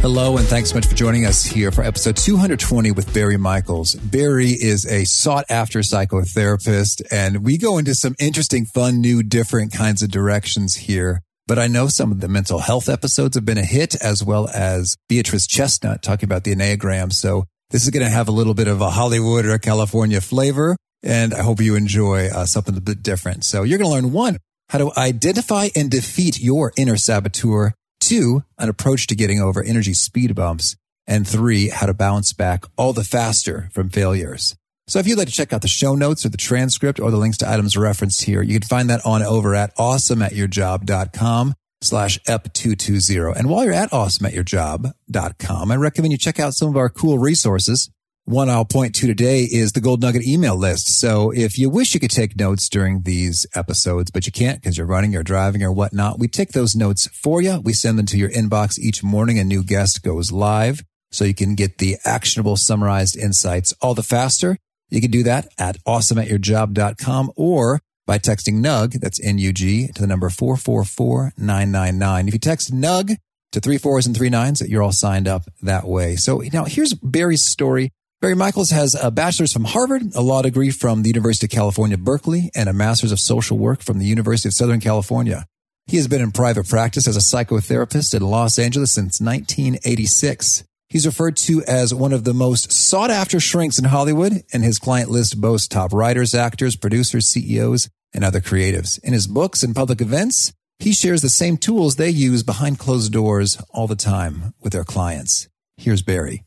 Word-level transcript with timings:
Hello, 0.00 0.38
and 0.38 0.46
thanks 0.46 0.70
so 0.70 0.76
much 0.76 0.86
for 0.86 0.94
joining 0.94 1.26
us 1.26 1.44
here 1.44 1.70
for 1.70 1.84
episode 1.84 2.16
220 2.16 2.90
with 2.92 3.12
Barry 3.12 3.36
Michels. 3.36 3.94
Barry 3.96 4.48
is 4.48 4.86
a 4.86 5.04
sought 5.04 5.44
after 5.50 5.80
psychotherapist, 5.80 7.02
and 7.10 7.44
we 7.44 7.58
go 7.58 7.76
into 7.76 7.94
some 7.94 8.14
interesting, 8.18 8.64
fun, 8.64 9.02
new, 9.02 9.22
different 9.22 9.74
kinds 9.74 10.00
of 10.00 10.10
directions 10.10 10.74
here. 10.74 11.20
But 11.46 11.58
I 11.58 11.66
know 11.66 11.88
some 11.88 12.12
of 12.12 12.20
the 12.20 12.28
mental 12.28 12.60
health 12.60 12.88
episodes 12.88 13.34
have 13.34 13.44
been 13.44 13.58
a 13.58 13.62
hit, 13.62 13.94
as 14.02 14.24
well 14.24 14.48
as 14.54 14.96
Beatrice 15.10 15.46
Chestnut 15.46 16.02
talking 16.02 16.26
about 16.26 16.44
the 16.44 16.54
Enneagram. 16.54 17.12
So 17.12 17.44
this 17.68 17.84
is 17.84 17.90
going 17.90 18.02
to 18.02 18.10
have 18.10 18.26
a 18.26 18.32
little 18.32 18.54
bit 18.54 18.68
of 18.68 18.80
a 18.80 18.88
Hollywood 18.88 19.44
or 19.44 19.52
a 19.52 19.58
California 19.58 20.22
flavor, 20.22 20.78
and 21.02 21.34
I 21.34 21.42
hope 21.42 21.60
you 21.60 21.74
enjoy 21.74 22.28
uh, 22.28 22.46
something 22.46 22.74
a 22.74 22.80
bit 22.80 23.02
different. 23.02 23.44
So 23.44 23.64
you're 23.64 23.76
going 23.76 23.90
to 23.90 23.94
learn 23.94 24.14
one, 24.14 24.38
how 24.70 24.78
to 24.78 24.92
identify 24.96 25.68
and 25.76 25.90
defeat 25.90 26.40
your 26.40 26.72
inner 26.78 26.96
saboteur 26.96 27.74
Two, 28.00 28.42
an 28.58 28.68
approach 28.68 29.06
to 29.08 29.14
getting 29.14 29.40
over 29.40 29.62
energy 29.62 29.94
speed 29.94 30.34
bumps. 30.34 30.76
And 31.06 31.26
three, 31.26 31.68
how 31.68 31.86
to 31.86 31.94
bounce 31.94 32.32
back 32.32 32.64
all 32.76 32.92
the 32.92 33.04
faster 33.04 33.68
from 33.72 33.88
failures. 33.88 34.56
So 34.86 34.98
if 34.98 35.06
you'd 35.06 35.18
like 35.18 35.28
to 35.28 35.32
check 35.32 35.52
out 35.52 35.62
the 35.62 35.68
show 35.68 35.94
notes 35.94 36.26
or 36.26 36.30
the 36.30 36.36
transcript 36.36 36.98
or 36.98 37.12
the 37.12 37.16
links 37.16 37.38
to 37.38 37.48
items 37.48 37.76
referenced 37.76 38.22
here, 38.22 38.42
you 38.42 38.58
can 38.58 38.66
find 38.66 38.90
that 38.90 39.06
on 39.06 39.22
over 39.22 39.54
at 39.54 39.76
awesomeatyourjob.com 39.76 41.54
slash 41.80 42.18
ep220. 42.26 43.36
And 43.36 43.48
while 43.48 43.64
you're 43.64 43.72
at 43.72 43.90
awesomeatyourjob.com, 43.90 45.70
I 45.70 45.76
recommend 45.76 46.12
you 46.12 46.18
check 46.18 46.40
out 46.40 46.54
some 46.54 46.68
of 46.68 46.76
our 46.76 46.88
cool 46.88 47.18
resources. 47.18 47.90
One 48.24 48.48
I'll 48.48 48.64
point 48.64 48.94
to 48.96 49.06
today 49.08 49.42
is 49.42 49.72
the 49.72 49.80
Gold 49.80 50.00
Nugget 50.02 50.24
email 50.24 50.54
list. 50.54 51.00
So 51.00 51.32
if 51.32 51.58
you 51.58 51.68
wish 51.68 51.94
you 51.94 52.00
could 52.00 52.12
take 52.12 52.38
notes 52.38 52.68
during 52.68 53.02
these 53.02 53.44
episodes, 53.56 54.10
but 54.12 54.24
you 54.24 54.30
can't 54.30 54.60
because 54.60 54.78
you're 54.78 54.86
running 54.86 55.16
or 55.16 55.24
driving 55.24 55.64
or 55.64 55.72
whatnot, 55.72 56.20
we 56.20 56.28
take 56.28 56.52
those 56.52 56.76
notes 56.76 57.08
for 57.08 57.42
you. 57.42 57.60
We 57.60 57.72
send 57.72 57.98
them 57.98 58.06
to 58.06 58.18
your 58.18 58.30
inbox 58.30 58.78
each 58.78 59.02
morning. 59.02 59.38
A 59.40 59.44
new 59.44 59.64
guest 59.64 60.04
goes 60.04 60.30
live 60.30 60.84
so 61.10 61.24
you 61.24 61.34
can 61.34 61.56
get 61.56 61.78
the 61.78 61.96
actionable 62.04 62.56
summarized 62.56 63.16
insights 63.16 63.74
all 63.80 63.94
the 63.94 64.02
faster. 64.02 64.56
You 64.90 65.00
can 65.00 65.10
do 65.10 65.24
that 65.24 65.48
at 65.58 65.82
awesomeatyourjob.com 65.84 67.32
or 67.34 67.80
by 68.06 68.18
texting 68.18 68.60
NUG, 68.60 68.92
that's 69.00 69.20
N-U-G, 69.24 69.88
to 69.88 70.00
the 70.00 70.06
number 70.06 70.30
444999. 70.30 72.28
If 72.28 72.34
you 72.34 72.40
text 72.40 72.72
NUG 72.72 73.12
to 73.52 73.60
three 73.60 73.78
fours 73.78 74.06
and 74.06 74.16
three 74.16 74.30
nines, 74.30 74.60
you're 74.68 74.82
all 74.82 74.92
signed 74.92 75.26
up 75.26 75.42
that 75.62 75.86
way. 75.86 76.16
So 76.16 76.42
now 76.52 76.64
here's 76.64 76.94
Barry's 76.94 77.42
story 77.42 77.90
Barry 78.20 78.36
Michels 78.36 78.68
has 78.68 78.94
a 78.94 79.10
bachelor's 79.10 79.50
from 79.50 79.64
Harvard, 79.64 80.14
a 80.14 80.20
law 80.20 80.42
degree 80.42 80.70
from 80.70 81.02
the 81.02 81.08
University 81.08 81.46
of 81.46 81.50
California, 81.50 81.96
Berkeley, 81.96 82.50
and 82.54 82.68
a 82.68 82.74
master's 82.74 83.12
of 83.12 83.18
social 83.18 83.56
work 83.56 83.80
from 83.80 83.98
the 83.98 84.04
University 84.04 84.46
of 84.46 84.52
Southern 84.52 84.78
California. 84.78 85.46
He 85.86 85.96
has 85.96 86.06
been 86.06 86.20
in 86.20 86.30
private 86.30 86.68
practice 86.68 87.08
as 87.08 87.16
a 87.16 87.20
psychotherapist 87.20 88.14
in 88.14 88.20
Los 88.20 88.58
Angeles 88.58 88.92
since 88.92 89.22
1986. 89.22 90.64
He's 90.90 91.06
referred 91.06 91.38
to 91.38 91.62
as 91.62 91.94
one 91.94 92.12
of 92.12 92.24
the 92.24 92.34
most 92.34 92.70
sought 92.70 93.10
after 93.10 93.40
shrinks 93.40 93.78
in 93.78 93.86
Hollywood, 93.86 94.44
and 94.52 94.62
his 94.62 94.78
client 94.78 95.10
list 95.10 95.40
boasts 95.40 95.66
top 95.66 95.94
writers, 95.94 96.34
actors, 96.34 96.76
producers, 96.76 97.26
CEOs, 97.26 97.88
and 98.12 98.22
other 98.22 98.42
creatives. 98.42 99.02
In 99.02 99.14
his 99.14 99.26
books 99.26 99.62
and 99.62 99.74
public 99.74 100.02
events, 100.02 100.52
he 100.78 100.92
shares 100.92 101.22
the 101.22 101.30
same 101.30 101.56
tools 101.56 101.96
they 101.96 102.10
use 102.10 102.42
behind 102.42 102.78
closed 102.78 103.14
doors 103.14 103.56
all 103.70 103.86
the 103.86 103.96
time 103.96 104.52
with 104.60 104.74
their 104.74 104.84
clients. 104.84 105.48
Here's 105.78 106.02
Barry. 106.02 106.44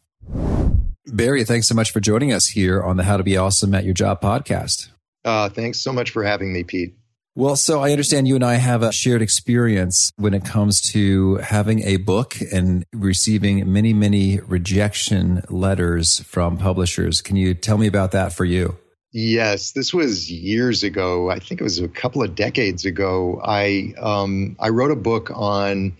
Barry, 1.07 1.43
thanks 1.43 1.67
so 1.67 1.75
much 1.75 1.91
for 1.91 1.99
joining 1.99 2.31
us 2.31 2.47
here 2.47 2.81
on 2.81 2.95
the 2.95 3.03
How 3.03 3.17
to 3.17 3.23
Be 3.23 3.35
Awesome 3.35 3.75
at 3.75 3.83
Your 3.83 3.93
Job 3.93 4.21
podcast. 4.21 4.89
Uh, 5.25 5.49
thanks 5.49 5.79
so 5.79 5.91
much 5.91 6.11
for 6.11 6.23
having 6.23 6.53
me, 6.53 6.63
Pete. 6.63 6.95
Well, 7.35 7.55
so 7.55 7.81
I 7.81 7.91
understand 7.91 8.27
you 8.27 8.35
and 8.35 8.43
I 8.43 8.55
have 8.55 8.83
a 8.83 8.91
shared 8.93 9.21
experience 9.21 10.11
when 10.17 10.33
it 10.33 10.45
comes 10.45 10.79
to 10.91 11.37
having 11.37 11.81
a 11.81 11.97
book 11.97 12.35
and 12.53 12.85
receiving 12.93 13.71
many, 13.71 13.91
many 13.91 14.39
rejection 14.39 15.41
letters 15.49 16.21
from 16.21 16.57
publishers. 16.57 17.21
Can 17.21 17.35
you 17.35 17.53
tell 17.53 17.77
me 17.77 17.87
about 17.87 18.11
that 18.11 18.31
for 18.31 18.45
you? 18.45 18.77
Yes, 19.11 19.71
this 19.71 19.93
was 19.93 20.31
years 20.31 20.83
ago. 20.83 21.29
I 21.29 21.39
think 21.39 21.59
it 21.59 21.63
was 21.63 21.79
a 21.79 21.87
couple 21.87 22.23
of 22.23 22.33
decades 22.33 22.85
ago. 22.85 23.41
I 23.43 23.93
um, 23.99 24.55
I 24.59 24.69
wrote 24.69 24.91
a 24.91 24.95
book 24.95 25.31
on 25.33 25.97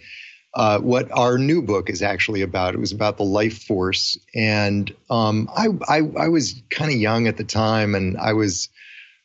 uh, 0.53 0.79
what 0.79 1.11
our 1.11 1.37
new 1.37 1.61
book 1.61 1.89
is 1.89 2.01
actually 2.01 2.41
about. 2.41 2.75
It 2.75 2.79
was 2.79 2.91
about 2.91 3.17
the 3.17 3.23
life 3.23 3.63
force, 3.63 4.17
and 4.35 4.93
um, 5.09 5.49
I, 5.55 5.67
I, 5.87 6.01
I 6.19 6.27
was 6.27 6.61
kind 6.69 6.91
of 6.91 6.97
young 6.97 7.27
at 7.27 7.37
the 7.37 7.43
time, 7.43 7.95
and 7.95 8.17
I 8.17 8.33
was 8.33 8.69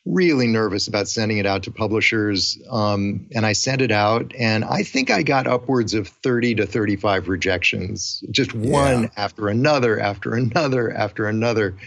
really 0.05 0.47
nervous 0.47 0.87
about 0.87 1.07
sending 1.07 1.37
it 1.37 1.45
out 1.45 1.63
to 1.63 1.71
publishers. 1.71 2.57
Um, 2.69 3.27
and 3.35 3.45
I 3.45 3.53
sent 3.53 3.81
it 3.81 3.91
out, 3.91 4.33
and 4.35 4.63
I 4.63 4.81
think 4.83 5.11
I 5.11 5.21
got 5.21 5.45
upwards 5.45 5.93
of 5.93 6.07
thirty 6.07 6.55
to 6.55 6.65
thirty-five 6.65 7.27
rejections, 7.27 8.23
just 8.31 8.53
one 8.53 9.03
yeah. 9.03 9.09
after 9.17 9.49
another, 9.49 9.99
after 9.99 10.33
another, 10.33 10.91
after 10.91 11.27
another. 11.27 11.77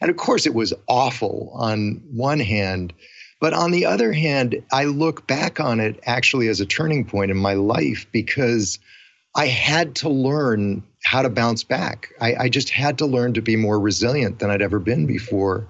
And 0.00 0.10
of 0.10 0.16
course, 0.16 0.46
it 0.46 0.54
was 0.54 0.74
awful 0.88 1.50
on 1.54 2.02
one 2.10 2.40
hand. 2.40 2.94
But 3.40 3.52
on 3.52 3.70
the 3.70 3.86
other 3.86 4.12
hand, 4.12 4.62
I 4.72 4.84
look 4.84 5.26
back 5.26 5.60
on 5.60 5.80
it 5.80 6.00
actually 6.04 6.48
as 6.48 6.60
a 6.60 6.66
turning 6.66 7.04
point 7.04 7.30
in 7.30 7.36
my 7.36 7.54
life 7.54 8.06
because 8.10 8.78
I 9.34 9.46
had 9.46 9.96
to 9.96 10.08
learn 10.08 10.82
how 11.04 11.22
to 11.22 11.28
bounce 11.28 11.62
back. 11.62 12.12
I, 12.20 12.34
I, 12.34 12.48
just 12.48 12.70
had 12.70 12.98
to 12.98 13.06
learn 13.06 13.34
to 13.34 13.40
be 13.40 13.54
more 13.54 13.78
resilient 13.78 14.40
than 14.40 14.50
I'd 14.50 14.62
ever 14.62 14.80
been 14.80 15.06
before. 15.06 15.68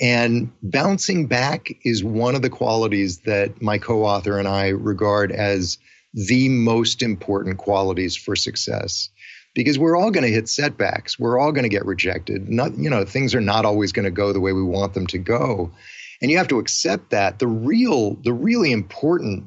And 0.00 0.52
bouncing 0.62 1.26
back 1.26 1.70
is 1.84 2.04
one 2.04 2.36
of 2.36 2.42
the 2.42 2.50
qualities 2.50 3.18
that 3.20 3.60
my 3.60 3.78
co 3.78 4.04
author 4.04 4.38
and 4.38 4.46
I 4.46 4.68
regard 4.68 5.32
as 5.32 5.78
the 6.14 6.48
most 6.48 7.02
important 7.02 7.58
qualities 7.58 8.16
for 8.16 8.36
success. 8.36 9.10
Because 9.52 9.80
we're 9.80 9.96
all 9.96 10.12
going 10.12 10.24
to 10.24 10.32
hit 10.32 10.48
setbacks. 10.48 11.18
We're 11.18 11.38
all 11.38 11.50
going 11.50 11.64
to 11.64 11.68
get 11.68 11.84
rejected. 11.84 12.48
Not, 12.48 12.78
you 12.78 12.88
know, 12.88 13.04
things 13.04 13.34
are 13.34 13.40
not 13.40 13.64
always 13.64 13.90
going 13.90 14.04
to 14.04 14.12
go 14.12 14.32
the 14.32 14.40
way 14.40 14.52
we 14.52 14.62
want 14.62 14.94
them 14.94 15.08
to 15.08 15.18
go 15.18 15.72
and 16.20 16.30
you 16.30 16.38
have 16.38 16.48
to 16.48 16.58
accept 16.58 17.10
that 17.10 17.38
the 17.38 17.46
real 17.46 18.14
the 18.22 18.32
really 18.32 18.72
important 18.72 19.44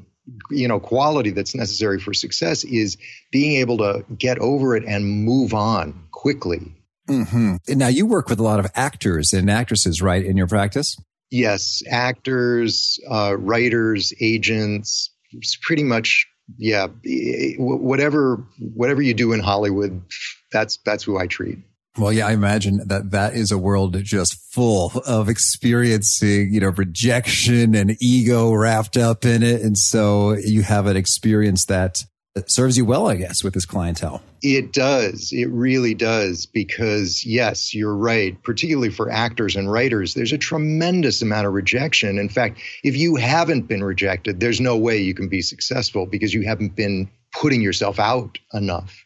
you 0.50 0.68
know 0.68 0.80
quality 0.80 1.32
that's 1.32 1.56
necessary 1.56 2.00
for 2.00 2.14
success 2.14 2.64
is 2.64 2.98
being 3.32 3.60
able 3.60 3.78
to 3.78 4.06
get 4.18 4.40
over 4.40 4.76
it 4.76 4.84
and 4.86 5.06
move 5.06 5.54
on 5.54 6.08
quickly. 6.12 6.74
Mm-hmm. 7.10 7.78
now 7.78 7.90
you 7.90 8.06
work 8.06 8.30
with 8.30 8.40
a 8.40 8.44
lot 8.44 8.62
of 8.62 8.72
actors 8.76 9.34
and 9.34 9.52
actresses 9.52 10.02
right 10.02 10.24
in 10.24 10.38
your 10.38 10.48
practice? 10.48 10.96
Yes. 11.30 11.84
Actors 11.90 12.98
uh, 13.10 13.36
writers 13.38 14.14
agents 14.22 15.10
pretty 15.62 15.84
much 15.84 16.28
yeah 16.58 16.88
whatever 17.58 18.46
whatever 18.60 19.02
you 19.02 19.14
do 19.14 19.32
in 19.32 19.40
hollywood 19.40 20.02
that's 20.52 20.78
that's 20.86 21.04
who 21.04 21.18
i 21.18 21.26
treat 21.26 21.58
well, 21.98 22.12
yeah, 22.12 22.28
I 22.28 22.32
imagine 22.32 22.82
that 22.88 23.12
that 23.12 23.36
is 23.36 23.52
a 23.52 23.58
world 23.58 24.02
just 24.04 24.36
full 24.52 24.92
of 25.06 25.30
experiencing, 25.30 26.54
you 26.54 26.60
know, 26.60 26.70
rejection 26.70 27.76
and 27.76 27.96
ego 28.02 28.52
wrapped 28.52 28.98
up 28.98 29.26
in 29.26 29.44
it. 29.44 29.62
And 29.62 29.78
so 29.78 30.34
you 30.34 30.64
have 30.64 30.88
an 30.88 30.98
experience 30.98 31.66
that 31.66 32.06
serves 32.48 32.78
you 32.78 32.86
well, 32.86 33.08
I 33.08 33.16
guess, 33.16 33.44
with 33.44 33.54
this 33.54 33.68
clientele. 33.68 34.24
It 34.42 34.74
does. 34.74 35.32
It 35.32 35.46
really 35.52 35.94
does. 35.94 36.48
Because, 36.48 37.24
yes, 37.24 37.76
you're 37.76 37.96
right. 37.96 38.42
Particularly 38.42 38.90
for 38.90 39.12
actors 39.12 39.56
and 39.56 39.72
writers, 39.72 40.16
there's 40.16 40.34
a 40.34 40.38
tremendous 40.40 41.22
amount 41.22 41.46
of 41.46 41.54
rejection. 41.54 42.18
In 42.18 42.28
fact, 42.28 42.60
if 42.84 42.98
you 42.98 43.18
haven't 43.18 43.68
been 43.68 43.84
rejected, 43.84 44.40
there's 44.40 44.60
no 44.60 44.76
way 44.76 44.98
you 44.98 45.14
can 45.14 45.30
be 45.30 45.44
successful 45.44 46.08
because 46.08 46.34
you 46.34 46.42
haven't 46.42 46.76
been 46.76 47.08
putting 47.34 47.62
yourself 47.62 48.00
out 48.00 48.40
enough. 48.52 49.03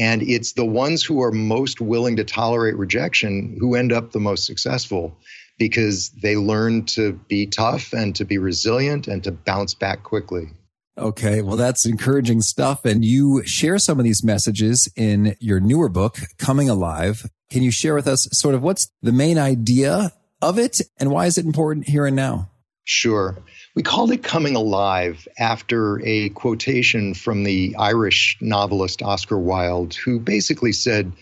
And 0.00 0.22
it's 0.22 0.54
the 0.54 0.64
ones 0.64 1.04
who 1.04 1.22
are 1.22 1.30
most 1.30 1.80
willing 1.80 2.16
to 2.16 2.24
tolerate 2.24 2.74
rejection 2.76 3.58
who 3.60 3.74
end 3.74 3.92
up 3.92 4.12
the 4.12 4.18
most 4.18 4.46
successful 4.46 5.14
because 5.58 6.08
they 6.22 6.36
learn 6.36 6.86
to 6.86 7.12
be 7.28 7.46
tough 7.46 7.92
and 7.92 8.16
to 8.16 8.24
be 8.24 8.38
resilient 8.38 9.06
and 9.06 9.22
to 9.24 9.30
bounce 9.30 9.74
back 9.74 10.02
quickly. 10.02 10.48
Okay, 10.96 11.42
well, 11.42 11.56
that's 11.56 11.84
encouraging 11.84 12.40
stuff. 12.40 12.86
And 12.86 13.04
you 13.04 13.42
share 13.44 13.78
some 13.78 13.98
of 13.98 14.04
these 14.04 14.24
messages 14.24 14.90
in 14.96 15.36
your 15.38 15.60
newer 15.60 15.90
book, 15.90 16.18
Coming 16.38 16.70
Alive. 16.70 17.26
Can 17.50 17.62
you 17.62 17.70
share 17.70 17.94
with 17.94 18.06
us 18.06 18.26
sort 18.32 18.54
of 18.54 18.62
what's 18.62 18.90
the 19.02 19.12
main 19.12 19.38
idea 19.38 20.12
of 20.40 20.58
it 20.58 20.80
and 20.98 21.10
why 21.10 21.26
is 21.26 21.36
it 21.36 21.44
important 21.44 21.88
here 21.88 22.06
and 22.06 22.16
now? 22.16 22.49
Sure. 22.84 23.38
We 23.74 23.82
called 23.82 24.10
it 24.10 24.22
Coming 24.22 24.56
Alive 24.56 25.28
after 25.38 26.00
a 26.04 26.30
quotation 26.30 27.14
from 27.14 27.44
the 27.44 27.76
Irish 27.78 28.38
novelist 28.40 29.02
Oscar 29.02 29.38
Wilde, 29.38 29.94
who 29.94 30.18
basically 30.18 30.72
said, 30.72 31.12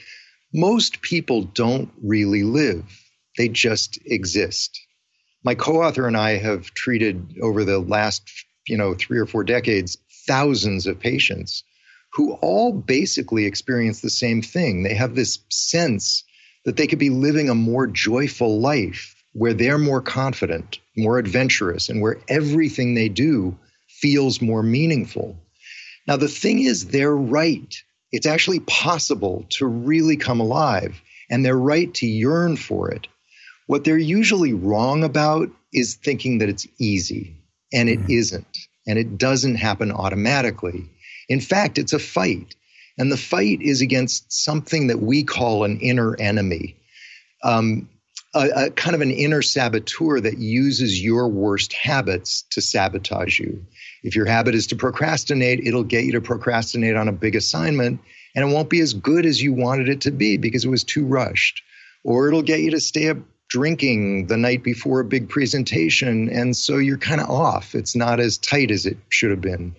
Most 0.52 1.02
people 1.02 1.42
don't 1.42 1.90
really 2.02 2.42
live, 2.42 2.84
they 3.36 3.48
just 3.48 3.98
exist. 4.06 4.80
My 5.44 5.54
co-author 5.54 6.06
and 6.06 6.16
I 6.16 6.38
have 6.38 6.72
treated 6.74 7.36
over 7.42 7.64
the 7.64 7.78
last, 7.78 8.28
you 8.66 8.76
know, 8.76 8.94
three 8.94 9.18
or 9.18 9.26
four 9.26 9.44
decades 9.44 9.98
thousands 10.26 10.86
of 10.86 11.00
patients 11.00 11.64
who 12.12 12.34
all 12.34 12.72
basically 12.72 13.46
experience 13.46 14.00
the 14.00 14.10
same 14.10 14.42
thing. 14.42 14.82
They 14.82 14.94
have 14.94 15.14
this 15.14 15.40
sense 15.50 16.24
that 16.64 16.76
they 16.76 16.86
could 16.86 16.98
be 16.98 17.10
living 17.10 17.48
a 17.48 17.54
more 17.54 17.86
joyful 17.86 18.60
life 18.60 19.14
where 19.32 19.54
they're 19.54 19.78
more 19.78 20.02
confident, 20.02 20.78
more 20.98 21.18
adventurous, 21.18 21.88
and 21.88 22.02
where 22.02 22.18
everything 22.28 22.94
they 22.94 23.08
do 23.08 23.56
feels 23.88 24.42
more 24.42 24.62
meaningful. 24.62 25.36
Now, 26.06 26.16
the 26.16 26.28
thing 26.28 26.60
is, 26.60 26.86
they're 26.86 27.16
right. 27.16 27.74
It's 28.12 28.26
actually 28.26 28.60
possible 28.60 29.46
to 29.50 29.66
really 29.66 30.16
come 30.16 30.40
alive, 30.40 31.00
and 31.30 31.44
they're 31.44 31.56
right 31.56 31.92
to 31.94 32.06
yearn 32.06 32.56
for 32.56 32.90
it. 32.90 33.06
What 33.66 33.84
they're 33.84 33.98
usually 33.98 34.54
wrong 34.54 35.04
about 35.04 35.50
is 35.72 35.94
thinking 35.94 36.38
that 36.38 36.48
it's 36.48 36.66
easy, 36.78 37.36
and 37.72 37.88
it 37.88 38.00
mm. 38.00 38.32
not 38.32 38.44
and 38.86 38.98
it 38.98 39.18
doesn't 39.18 39.56
happen 39.56 39.92
automatically. 39.92 40.88
In 41.28 41.40
fact, 41.40 41.76
it's 41.78 41.92
a 41.92 41.98
fight, 41.98 42.56
and 42.96 43.12
the 43.12 43.18
fight 43.18 43.60
is 43.60 43.82
against 43.82 44.32
something 44.32 44.86
that 44.86 45.00
we 45.00 45.22
call 45.22 45.64
an 45.64 45.78
inner 45.80 46.16
enemy. 46.18 46.76
Um, 47.44 47.88
a, 48.34 48.66
a, 48.66 48.70
kind 48.70 48.94
of 48.94 49.00
an 49.00 49.10
inner 49.10 49.42
saboteur 49.42 50.20
that 50.20 50.38
uses 50.38 51.02
your 51.02 51.28
worst 51.28 51.72
habits 51.72 52.42
to 52.50 52.60
sabotage 52.60 53.38
you. 53.38 53.64
If 54.02 54.14
your 54.14 54.26
habit 54.26 54.54
is 54.54 54.66
to 54.68 54.76
procrastinate, 54.76 55.60
it'll 55.66 55.84
get 55.84 56.04
you 56.04 56.12
to 56.12 56.20
procrastinate 56.20 56.96
on 56.96 57.08
a 57.08 57.12
big 57.12 57.36
assignment 57.36 58.00
and 58.34 58.48
it 58.48 58.54
won't 58.54 58.70
be 58.70 58.80
as 58.80 58.92
good 58.92 59.26
as 59.26 59.42
you 59.42 59.52
wanted 59.52 59.88
it 59.88 60.02
to 60.02 60.10
be 60.10 60.36
because 60.36 60.64
it 60.64 60.70
was 60.70 60.84
too 60.84 61.06
rushed. 61.06 61.62
Or 62.04 62.28
it'll 62.28 62.42
get 62.42 62.60
you 62.60 62.70
to 62.72 62.80
stay 62.80 63.08
up 63.08 63.18
drinking 63.48 64.26
the 64.26 64.36
night 64.36 64.62
before 64.62 65.00
a 65.00 65.04
big 65.04 65.28
presentation 65.28 66.28
and 66.28 66.54
so 66.54 66.76
you're 66.76 66.98
kind 66.98 67.20
of 67.20 67.30
off. 67.30 67.74
It's 67.74 67.96
not 67.96 68.20
as 68.20 68.36
tight 68.36 68.70
as 68.70 68.84
it 68.84 68.98
should 69.08 69.30
have 69.30 69.40
been. 69.40 69.74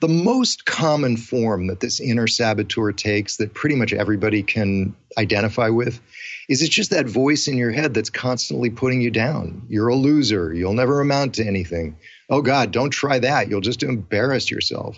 The 0.00 0.08
most 0.08 0.64
common 0.64 1.18
form 1.18 1.66
that 1.66 1.80
this 1.80 2.00
inner 2.00 2.26
saboteur 2.26 2.92
takes 2.92 3.36
that 3.36 3.52
pretty 3.52 3.76
much 3.76 3.92
everybody 3.92 4.42
can 4.42 4.96
identify 5.18 5.68
with 5.68 6.00
is 6.48 6.62
it's 6.62 6.74
just 6.74 6.90
that 6.90 7.06
voice 7.06 7.48
in 7.48 7.58
your 7.58 7.70
head 7.70 7.92
that's 7.92 8.08
constantly 8.08 8.70
putting 8.70 9.02
you 9.02 9.10
down. 9.10 9.62
You're 9.68 9.88
a 9.88 9.94
loser. 9.94 10.54
You'll 10.54 10.72
never 10.72 11.00
amount 11.00 11.34
to 11.34 11.46
anything. 11.46 11.96
Oh 12.30 12.40
God, 12.40 12.70
don't 12.70 12.90
try 12.90 13.18
that. 13.18 13.48
You'll 13.48 13.60
just 13.60 13.82
embarrass 13.82 14.50
yourself. 14.50 14.96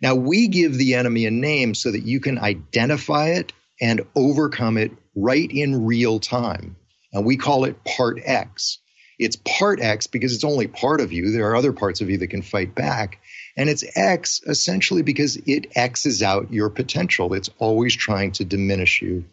Now, 0.00 0.14
we 0.14 0.48
give 0.48 0.74
the 0.74 0.94
enemy 0.94 1.26
a 1.26 1.30
name 1.30 1.74
so 1.74 1.90
that 1.90 2.06
you 2.06 2.20
can 2.20 2.38
identify 2.38 3.30
it 3.30 3.52
and 3.80 4.02
overcome 4.14 4.78
it 4.78 4.92
right 5.14 5.50
in 5.50 5.84
real 5.84 6.20
time. 6.20 6.76
And 7.12 7.26
we 7.26 7.36
call 7.36 7.64
it 7.64 7.84
part 7.84 8.20
X. 8.24 8.78
It's 9.18 9.36
part 9.36 9.80
X 9.80 10.06
because 10.06 10.34
it's 10.34 10.44
only 10.44 10.68
part 10.68 11.00
of 11.00 11.12
you. 11.12 11.32
There 11.32 11.50
are 11.50 11.56
other 11.56 11.72
parts 11.72 12.00
of 12.00 12.08
you 12.08 12.18
that 12.18 12.28
can 12.28 12.42
fight 12.42 12.74
back. 12.74 13.19
And 13.56 13.68
it's 13.68 13.84
X 13.96 14.40
essentially 14.46 15.02
because 15.02 15.36
it 15.46 15.66
X's 15.76 16.22
out 16.22 16.52
your 16.52 16.70
potential. 16.70 17.34
It's 17.34 17.50
always 17.58 17.94
trying 17.94 18.32
to 18.32 18.44
diminish 18.44 19.02
you. 19.02 19.24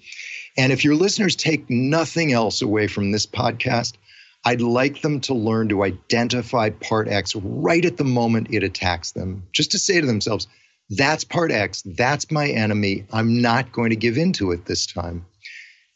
And 0.57 0.71
if 0.71 0.83
your 0.83 0.95
listeners 0.95 1.35
take 1.35 1.69
nothing 1.69 2.31
else 2.31 2.61
away 2.61 2.87
from 2.87 3.11
this 3.11 3.27
podcast, 3.27 3.93
I'd 4.43 4.61
like 4.61 5.01
them 5.01 5.19
to 5.21 5.33
learn 5.33 5.69
to 5.69 5.83
identify 5.83 6.69
part 6.69 7.07
X 7.07 7.35
right 7.35 7.83
at 7.83 7.97
the 7.97 8.03
moment 8.03 8.47
it 8.51 8.63
attacks 8.63 9.11
them, 9.11 9.43
just 9.51 9.71
to 9.71 9.79
say 9.79 9.99
to 9.99 10.07
themselves, 10.07 10.47
that's 10.89 11.23
part 11.23 11.51
X, 11.51 11.81
that's 11.83 12.31
my 12.31 12.47
enemy. 12.47 13.05
I'm 13.11 13.41
not 13.41 13.71
going 13.71 13.89
to 13.89 13.95
give 13.95 14.17
in 14.17 14.33
to 14.33 14.51
it 14.51 14.65
this 14.65 14.85
time. 14.85 15.25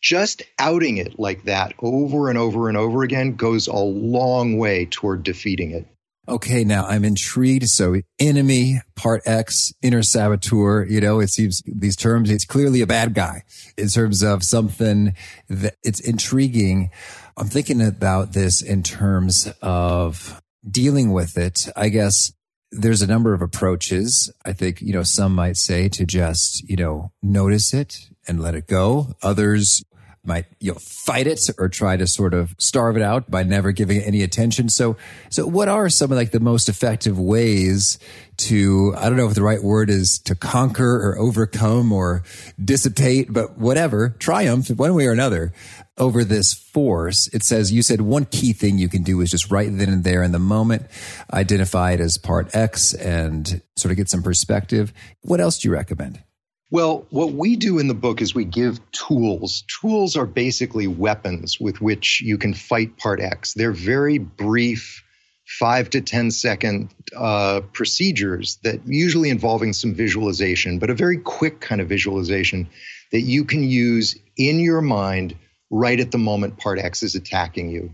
Just 0.01 0.41
outing 0.59 0.97
it 0.97 1.19
like 1.19 1.43
that 1.43 1.73
over 1.79 2.29
and 2.29 2.37
over 2.37 2.67
and 2.67 2.77
over 2.77 3.03
again 3.03 3.35
goes 3.35 3.67
a 3.67 3.75
long 3.75 4.57
way 4.57 4.85
toward 4.85 5.23
defeating 5.23 5.71
it. 5.71 5.87
Okay, 6.27 6.63
now 6.63 6.85
I'm 6.85 7.03
intrigued. 7.03 7.67
So 7.67 7.95
enemy, 8.19 8.81
part 8.95 9.23
X, 9.25 9.73
inner 9.81 10.03
saboteur, 10.03 10.85
you 10.85 11.01
know, 11.01 11.19
it 11.19 11.29
seems 11.29 11.63
these 11.65 11.95
terms, 11.95 12.29
it's 12.29 12.45
clearly 12.45 12.81
a 12.81 12.87
bad 12.87 13.13
guy 13.13 13.43
in 13.77 13.87
terms 13.87 14.21
of 14.21 14.43
something 14.43 15.15
that 15.49 15.75
it's 15.83 15.99
intriguing. 15.99 16.91
I'm 17.37 17.47
thinking 17.47 17.81
about 17.81 18.33
this 18.33 18.61
in 18.61 18.83
terms 18.83 19.51
of 19.61 20.41
dealing 20.69 21.11
with 21.11 21.37
it. 21.37 21.67
I 21.75 21.89
guess 21.89 22.31
there's 22.71 23.01
a 23.01 23.07
number 23.07 23.33
of 23.33 23.41
approaches. 23.41 24.31
I 24.45 24.53
think, 24.53 24.79
you 24.81 24.93
know, 24.93 25.03
some 25.03 25.33
might 25.33 25.57
say 25.57 25.89
to 25.89 26.05
just, 26.05 26.69
you 26.69 26.77
know, 26.77 27.11
notice 27.21 27.73
it 27.73 27.97
and 28.27 28.39
let 28.39 28.55
it 28.55 28.67
go. 28.67 29.13
Others 29.23 29.83
might 30.23 30.45
you 30.59 30.71
know 30.71 30.77
fight 30.79 31.27
it 31.27 31.39
or 31.57 31.67
try 31.67 31.97
to 31.97 32.05
sort 32.07 32.33
of 32.33 32.55
starve 32.57 32.95
it 32.95 33.01
out 33.01 33.29
by 33.29 33.43
never 33.43 33.71
giving 33.71 33.97
it 33.97 34.07
any 34.07 34.21
attention. 34.21 34.69
So 34.69 34.97
so 35.29 35.47
what 35.47 35.69
are 35.69 35.89
some 35.89 36.11
of 36.11 36.17
like 36.17 36.31
the 36.31 36.39
most 36.39 36.69
effective 36.69 37.19
ways 37.19 37.97
to 38.37 38.93
i 38.97 39.07
don't 39.07 39.17
know 39.17 39.27
if 39.27 39.35
the 39.35 39.43
right 39.43 39.61
word 39.61 39.89
is 39.89 40.17
to 40.17 40.33
conquer 40.33 40.95
or 40.95 41.19
overcome 41.19 41.91
or 41.91 42.23
dissipate 42.63 43.31
but 43.31 43.55
whatever 43.57 44.09
triumph 44.09 44.69
one 44.69 44.95
way 44.95 45.05
or 45.05 45.11
another 45.11 45.53
over 45.97 46.23
this 46.23 46.53
force? 46.53 47.27
It 47.27 47.43
says 47.43 47.71
you 47.71 47.83
said 47.83 48.01
one 48.01 48.25
key 48.25 48.53
thing 48.53 48.77
you 48.77 48.89
can 48.89 49.03
do 49.03 49.21
is 49.21 49.29
just 49.29 49.51
right 49.51 49.69
then 49.71 49.89
and 49.89 50.03
there 50.03 50.23
in 50.23 50.31
the 50.31 50.39
moment 50.39 50.87
identify 51.31 51.91
it 51.91 51.99
as 51.99 52.17
part 52.17 52.55
x 52.55 52.93
and 52.93 53.61
sort 53.75 53.91
of 53.91 53.97
get 53.97 54.09
some 54.09 54.23
perspective. 54.23 54.91
What 55.21 55.39
else 55.39 55.59
do 55.59 55.69
you 55.69 55.73
recommend 55.73 56.23
well, 56.71 57.05
what 57.09 57.33
we 57.33 57.57
do 57.57 57.79
in 57.79 57.87
the 57.87 57.93
book 57.93 58.21
is 58.21 58.33
we 58.33 58.45
give 58.45 58.79
tools. 58.93 59.63
Tools 59.81 60.15
are 60.15 60.25
basically 60.25 60.87
weapons 60.87 61.59
with 61.59 61.81
which 61.81 62.21
you 62.21 62.37
can 62.37 62.53
fight 62.53 62.97
part 62.97 63.19
X. 63.19 63.53
They're 63.53 63.73
very 63.73 64.17
brief, 64.17 65.03
five 65.45 65.89
to 65.89 65.99
ten 65.99 66.31
second 66.31 66.93
uh, 67.15 67.59
procedures 67.73 68.57
that 68.63 68.79
usually 68.85 69.29
involving 69.29 69.73
some 69.73 69.93
visualization, 69.93 70.79
but 70.79 70.89
a 70.89 70.95
very 70.95 71.17
quick 71.17 71.59
kind 71.59 71.81
of 71.81 71.89
visualization 71.89 72.69
that 73.11 73.21
you 73.21 73.43
can 73.43 73.63
use 73.63 74.17
in 74.37 74.59
your 74.59 74.81
mind 74.81 75.35
right 75.69 75.99
at 75.99 76.11
the 76.11 76.17
moment 76.17 76.57
part 76.57 76.79
X 76.79 77.03
is 77.03 77.15
attacking 77.15 77.69
you. 77.69 77.93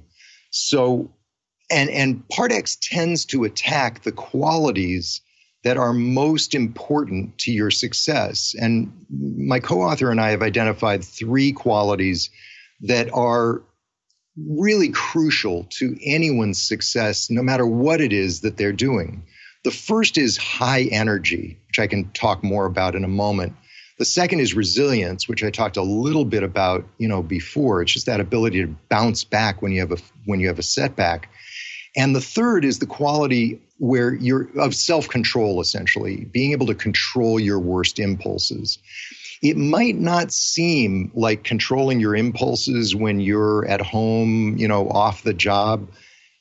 So, 0.52 1.10
and, 1.72 1.90
and 1.90 2.30
part 2.30 2.52
X 2.52 2.78
tends 2.80 3.26
to 3.26 3.44
attack 3.44 4.04
the 4.04 4.12
qualities 4.12 5.22
that 5.64 5.78
are 5.78 5.94
most 5.94 6.56
important 6.56 7.38
to 7.40 7.52
your 7.52 7.72
success. 7.72 8.56
And 8.60 9.06
my 9.10 9.60
co 9.60 9.82
author 9.82 10.12
and 10.12 10.22
I 10.22 10.32
have 10.32 10.42
identified 10.42 11.04
three 11.04 11.52
qualities 11.52 12.30
that 12.82 13.12
are 13.14 13.64
really 14.38 14.90
crucial 14.90 15.66
to 15.72 15.98
anyone's 16.04 16.62
success, 16.62 17.30
no 17.30 17.42
matter 17.42 17.66
what 17.66 18.02
it 18.02 18.14
is 18.14 18.42
that 18.42 18.56
they're 18.56 18.72
doing. 18.72 19.26
The 19.64 19.72
first 19.72 20.18
is 20.18 20.38
high 20.38 20.84
energy, 20.84 21.60
which 21.68 21.80
I 21.80 21.88
can 21.88 22.12
talk 22.12 22.44
more 22.44 22.66
about 22.66 22.96
in 22.96 23.04
a 23.04 23.10
moment. 23.10 23.56
The 23.98 24.06
second 24.06 24.42
is 24.42 24.54
resilience, 24.54 25.28
which 25.28 25.44
I 25.44 25.50
talked 25.50 25.76
a 25.76 25.82
little 25.82 26.24
bit 26.24 26.44
about, 26.44 26.86
you 27.00 27.08
know, 27.08 27.24
before. 27.24 27.82
It's 27.82 27.92
just 27.92 28.06
that 28.06 28.20
ability 28.20 28.62
to 28.62 28.76
bounce 28.90 29.24
back 29.24 29.62
when 29.62 29.72
you 29.72 29.80
have 29.80 29.92
a 29.92 29.98
when 30.26 30.40
you 30.40 30.48
have 30.48 30.60
a 30.60 30.64
setback. 30.64 31.30
And 31.98 32.16
the 32.16 32.22
third 32.22 32.64
is 32.64 32.78
the 32.78 32.86
quality 32.86 33.60
where 33.80 34.14
you're 34.14 34.48
of 34.60 34.76
self 34.76 35.10
control, 35.10 35.60
essentially, 35.60 36.26
being 36.26 36.52
able 36.52 36.68
to 36.68 36.76
control 36.76 37.40
your 37.40 37.60
worst 37.60 38.00
impulses. 38.00 38.78
It 39.42 39.58
might 39.58 39.96
not 39.96 40.32
seem 40.32 41.12
like 41.16 41.44
controlling 41.44 42.00
your 42.00 42.16
impulses 42.16 42.96
when 42.96 43.20
you're 43.20 43.68
at 43.68 43.82
home, 43.82 44.58
you 44.58 44.68
know, 44.68 44.88
off 44.90 45.24
the 45.24 45.34
job 45.34 45.90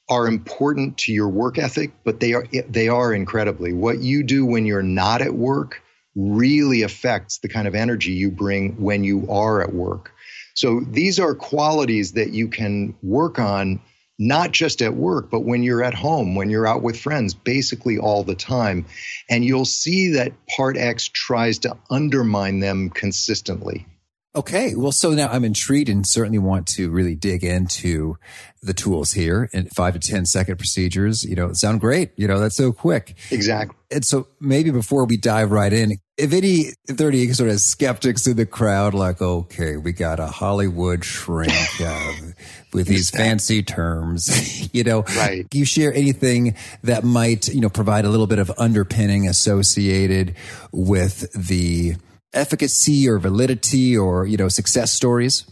are 0.09 0.29
important 0.29 0.99
to 0.99 1.13
your 1.13 1.29
work 1.29 1.59
ethic, 1.59 1.91
but 2.05 2.21
they 2.21 2.35
are 2.35 2.47
they 2.69 2.89
are 2.89 3.13
incredibly. 3.13 3.73
What 3.73 4.01
you 4.01 4.23
do 4.23 4.45
when 4.45 4.67
you're 4.67 4.83
not 4.83 5.23
at 5.23 5.35
work 5.35 5.83
really 6.15 6.83
affects 6.83 7.39
the 7.39 7.49
kind 7.49 7.67
of 7.67 7.75
energy 7.75 8.13
you 8.13 8.31
bring 8.31 8.81
when 8.81 9.05
you 9.05 9.27
are 9.31 9.63
at 9.63 9.75
work. 9.75 10.13
So 10.55 10.81
these 10.81 11.19
are 11.19 11.35
qualities 11.35 12.13
that 12.13 12.31
you 12.31 12.49
can 12.49 12.95
work 13.03 13.39
on 13.39 13.81
not 14.19 14.53
just 14.53 14.83
at 14.83 14.95
work, 14.95 15.31
but 15.31 15.41
when 15.41 15.63
you're 15.63 15.83
at 15.83 15.95
home, 15.95 16.35
when 16.35 16.51
you're 16.51 16.67
out 16.67 16.83
with 16.83 16.99
friends, 16.99 17.35
basically 17.35 17.99
all 17.99 18.25
the 18.25 18.35
time. 18.35 18.87
And 19.29 19.45
you'll 19.45 19.65
see 19.65 20.13
that 20.13 20.33
part 20.57 20.77
X 20.77 21.09
tries 21.09 21.59
to 21.61 21.77
undermine 21.91 22.61
them 22.61 22.91
consistently. 22.91 23.87
Okay. 24.35 24.75
Well, 24.75 24.93
so 24.93 25.13
now 25.13 25.29
I'm 25.29 25.45
intrigued 25.45 25.89
and 25.89 26.07
certainly 26.07 26.39
want 26.39 26.67
to 26.69 26.91
really 26.91 27.15
dig 27.15 27.43
into 27.43 28.19
the 28.63 28.75
tools 28.75 29.13
here 29.13 29.49
and 29.55 29.71
five 29.71 29.95
to 29.95 29.99
ten 29.99 30.27
second 30.27 30.59
procedures, 30.59 31.25
you 31.25 31.35
know, 31.35 31.55
sound 31.55 31.81
great. 31.81 32.13
You 32.17 32.29
know, 32.29 32.39
that's 32.39 32.57
so 32.57 32.71
quick. 32.73 33.17
Exactly. 33.31 33.77
And 33.91 34.05
so 34.05 34.29
maybe 34.39 34.71
before 34.71 35.07
we 35.07 35.17
dive 35.17 35.53
right 35.53 35.73
in, 35.73 35.99
if 36.19 36.33
any, 36.33 36.73
if 36.89 36.97
there 36.97 37.09
are 37.09 37.11
any 37.11 37.33
sort 37.33 37.51
of 37.51 37.61
skeptics 37.61 38.27
in 38.27 38.37
the 38.37 38.47
crowd, 38.47 38.95
like, 38.95 39.21
okay, 39.21 39.77
we 39.77 39.93
got 39.93 40.19
a 40.19 40.27
Hollywood 40.27 41.05
shrink 41.05 41.53
uh, 41.81 42.13
with 42.73 42.87
these 42.87 43.11
fancy 43.11 43.63
terms, 43.63 44.69
you 44.75 44.83
know, 44.83 45.03
right. 45.17 45.47
you 45.53 45.65
share 45.65 45.93
anything 45.93 46.57
that 46.83 47.05
might, 47.05 47.49
you 47.49 47.61
know, 47.61 47.69
provide 47.69 48.05
a 48.05 48.09
little 48.09 48.27
bit 48.27 48.39
of 48.39 48.51
underpinning 48.57 49.29
associated 49.29 50.35
with 50.73 51.31
the 51.33 51.97
efficacy 52.33 53.09
or 53.09 53.19
validity 53.19 53.97
or, 53.97 54.27
you 54.27 54.39
know, 54.39 54.49
success 54.49 54.93
stories? 54.93 55.45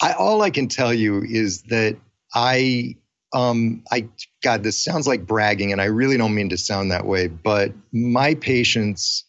I, 0.00 0.12
all 0.12 0.42
I 0.42 0.50
can 0.50 0.68
tell 0.68 0.92
you 0.92 1.22
is 1.22 1.62
that 1.62 1.96
I 2.34 2.96
um, 3.34 3.82
I, 3.92 4.08
God, 4.42 4.62
this 4.62 4.82
sounds 4.82 5.06
like 5.06 5.26
bragging, 5.26 5.70
and 5.72 5.82
I 5.82 5.86
really 5.86 6.16
don't 6.16 6.34
mean 6.34 6.48
to 6.48 6.56
sound 6.56 6.92
that 6.92 7.04
way, 7.04 7.28
but 7.28 7.72
my 7.92 8.34
patients 8.34 9.27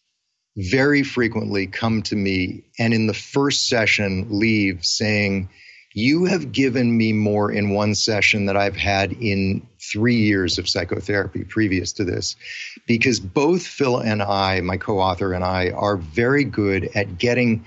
very 0.56 1.02
frequently 1.02 1.66
come 1.66 2.02
to 2.02 2.16
me 2.16 2.64
and 2.78 2.92
in 2.92 3.06
the 3.06 3.14
first 3.14 3.68
session 3.68 4.26
leave 4.30 4.84
saying, 4.84 5.48
You 5.94 6.24
have 6.24 6.52
given 6.52 6.96
me 6.96 7.12
more 7.12 7.50
in 7.50 7.70
one 7.70 7.94
session 7.94 8.46
that 8.46 8.56
I've 8.56 8.76
had 8.76 9.12
in 9.12 9.66
three 9.80 10.16
years 10.16 10.58
of 10.58 10.68
psychotherapy 10.68 11.44
previous 11.44 11.92
to 11.94 12.04
this. 12.04 12.36
Because 12.86 13.20
both 13.20 13.66
Phil 13.66 13.98
and 13.98 14.22
I, 14.22 14.60
my 14.60 14.76
co 14.76 14.98
author 14.98 15.32
and 15.32 15.44
I, 15.44 15.70
are 15.70 15.96
very 15.96 16.44
good 16.44 16.90
at 16.94 17.18
getting 17.18 17.64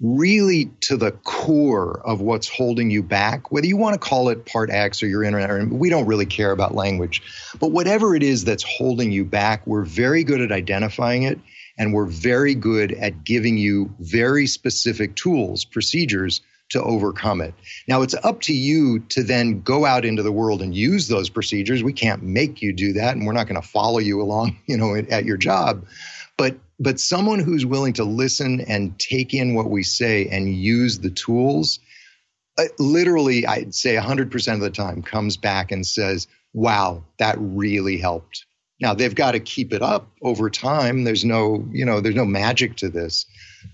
really 0.00 0.68
to 0.80 0.96
the 0.96 1.12
core 1.12 2.02
of 2.04 2.20
what's 2.20 2.48
holding 2.48 2.90
you 2.90 3.04
back, 3.04 3.52
whether 3.52 3.68
you 3.68 3.76
want 3.76 3.94
to 3.94 4.00
call 4.00 4.30
it 4.30 4.44
part 4.46 4.68
X 4.68 5.00
or 5.00 5.06
your 5.06 5.22
internet, 5.22 5.68
we 5.68 5.90
don't 5.90 6.06
really 6.06 6.26
care 6.26 6.50
about 6.50 6.74
language. 6.74 7.22
But 7.60 7.68
whatever 7.68 8.16
it 8.16 8.24
is 8.24 8.44
that's 8.44 8.64
holding 8.64 9.12
you 9.12 9.24
back, 9.24 9.64
we're 9.64 9.84
very 9.84 10.24
good 10.24 10.40
at 10.40 10.50
identifying 10.50 11.22
it 11.22 11.38
and 11.78 11.92
we're 11.92 12.06
very 12.06 12.54
good 12.54 12.92
at 12.92 13.24
giving 13.24 13.56
you 13.56 13.94
very 13.98 14.46
specific 14.46 15.16
tools, 15.16 15.64
procedures 15.64 16.40
to 16.70 16.82
overcome 16.82 17.40
it. 17.40 17.54
Now 17.86 18.02
it's 18.02 18.14
up 18.14 18.40
to 18.42 18.54
you 18.54 19.00
to 19.10 19.22
then 19.22 19.60
go 19.60 19.84
out 19.84 20.04
into 20.04 20.22
the 20.22 20.32
world 20.32 20.62
and 20.62 20.74
use 20.74 21.08
those 21.08 21.28
procedures. 21.28 21.82
We 21.82 21.92
can't 21.92 22.22
make 22.22 22.62
you 22.62 22.72
do 22.72 22.94
that 22.94 23.14
and 23.16 23.26
we're 23.26 23.32
not 23.32 23.46
going 23.46 23.60
to 23.60 23.66
follow 23.66 23.98
you 23.98 24.22
along, 24.22 24.58
you 24.66 24.76
know, 24.76 24.94
at 24.94 25.24
your 25.24 25.36
job. 25.36 25.86
But 26.36 26.56
but 26.82 26.98
someone 26.98 27.38
who's 27.38 27.64
willing 27.64 27.92
to 27.94 28.04
listen 28.04 28.60
and 28.62 28.98
take 28.98 29.34
in 29.34 29.54
what 29.54 29.70
we 29.70 29.84
say 29.84 30.26
and 30.28 30.52
use 30.52 30.98
the 30.98 31.10
tools 31.10 31.78
uh, 32.58 32.64
literally 32.78 33.46
i'd 33.46 33.74
say 33.74 33.94
100% 33.94 34.54
of 34.54 34.60
the 34.60 34.70
time 34.70 35.02
comes 35.02 35.36
back 35.36 35.70
and 35.70 35.86
says 35.86 36.26
wow 36.52 37.04
that 37.18 37.36
really 37.38 37.98
helped 37.98 38.46
now 38.82 38.92
they've 38.92 39.14
got 39.14 39.32
to 39.32 39.40
keep 39.40 39.72
it 39.72 39.80
up 39.80 40.08
over 40.20 40.50
time 40.50 41.04
there's 41.04 41.24
no 41.24 41.64
you 41.70 41.84
know 41.84 42.00
there's 42.00 42.14
no 42.14 42.26
magic 42.26 42.76
to 42.76 42.90
this 42.90 43.24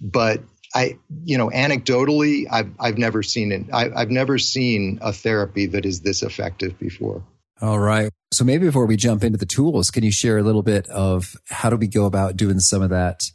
but 0.00 0.40
i 0.74 0.96
you 1.24 1.36
know 1.36 1.50
anecdotally 1.50 2.46
i've, 2.50 2.70
I've 2.78 2.98
never 2.98 3.22
seen 3.24 3.50
it 3.50 3.64
I, 3.72 3.90
i've 3.96 4.10
never 4.10 4.38
seen 4.38 4.98
a 5.02 5.12
therapy 5.12 5.66
that 5.66 5.84
is 5.84 6.02
this 6.02 6.22
effective 6.22 6.78
before 6.78 7.24
all 7.60 7.78
right. 7.78 8.12
So 8.32 8.44
maybe 8.44 8.66
before 8.66 8.86
we 8.86 8.96
jump 8.96 9.24
into 9.24 9.36
the 9.36 9.46
tools, 9.46 9.90
can 9.90 10.04
you 10.04 10.12
share 10.12 10.38
a 10.38 10.42
little 10.42 10.62
bit 10.62 10.88
of 10.90 11.34
how 11.48 11.70
do 11.70 11.76
we 11.76 11.88
go 11.88 12.04
about 12.04 12.36
doing 12.36 12.60
some 12.60 12.82
of 12.82 12.90
that 12.90 13.32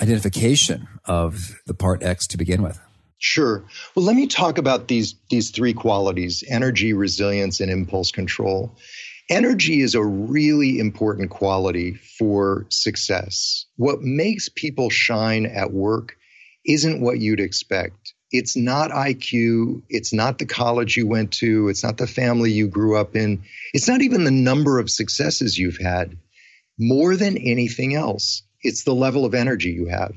identification 0.00 0.86
of 1.04 1.60
the 1.66 1.74
part 1.74 2.02
X 2.02 2.28
to 2.28 2.38
begin 2.38 2.62
with? 2.62 2.80
Sure. 3.18 3.64
Well, 3.94 4.04
let 4.04 4.14
me 4.14 4.26
talk 4.26 4.58
about 4.58 4.88
these 4.88 5.14
these 5.30 5.50
three 5.50 5.72
qualities: 5.72 6.44
energy, 6.46 6.92
resilience, 6.92 7.60
and 7.60 7.70
impulse 7.70 8.12
control. 8.12 8.76
Energy 9.28 9.80
is 9.80 9.94
a 9.94 10.04
really 10.04 10.78
important 10.78 11.30
quality 11.30 11.94
for 12.18 12.66
success. 12.70 13.66
What 13.76 14.00
makes 14.00 14.48
people 14.48 14.88
shine 14.90 15.46
at 15.46 15.72
work 15.72 16.16
isn't 16.64 17.00
what 17.00 17.18
you'd 17.18 17.40
expect 17.40 18.14
it's 18.30 18.56
not 18.56 18.90
IQ. 18.90 19.82
It's 19.88 20.12
not 20.12 20.38
the 20.38 20.46
college 20.46 20.96
you 20.96 21.06
went 21.06 21.32
to. 21.34 21.68
It's 21.68 21.84
not 21.84 21.96
the 21.96 22.06
family 22.06 22.50
you 22.50 22.68
grew 22.68 22.96
up 22.96 23.14
in. 23.14 23.44
It's 23.72 23.88
not 23.88 24.02
even 24.02 24.24
the 24.24 24.30
number 24.30 24.78
of 24.78 24.90
successes 24.90 25.56
you've 25.56 25.78
had. 25.78 26.16
More 26.78 27.16
than 27.16 27.38
anything 27.38 27.94
else, 27.94 28.42
it's 28.60 28.84
the 28.84 28.94
level 28.94 29.24
of 29.24 29.34
energy 29.34 29.70
you 29.70 29.86
have. 29.86 30.14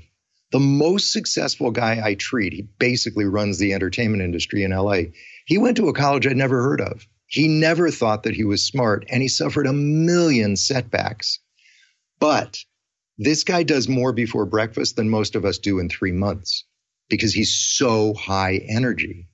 The 0.51 0.59
most 0.59 1.13
successful 1.13 1.69
guy 1.69 2.01
I 2.03 2.15
treat, 2.15 2.53
he 2.53 2.63
basically 2.63 3.25
runs 3.25 3.59
the 3.59 3.73
entertainment 3.73 4.23
industry 4.23 4.63
in 4.63 4.71
LA. 4.71 5.11
He 5.45 5.59
went 5.59 5.77
to 5.77 5.89
a 5.89 5.93
college 5.93 6.25
I'd 6.25 6.35
never 6.35 6.63
heard 6.63 6.81
of. 6.81 7.07
He 7.29 7.47
never 7.47 7.91
thought 7.91 8.23
that 8.23 8.35
he 8.35 8.43
was 8.43 8.65
smart 8.65 9.05
and 9.09 9.21
he 9.21 9.27
suffered 9.27 9.67
a 9.67 9.73
million 9.73 10.55
setbacks. 10.55 11.39
But 12.19 12.57
this 13.19 13.43
guy 13.43 13.63
does 13.63 13.87
more 13.87 14.13
before 14.13 14.45
breakfast 14.45 14.95
than 14.95 15.09
most 15.09 15.35
of 15.35 15.45
us 15.45 15.59
do 15.59 15.79
in 15.79 15.89
three 15.89 16.11
months 16.11 16.65
because 17.07 17.33
he's 17.33 17.55
so 17.55 18.13
high 18.15 18.55
energy. 18.67 19.27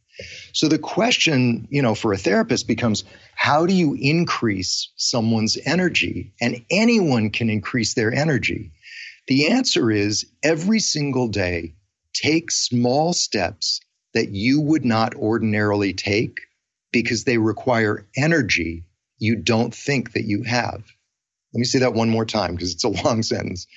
So 0.54 0.68
the 0.68 0.78
question, 0.78 1.68
you 1.70 1.82
know, 1.82 1.96
for 1.96 2.12
a 2.14 2.18
therapist 2.18 2.68
becomes 2.68 3.06
how 3.34 3.66
do 3.66 3.74
you 3.74 3.98
increase 4.00 4.92
someone's 4.98 5.58
energy? 5.66 6.34
And 6.42 6.66
anyone 6.70 7.30
can 7.30 7.50
increase 7.50 7.94
their 7.94 8.14
energy. 8.14 8.72
The 9.28 9.48
answer 9.48 9.90
is 9.90 10.26
every 10.44 10.80
single 10.80 11.28
day, 11.28 11.76
take 12.14 12.52
small 12.52 13.14
steps 13.14 13.80
that 14.14 14.30
you 14.30 14.62
would 14.62 14.86
not 14.86 15.16
ordinarily 15.16 15.94
take 15.94 16.40
because 17.04 17.26
they 17.26 17.38
require 17.38 18.08
energy 18.16 18.86
you 19.18 19.36
don't 19.36 19.76
think 19.76 20.14
that 20.14 20.24
you 20.24 20.44
have. 20.44 20.82
Let 21.54 21.60
me 21.60 21.66
say 21.66 21.80
that 21.80 21.94
one 21.94 22.10
more 22.10 22.26
time 22.26 22.56
because 22.56 22.72
it's 22.72 22.86
a 22.86 22.90
long 23.04 23.22
sentence. 23.22 23.68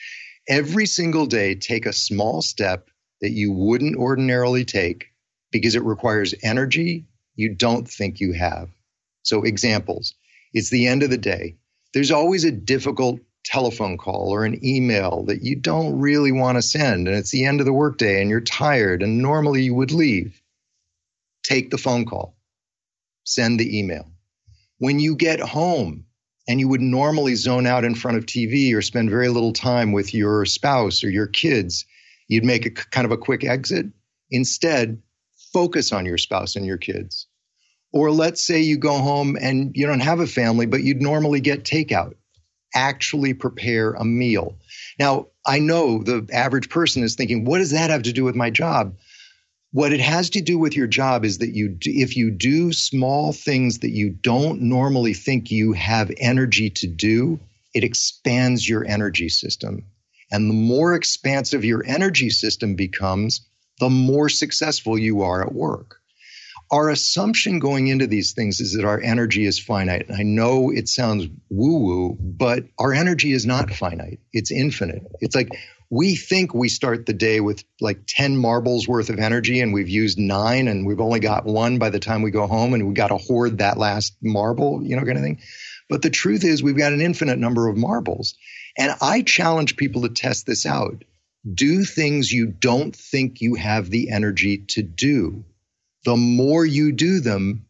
Every 0.49 0.87
single 0.87 1.27
day, 1.27 1.57
take 1.57 1.85
a 1.85 1.93
small 1.93 2.43
step 2.43 2.91
that 3.21 3.33
you 3.33 3.51
wouldn't 3.53 3.97
ordinarily 3.97 4.65
take 4.65 5.07
because 5.51 5.75
it 5.75 5.83
requires 5.83 6.33
energy 6.45 7.07
you 7.35 7.55
don't 7.55 7.89
think 7.89 8.21
you 8.21 8.35
have. 8.35 8.69
So, 9.23 9.43
examples 9.43 10.15
it's 10.53 10.71
the 10.71 10.87
end 10.87 11.03
of 11.03 11.11
the 11.11 11.19
day. 11.19 11.57
There's 11.95 12.13
always 12.13 12.45
a 12.45 12.53
difficult 12.53 13.19
telephone 13.45 13.99
call 13.99 14.33
or 14.33 14.45
an 14.45 14.65
email 14.65 15.25
that 15.25 15.43
you 15.43 15.57
don't 15.57 15.99
really 15.99 16.33
want 16.33 16.57
to 16.57 16.63
send, 16.63 17.09
and 17.09 17.17
it's 17.17 17.33
the 17.33 17.47
end 17.47 17.59
of 17.59 17.67
the 17.67 17.73
workday 17.73 18.21
and 18.21 18.31
you're 18.31 18.41
tired, 18.41 19.03
and 19.03 19.19
normally 19.19 19.63
you 19.63 19.75
would 19.75 19.91
leave. 19.91 20.41
Take 21.43 21.71
the 21.71 21.79
phone 21.79 22.05
call, 22.05 22.38
send 23.33 23.59
the 23.59 23.79
email. 23.79 24.11
When 24.79 25.01
you 25.01 25.17
get 25.17 25.41
home, 25.41 26.05
and 26.49 26.59
you 26.59 26.67
would 26.67 26.81
normally 26.81 27.35
zone 27.35 27.67
out 27.67 27.85
in 27.85 27.95
front 27.95 28.17
of 28.17 28.25
TV 28.25 28.75
or 28.75 28.81
spend 28.81 29.11
very 29.11 29.29
little 29.29 29.53
time 29.53 29.93
with 29.93 30.15
your 30.15 30.47
spouse 30.47 31.05
or 31.05 31.11
your 31.11 31.27
kids, 31.27 31.85
you'd 32.27 32.45
make 32.45 32.65
a 32.65 32.71
kind 32.71 33.05
of 33.05 33.13
a 33.13 33.19
quick 33.19 33.45
exit. 33.45 33.87
Instead, 34.31 35.03
focus 35.53 35.93
on 35.93 36.07
your 36.07 36.17
spouse 36.17 36.57
and 36.57 36.65
your 36.65 36.79
kids. 36.79 37.27
Or 37.93 38.11
let's 38.11 38.43
say 38.43 38.61
you 38.61 38.79
go 38.79 38.99
home 38.99 39.37
and 39.39 39.73
you 39.75 39.87
don't 39.87 40.01
have 40.01 40.21
a 40.21 40.27
family, 40.27 40.67
but 40.67 40.83
you'd 40.83 41.03
normally 41.03 41.41
get 41.41 41.65
takeout. 41.65 42.15
Actually 42.75 43.35
prepare 43.35 43.93
a 43.93 44.05
meal. 44.05 44.57
Now, 44.99 45.29
I 45.47 45.59
know 45.59 46.03
the 46.03 46.29
average 46.33 46.69
person 46.71 47.03
is 47.03 47.15
thinking, 47.15 47.45
what 47.45 47.59
does 47.59 47.71
that 47.71 47.91
have 47.91 48.03
to 48.03 48.13
do 48.13 48.25
with 48.25 48.35
my 48.35 48.51
job? 48.51 48.97
What 49.71 49.93
it 49.93 50.01
has 50.01 50.31
to 50.31 50.41
do 50.41 50.59
with 50.59 50.77
your 50.77 50.87
job 50.87 51.25
is 51.25 51.39
that 51.39 51.55
you, 51.55 51.77
if 51.83 52.17
you 52.17 52.31
do 52.31 52.73
small 52.73 53.33
things 53.33 53.81
that 53.81 53.91
you 53.91 54.11
don't 54.11 54.63
normally 54.63 55.13
think 55.13 55.51
you 55.51 55.73
have 55.75 56.11
energy 56.17 56.71
to 56.71 56.87
do, 56.87 57.39
it 57.75 57.85
expands 57.85 58.67
your 58.67 58.87
energy 58.87 59.29
system. 59.29 59.85
And 60.31 60.49
the 60.49 60.55
more 60.55 60.95
expansive 60.95 61.65
your 61.65 61.85
energy 61.87 62.31
system 62.31 62.77
becomes, 62.77 63.47
the 63.79 63.91
more 63.91 64.29
successful 64.29 64.99
you 64.99 65.23
are 65.23 65.43
at 65.43 65.53
work. 65.53 65.97
Our 66.71 66.91
assumption 66.91 67.61
going 67.61 67.89
into 67.89 68.07
these 68.07 68.33
things 68.33 68.61
is 68.61 68.75
that 68.75 68.85
our 68.85 69.01
energy 69.01 69.47
is 69.47 69.59
finite. 69.59 70.11
I 70.11 70.23
know 70.23 70.71
it 70.71 70.89
sounds 70.89 71.27
woo 71.49 71.79
woo, 71.79 72.17
but 72.21 72.65
our 72.79 72.93
energy 72.93 73.33
is 73.33 73.47
not 73.47 73.71
finite. 73.71 74.21
It's 74.33 74.51
infinite. 74.51 75.03
It's 75.21 75.35
like 75.35 75.49
we 75.91 76.17
think 76.17 76.53
we 76.53 76.69
start 76.69 77.07
the 77.07 77.15
day 77.15 77.41
with 77.41 77.65
like 77.81 78.01
10 78.07 78.37
marbles 78.37 78.87
worth 78.87 79.09
of 79.09 79.19
energy 79.19 79.61
and 79.61 79.73
we've 79.73 79.89
used 79.89 80.19
nine 80.19 80.69
and 80.69 80.87
we've 80.87 81.01
only 81.01 81.21
got 81.21 81.47
one 81.47 81.79
by 81.79 81.89
the 81.89 82.01
time 82.01 82.23
we 82.23 82.31
go 82.31 82.47
home 82.47 82.75
and 82.75 82.87
we 82.87 82.95
got 82.95 83.09
to 83.09 83.17
hoard 83.17 83.59
that 83.59 83.79
last 83.79 84.15
marble, 84.21 84.83
you 84.83 84.97
know, 84.97 85.05
kind 85.05 85.17
of 85.17 85.25
thing. 85.25 85.41
But 85.89 86.03
the 86.03 86.11
truth 86.11 86.45
is, 86.45 86.63
we've 86.63 86.77
got 86.77 86.93
an 86.93 87.01
infinite 87.01 87.39
number 87.39 87.69
of 87.69 87.77
marbles. 87.77 88.35
And 88.77 88.95
I 89.01 89.23
challenge 89.23 89.77
people 89.77 90.03
to 90.03 90.11
test 90.11 90.47
this 90.47 90.67
out. 90.67 91.05
Do 91.51 91.85
things 91.85 92.31
you 92.31 92.47
don't 92.47 92.95
think 92.95 93.41
you 93.41 93.55
have 93.55 93.89
the 93.89 94.11
energy 94.11 94.59
to 94.69 94.83
do. 94.83 95.45
The 96.05 96.17
more 96.17 96.65
you 96.65 96.93
do 96.93 97.21
them, 97.21 97.67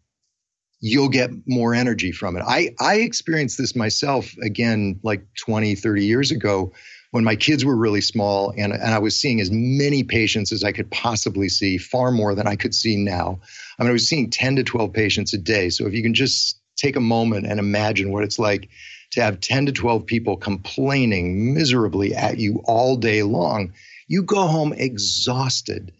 you'll 0.80 1.08
get 1.08 1.30
more 1.46 1.74
energy 1.74 2.12
from 2.12 2.36
it. 2.36 2.42
I, 2.46 2.74
I 2.80 2.96
experienced 2.96 3.58
this 3.58 3.74
myself 3.74 4.36
again, 4.38 5.00
like 5.02 5.24
20, 5.34 5.74
30 5.74 6.04
years 6.04 6.30
ago 6.30 6.72
when 7.10 7.24
my 7.24 7.36
kids 7.36 7.64
were 7.64 7.76
really 7.76 8.00
small 8.00 8.52
and, 8.56 8.72
and 8.72 8.94
I 8.94 8.98
was 8.98 9.18
seeing 9.18 9.40
as 9.40 9.50
many 9.50 10.04
patients 10.04 10.52
as 10.52 10.62
I 10.62 10.72
could 10.72 10.90
possibly 10.90 11.48
see, 11.48 11.78
far 11.78 12.10
more 12.10 12.34
than 12.34 12.46
I 12.46 12.56
could 12.56 12.74
see 12.74 12.96
now. 12.96 13.40
I 13.78 13.82
mean, 13.82 13.90
I 13.90 13.92
was 13.92 14.08
seeing 14.08 14.30
10 14.30 14.56
to 14.56 14.62
12 14.62 14.92
patients 14.92 15.32
a 15.32 15.38
day. 15.38 15.70
So 15.70 15.86
if 15.86 15.94
you 15.94 16.02
can 16.02 16.14
just 16.14 16.60
take 16.76 16.96
a 16.96 17.00
moment 17.00 17.46
and 17.46 17.58
imagine 17.58 18.12
what 18.12 18.24
it's 18.24 18.38
like 18.38 18.68
to 19.12 19.22
have 19.22 19.40
10 19.40 19.66
to 19.66 19.72
12 19.72 20.04
people 20.04 20.36
complaining 20.36 21.54
miserably 21.54 22.14
at 22.14 22.38
you 22.38 22.60
all 22.64 22.96
day 22.96 23.22
long, 23.22 23.72
you 24.06 24.22
go 24.22 24.46
home 24.46 24.72
exhausted. 24.74 25.92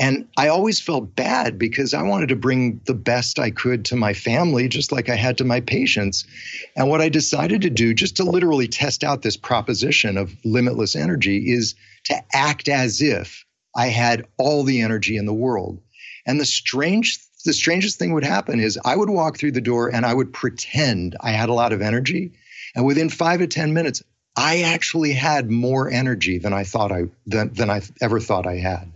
And 0.00 0.26
I 0.38 0.48
always 0.48 0.80
felt 0.80 1.14
bad 1.14 1.58
because 1.58 1.92
I 1.92 2.02
wanted 2.02 2.30
to 2.30 2.36
bring 2.36 2.80
the 2.86 2.94
best 2.94 3.38
I 3.38 3.50
could 3.50 3.84
to 3.86 3.96
my 3.96 4.14
family, 4.14 4.66
just 4.66 4.92
like 4.92 5.10
I 5.10 5.14
had 5.14 5.36
to 5.38 5.44
my 5.44 5.60
patients. 5.60 6.24
And 6.74 6.88
what 6.88 7.02
I 7.02 7.10
decided 7.10 7.60
to 7.62 7.70
do, 7.70 7.92
just 7.92 8.16
to 8.16 8.24
literally 8.24 8.66
test 8.66 9.04
out 9.04 9.20
this 9.20 9.36
proposition 9.36 10.16
of 10.16 10.34
limitless 10.42 10.96
energy, 10.96 11.52
is 11.52 11.74
to 12.04 12.14
act 12.32 12.68
as 12.68 13.02
if 13.02 13.44
I 13.76 13.88
had 13.88 14.26
all 14.38 14.64
the 14.64 14.80
energy 14.80 15.18
in 15.18 15.26
the 15.26 15.34
world. 15.34 15.82
And 16.26 16.40
the 16.40 16.46
strange 16.46 17.18
the 17.44 17.52
strangest 17.52 17.98
thing 17.98 18.12
would 18.12 18.24
happen 18.24 18.60
is 18.60 18.78
I 18.84 18.96
would 18.96 19.08
walk 19.08 19.38
through 19.38 19.52
the 19.52 19.60
door 19.60 19.88
and 19.88 20.04
I 20.04 20.12
would 20.12 20.32
pretend 20.32 21.16
I 21.20 21.30
had 21.30 21.48
a 21.48 21.54
lot 21.54 21.72
of 21.72 21.80
energy. 21.80 22.32
And 22.74 22.84
within 22.84 23.08
five 23.08 23.40
to 23.40 23.46
10 23.46 23.72
minutes, 23.72 24.02
I 24.36 24.62
actually 24.62 25.12
had 25.12 25.50
more 25.50 25.90
energy 25.90 26.38
than 26.38 26.52
I 26.52 26.64
thought 26.64 26.92
I 26.92 27.04
than, 27.26 27.52
than 27.52 27.70
I 27.70 27.82
ever 28.00 28.20
thought 28.20 28.46
I 28.46 28.56
had. 28.56 28.92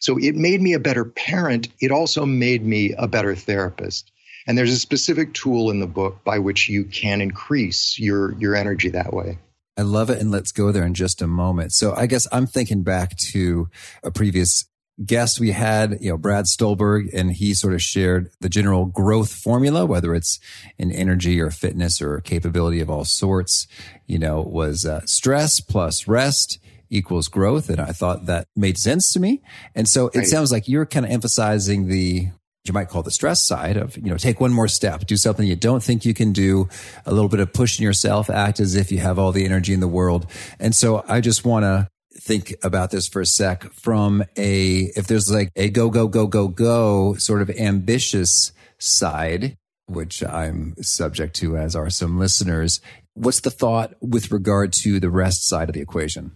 So 0.00 0.18
it 0.18 0.34
made 0.34 0.60
me 0.60 0.72
a 0.72 0.80
better 0.80 1.04
parent. 1.04 1.68
It 1.80 1.90
also 1.90 2.26
made 2.26 2.64
me 2.64 2.94
a 2.98 3.06
better 3.06 3.34
therapist. 3.34 4.10
And 4.46 4.56
there's 4.56 4.72
a 4.72 4.78
specific 4.78 5.34
tool 5.34 5.70
in 5.70 5.80
the 5.80 5.86
book 5.86 6.22
by 6.24 6.38
which 6.38 6.68
you 6.68 6.84
can 6.84 7.20
increase 7.20 7.98
your 7.98 8.32
your 8.38 8.54
energy 8.54 8.90
that 8.90 9.12
way. 9.12 9.38
I 9.76 9.82
love 9.82 10.08
it. 10.08 10.20
And 10.20 10.30
let's 10.30 10.52
go 10.52 10.72
there 10.72 10.86
in 10.86 10.94
just 10.94 11.20
a 11.20 11.26
moment. 11.26 11.72
So 11.72 11.94
I 11.94 12.06
guess 12.06 12.26
I'm 12.32 12.46
thinking 12.46 12.82
back 12.82 13.16
to 13.32 13.68
a 14.02 14.10
previous 14.10 14.64
guest 15.04 15.38
we 15.38 15.50
had, 15.50 15.98
you 16.00 16.10
know, 16.10 16.16
Brad 16.16 16.46
Stulberg, 16.46 17.12
and 17.12 17.32
he 17.32 17.52
sort 17.52 17.74
of 17.74 17.82
shared 17.82 18.30
the 18.40 18.48
general 18.48 18.86
growth 18.86 19.30
formula, 19.30 19.84
whether 19.84 20.14
it's 20.14 20.40
in 20.78 20.90
energy 20.90 21.38
or 21.38 21.50
fitness 21.50 22.00
or 22.00 22.20
capability 22.20 22.80
of 22.80 22.88
all 22.88 23.04
sorts, 23.04 23.66
you 24.06 24.18
know, 24.18 24.40
was 24.40 24.86
uh, 24.86 25.04
stress 25.04 25.60
plus 25.60 26.08
rest 26.08 26.58
equals 26.90 27.28
growth. 27.28 27.68
And 27.68 27.80
I 27.80 27.92
thought 27.92 28.26
that 28.26 28.46
made 28.54 28.78
sense 28.78 29.12
to 29.12 29.20
me. 29.20 29.42
And 29.74 29.88
so 29.88 30.08
it 30.08 30.18
right. 30.18 30.26
sounds 30.26 30.52
like 30.52 30.68
you're 30.68 30.86
kind 30.86 31.06
of 31.06 31.12
emphasizing 31.12 31.88
the 31.88 32.28
you 32.68 32.72
might 32.72 32.88
call 32.88 33.02
the 33.02 33.10
stress 33.10 33.46
side 33.46 33.76
of, 33.76 33.96
you 33.96 34.10
know, 34.10 34.16
take 34.16 34.40
one 34.40 34.52
more 34.52 34.68
step, 34.68 35.06
do 35.06 35.16
something 35.16 35.46
you 35.46 35.56
don't 35.56 35.82
think 35.82 36.04
you 36.04 36.14
can 36.14 36.32
do, 36.32 36.68
a 37.04 37.12
little 37.12 37.28
bit 37.28 37.40
of 37.40 37.52
pushing 37.52 37.84
yourself, 37.84 38.28
act 38.28 38.60
as 38.60 38.74
if 38.74 38.90
you 38.90 38.98
have 38.98 39.18
all 39.18 39.32
the 39.32 39.44
energy 39.44 39.72
in 39.72 39.80
the 39.80 39.88
world. 39.88 40.26
And 40.58 40.74
so 40.74 41.04
I 41.08 41.20
just 41.20 41.44
want 41.44 41.62
to 41.62 41.88
think 42.14 42.54
about 42.62 42.90
this 42.90 43.06
for 43.06 43.20
a 43.20 43.26
sec 43.26 43.72
from 43.72 44.24
a, 44.36 44.90
if 44.96 45.06
there's 45.06 45.30
like 45.30 45.50
a 45.54 45.70
go, 45.70 45.90
go, 45.90 46.08
go, 46.08 46.26
go, 46.26 46.48
go 46.48 47.14
sort 47.14 47.42
of 47.42 47.50
ambitious 47.50 48.52
side, 48.78 49.56
which 49.86 50.24
I'm 50.24 50.74
subject 50.82 51.36
to, 51.36 51.56
as 51.56 51.76
are 51.76 51.90
some 51.90 52.18
listeners. 52.18 52.80
What's 53.14 53.40
the 53.40 53.50
thought 53.50 53.94
with 54.00 54.32
regard 54.32 54.72
to 54.84 54.98
the 54.98 55.10
rest 55.10 55.48
side 55.48 55.68
of 55.68 55.74
the 55.74 55.80
equation? 55.80 56.32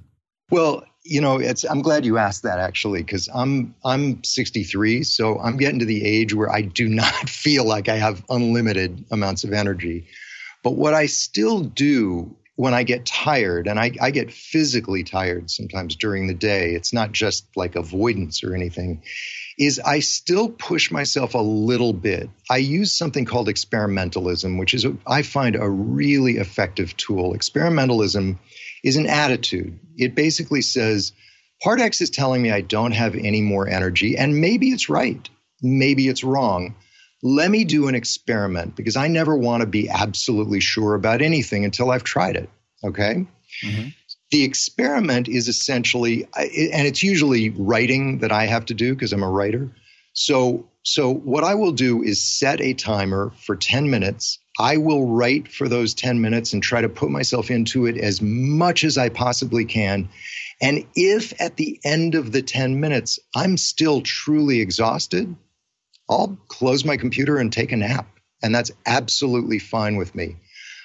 Well, 0.50 0.84
you 1.02 1.20
know, 1.20 1.38
it's 1.38 1.64
I'm 1.64 1.82
glad 1.82 2.04
you 2.04 2.18
asked 2.18 2.42
that 2.42 2.58
actually 2.58 3.02
because 3.02 3.28
I'm 3.32 3.74
I'm 3.84 4.22
63, 4.22 5.02
so 5.04 5.38
I'm 5.38 5.56
getting 5.56 5.78
to 5.78 5.86
the 5.86 6.04
age 6.04 6.34
where 6.34 6.50
I 6.50 6.62
do 6.62 6.88
not 7.02 7.28
feel 7.28 7.64
like 7.64 7.88
I 7.88 7.96
have 7.96 8.24
unlimited 8.28 9.04
amounts 9.10 9.44
of 9.44 9.52
energy. 9.52 10.06
But 10.62 10.72
what 10.72 10.92
I 10.92 11.06
still 11.06 11.60
do 11.60 12.36
when 12.60 12.74
I 12.74 12.82
get 12.82 13.06
tired, 13.06 13.66
and 13.66 13.80
I, 13.80 13.92
I 14.02 14.10
get 14.10 14.30
physically 14.30 15.02
tired 15.02 15.50
sometimes 15.50 15.96
during 15.96 16.26
the 16.26 16.34
day, 16.34 16.74
it's 16.74 16.92
not 16.92 17.10
just 17.10 17.46
like 17.56 17.74
avoidance 17.74 18.44
or 18.44 18.54
anything, 18.54 19.02
is 19.56 19.80
I 19.80 20.00
still 20.00 20.50
push 20.50 20.90
myself 20.90 21.32
a 21.32 21.38
little 21.38 21.94
bit. 21.94 22.28
I 22.50 22.58
use 22.58 22.92
something 22.92 23.24
called 23.24 23.48
experimentalism, 23.48 24.58
which 24.58 24.74
is, 24.74 24.84
I 25.06 25.22
find, 25.22 25.56
a 25.56 25.66
really 25.66 26.36
effective 26.36 26.94
tool. 26.98 27.32
Experimentalism 27.32 28.36
is 28.82 28.96
an 28.96 29.06
attitude. 29.06 29.78
It 29.96 30.14
basically 30.14 30.62
says, 30.62 31.12
Part 31.62 31.80
X 31.80 32.00
is 32.00 32.10
telling 32.10 32.40
me 32.40 32.50
I 32.50 32.62
don't 32.62 32.92
have 32.92 33.14
any 33.14 33.42
more 33.42 33.68
energy, 33.68 34.16
and 34.16 34.40
maybe 34.40 34.68
it's 34.68 34.88
right. 34.88 35.28
Maybe 35.62 36.08
it's 36.08 36.24
wrong. 36.24 36.74
Let 37.22 37.50
me 37.50 37.64
do 37.64 37.88
an 37.88 37.94
experiment 37.94 38.76
because 38.76 38.96
I 38.96 39.08
never 39.08 39.36
want 39.36 39.60
to 39.60 39.66
be 39.66 39.90
absolutely 39.90 40.60
sure 40.60 40.94
about 40.94 41.20
anything 41.20 41.66
until 41.66 41.90
I've 41.90 42.04
tried 42.04 42.36
it. 42.36 42.48
Okay. 42.82 43.26
Mm-hmm. 43.62 43.88
The 44.30 44.44
experiment 44.44 45.28
is 45.28 45.48
essentially, 45.48 46.24
and 46.34 46.86
it's 46.86 47.02
usually 47.02 47.50
writing 47.50 48.18
that 48.20 48.32
I 48.32 48.46
have 48.46 48.64
to 48.66 48.74
do 48.74 48.94
because 48.94 49.12
I'm 49.12 49.22
a 49.22 49.30
writer. 49.30 49.70
So, 50.14 50.68
so 50.82 51.12
what 51.12 51.44
I 51.44 51.56
will 51.56 51.72
do 51.72 52.02
is 52.02 52.22
set 52.22 52.60
a 52.60 52.72
timer 52.72 53.32
for 53.44 53.54
10 53.54 53.90
minutes 53.90 54.38
I 54.60 54.76
will 54.76 55.06
write 55.06 55.48
for 55.48 55.68
those 55.68 55.94
10 55.94 56.20
minutes 56.20 56.52
and 56.52 56.62
try 56.62 56.82
to 56.82 56.88
put 56.90 57.10
myself 57.10 57.50
into 57.50 57.86
it 57.86 57.96
as 57.96 58.20
much 58.20 58.84
as 58.84 58.98
I 58.98 59.08
possibly 59.08 59.64
can. 59.64 60.10
And 60.60 60.86
if 60.94 61.32
at 61.40 61.56
the 61.56 61.80
end 61.82 62.14
of 62.14 62.30
the 62.30 62.42
10 62.42 62.78
minutes 62.78 63.18
I'm 63.34 63.56
still 63.56 64.02
truly 64.02 64.60
exhausted, 64.60 65.34
I'll 66.10 66.36
close 66.48 66.84
my 66.84 66.98
computer 66.98 67.38
and 67.38 67.50
take 67.50 67.72
a 67.72 67.76
nap. 67.76 68.06
And 68.42 68.54
that's 68.54 68.70
absolutely 68.84 69.60
fine 69.60 69.96
with 69.96 70.14
me. 70.14 70.36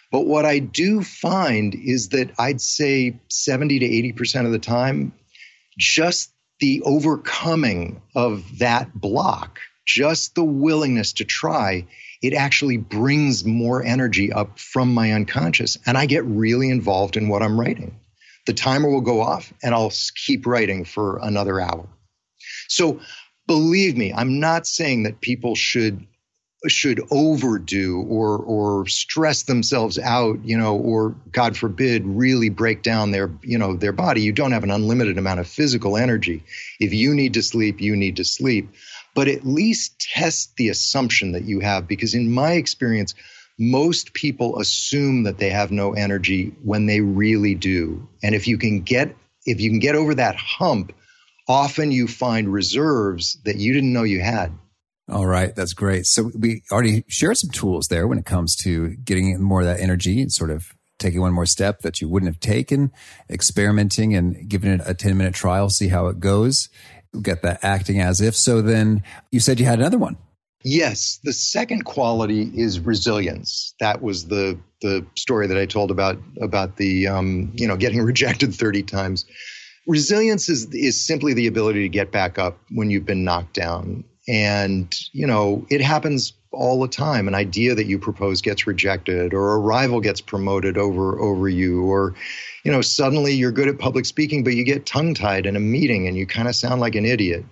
But 0.09 0.25
what 0.25 0.45
I 0.45 0.59
do 0.59 1.03
find 1.03 1.75
is 1.75 2.09
that 2.09 2.31
I'd 2.39 2.61
say 2.61 3.19
70 3.29 3.79
to 3.79 4.13
80% 4.15 4.45
of 4.45 4.53
the 4.53 4.59
time, 4.59 5.11
just 5.77 6.31
the 6.61 6.81
overcoming 6.83 8.01
of 8.15 8.59
that 8.59 8.93
block, 8.95 9.59
just 9.85 10.33
the 10.33 10.45
willingness 10.45 11.11
to 11.13 11.25
try 11.25 11.87
it 12.21 12.33
actually 12.33 12.77
brings 12.77 13.45
more 13.45 13.83
energy 13.83 14.31
up 14.31 14.59
from 14.59 14.93
my 14.93 15.11
unconscious. 15.11 15.77
And 15.85 15.97
I 15.97 16.05
get 16.05 16.25
really 16.25 16.69
involved 16.69 17.17
in 17.17 17.27
what 17.27 17.43
I'm 17.43 17.59
writing. 17.59 17.99
The 18.45 18.53
timer 18.53 18.89
will 18.89 19.01
go 19.01 19.21
off 19.21 19.51
and 19.63 19.73
I'll 19.73 19.91
keep 20.25 20.45
writing 20.45 20.85
for 20.85 21.19
another 21.21 21.59
hour. 21.59 21.87
So 22.67 22.99
believe 23.47 23.97
me, 23.97 24.13
I'm 24.13 24.39
not 24.39 24.67
saying 24.67 25.03
that 25.03 25.21
people 25.21 25.55
should 25.55 26.05
should 26.67 26.99
overdo 27.11 28.01
or 28.01 28.37
or 28.39 28.87
stress 28.87 29.43
themselves 29.43 29.99
out, 29.99 30.43
you 30.43 30.57
know, 30.57 30.75
or 30.75 31.15
God 31.31 31.55
forbid, 31.55 32.03
really 32.05 32.49
break 32.49 32.81
down 32.81 33.11
their, 33.11 33.31
you 33.41 33.57
know, 33.57 33.75
their 33.75 33.91
body. 33.91 34.21
You 34.21 34.31
don't 34.31 34.51
have 34.51 34.63
an 34.63 34.71
unlimited 34.71 35.17
amount 35.17 35.39
of 35.39 35.47
physical 35.47 35.95
energy. 35.95 36.43
If 36.79 36.93
you 36.93 37.13
need 37.13 37.35
to 37.35 37.43
sleep, 37.43 37.81
you 37.81 37.95
need 37.95 38.15
to 38.15 38.23
sleep 38.25 38.69
but 39.15 39.27
at 39.27 39.45
least 39.45 39.99
test 39.99 40.55
the 40.57 40.69
assumption 40.69 41.31
that 41.31 41.45
you 41.45 41.61
have. 41.61 41.87
Because 41.87 42.13
in 42.13 42.31
my 42.31 42.51
experience, 42.51 43.15
most 43.57 44.13
people 44.13 44.59
assume 44.59 45.23
that 45.23 45.39
they 45.39 45.49
have 45.49 45.71
no 45.71 45.93
energy 45.93 46.53
when 46.61 46.85
they 46.85 47.01
really 47.01 47.55
do. 47.55 48.07
And 48.21 48.35
if 48.35 48.47
you 48.47 48.59
can 48.59 48.81
get 48.81 49.15
if 49.47 49.61
you 49.61 49.69
can 49.69 49.79
get 49.79 49.95
over 49.95 50.15
that 50.15 50.35
hump, 50.35 50.91
often 51.47 51.91
you 51.91 52.07
find 52.07 52.51
reserves 52.51 53.37
that 53.45 53.57
you 53.57 53.73
didn't 53.73 53.93
know 53.93 54.03
you 54.03 54.19
had. 54.19 54.51
All 55.07 55.27
right, 55.27 55.55
that's 55.55 55.73
great. 55.73 56.07
So 56.07 56.31
we 56.37 56.63
already 56.71 57.03
shared 57.07 57.37
some 57.37 57.51
tools 57.51 57.87
there 57.87 58.07
when 58.07 58.17
it 58.17 58.25
comes 58.25 58.55
to 58.63 58.95
getting 58.95 59.39
more 59.39 59.61
of 59.61 59.67
that 59.67 59.79
energy 59.79 60.19
and 60.19 60.31
sort 60.31 60.49
of 60.49 60.73
taking 60.97 61.21
one 61.21 61.33
more 61.33 61.45
step 61.45 61.81
that 61.81 62.01
you 62.01 62.09
wouldn't 62.09 62.31
have 62.31 62.39
taken, 62.39 62.91
experimenting 63.29 64.15
and 64.15 64.49
giving 64.49 64.71
it 64.71 64.81
a 64.83 64.95
10 64.95 65.15
minute 65.15 65.35
trial, 65.35 65.69
see 65.69 65.89
how 65.89 66.07
it 66.07 66.19
goes 66.19 66.69
get 67.21 67.41
that 67.43 67.63
acting 67.63 68.01
as 68.01 68.21
if. 68.21 68.35
So 68.35 68.61
then 68.61 69.03
you 69.31 69.39
said 69.39 69.59
you 69.59 69.65
had 69.65 69.79
another 69.79 69.97
one. 69.97 70.17
Yes, 70.67 71.19
the 71.23 71.31
second 71.31 71.85
quality 71.85 72.41
is 72.41 72.79
resilience. 72.79 73.75
That 73.79 74.01
was 74.01 74.25
the 74.25 74.57
the 74.81 75.05
story 75.15 75.45
that 75.47 75.57
I 75.57 75.67
told 75.67 75.91
about 75.91 76.17
about 76.41 76.77
the 76.77 77.07
um, 77.07 77.53
you 77.55 77.67
know 77.67 77.77
getting 77.77 78.01
rejected 78.03 78.53
thirty 78.53 78.81
times. 78.81 79.25
Resilience 79.85 80.49
is 80.49 80.67
is 80.73 81.05
simply 81.05 81.35
the 81.35 81.45
ability 81.45 81.83
to 81.83 81.89
get 81.89 82.11
back 82.11 82.39
up 82.39 82.57
when 82.71 82.89
you've 82.89 83.05
been 83.05 83.23
knocked 83.23 83.53
down, 83.53 84.05
and 84.27 84.91
you 85.11 85.27
know 85.27 85.67
it 85.69 85.81
happens 85.81 86.33
all 86.51 86.81
the 86.81 86.87
time. 86.87 87.27
An 87.27 87.35
idea 87.35 87.75
that 87.75 87.85
you 87.85 87.99
propose 87.99 88.41
gets 88.41 88.65
rejected, 88.65 89.35
or 89.35 89.53
a 89.53 89.59
rival 89.59 90.01
gets 90.01 90.19
promoted 90.19 90.79
over 90.79 91.19
over 91.19 91.47
you, 91.47 91.83
or 91.83 92.15
you 92.65 92.71
know, 92.71 92.81
suddenly 92.81 93.35
you're 93.35 93.51
good 93.51 93.67
at 93.67 93.77
public 93.77 94.05
speaking, 94.05 94.43
but 94.43 94.55
you 94.55 94.65
get 94.65 94.87
tongue 94.87 95.13
tied 95.13 95.45
in 95.45 95.55
a 95.55 95.59
meeting 95.59 96.07
and 96.07 96.17
you 96.17 96.25
kind 96.25 96.47
of 96.47 96.55
sound 96.55 96.81
like 96.81 96.95
an 96.95 97.05
idiot. 97.05 97.45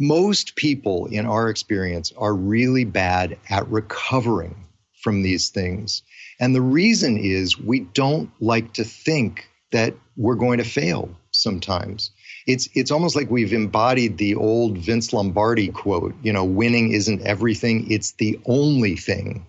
Most 0.00 0.56
people, 0.56 1.06
in 1.06 1.26
our 1.26 1.50
experience, 1.50 2.10
are 2.16 2.34
really 2.34 2.84
bad 2.84 3.38
at 3.50 3.68
recovering 3.68 4.56
from 5.02 5.22
these 5.22 5.50
things. 5.50 6.02
And 6.40 6.54
the 6.54 6.62
reason 6.62 7.18
is 7.18 7.60
we 7.60 7.80
don't 7.80 8.30
like 8.40 8.72
to 8.74 8.84
think 8.84 9.46
that 9.72 9.94
we're 10.16 10.36
going 10.36 10.58
to 10.58 10.64
fail 10.64 11.10
sometimes. 11.30 12.10
It's 12.46 12.68
it's 12.74 12.90
almost 12.90 13.16
like 13.16 13.30
we've 13.30 13.52
embodied 13.52 14.16
the 14.16 14.36
old 14.36 14.78
Vince 14.78 15.12
Lombardi 15.12 15.68
quote, 15.68 16.14
you 16.22 16.32
know, 16.32 16.44
winning 16.44 16.92
isn't 16.92 17.22
everything, 17.22 17.90
it's 17.90 18.12
the 18.12 18.40
only 18.46 18.96
thing. 18.96 19.46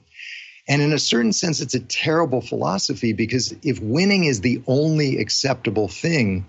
And 0.67 0.81
in 0.81 0.93
a 0.93 0.99
certain 0.99 1.33
sense, 1.33 1.61
it's 1.61 1.75
a 1.75 1.79
terrible 1.79 2.41
philosophy 2.41 3.13
because 3.13 3.53
if 3.61 3.79
winning 3.79 4.23
is 4.23 4.41
the 4.41 4.63
only 4.65 5.19
acceptable 5.19 5.87
thing, 5.87 6.45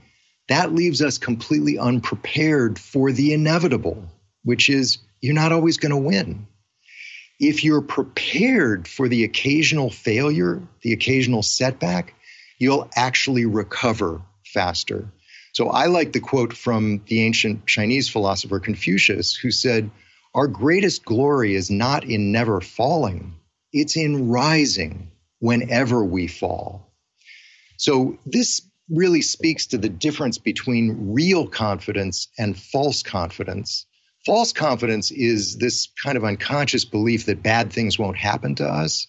that 0.48 0.72
leaves 0.72 1.02
us 1.02 1.18
completely 1.18 1.78
unprepared 1.78 2.78
for 2.78 3.12
the 3.12 3.32
inevitable, 3.32 4.04
which 4.44 4.70
is 4.70 4.98
you're 5.20 5.34
not 5.34 5.52
always 5.52 5.76
going 5.76 5.90
to 5.90 5.96
win. 5.96 6.46
If 7.38 7.64
you're 7.64 7.82
prepared 7.82 8.88
for 8.88 9.08
the 9.08 9.24
occasional 9.24 9.90
failure, 9.90 10.62
the 10.80 10.92
occasional 10.92 11.42
setback, 11.42 12.14
you'll 12.58 12.88
actually 12.96 13.44
recover 13.44 14.22
faster. 14.44 15.10
So 15.52 15.68
I 15.68 15.86
like 15.86 16.12
the 16.12 16.20
quote 16.20 16.54
from 16.54 17.02
the 17.06 17.22
ancient 17.22 17.66
Chinese 17.66 18.08
philosopher 18.08 18.60
Confucius, 18.60 19.34
who 19.34 19.50
said, 19.50 19.90
Our 20.34 20.46
greatest 20.46 21.04
glory 21.04 21.54
is 21.54 21.70
not 21.70 22.04
in 22.04 22.32
never 22.32 22.60
falling, 22.60 23.34
it's 23.72 23.96
in 23.96 24.28
rising 24.28 25.10
whenever 25.40 26.04
we 26.04 26.26
fall. 26.26 26.92
So 27.76 28.18
this 28.24 28.60
really 28.88 29.22
speaks 29.22 29.66
to 29.66 29.78
the 29.78 29.88
difference 29.88 30.38
between 30.38 31.12
real 31.12 31.46
confidence 31.46 32.28
and 32.38 32.58
false 32.58 33.02
confidence. 33.02 33.86
False 34.24 34.52
confidence 34.52 35.10
is 35.10 35.58
this 35.58 35.88
kind 36.02 36.16
of 36.16 36.24
unconscious 36.24 36.84
belief 36.84 37.26
that 37.26 37.42
bad 37.42 37.72
things 37.72 37.98
won't 37.98 38.16
happen 38.16 38.54
to 38.56 38.66
us. 38.66 39.06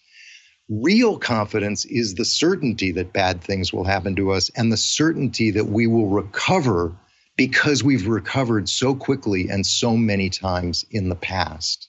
Real 0.70 1.17
confidence 1.17 1.86
is 1.86 2.15
the 2.15 2.26
certainty 2.26 2.91
that 2.91 3.13
bad 3.13 3.41
things 3.41 3.72
will 3.72 3.86
happen 3.86 4.15
to 4.15 4.32
us 4.32 4.50
and 4.56 4.72
the 4.72 4.78
certainty 4.78 5.52
that 5.52 5.67
we 5.67 5.88
will 5.88 6.08
recover 6.08 6.93
because 7.38 7.84
we've 7.84 8.08
recovered 8.08 8.67
so 8.67 8.96
quickly 8.96 9.48
and 9.50 9.65
so 9.65 9.96
many 9.96 10.30
times 10.30 10.86
in 10.91 11.08
the 11.08 11.15
past. 11.15 11.88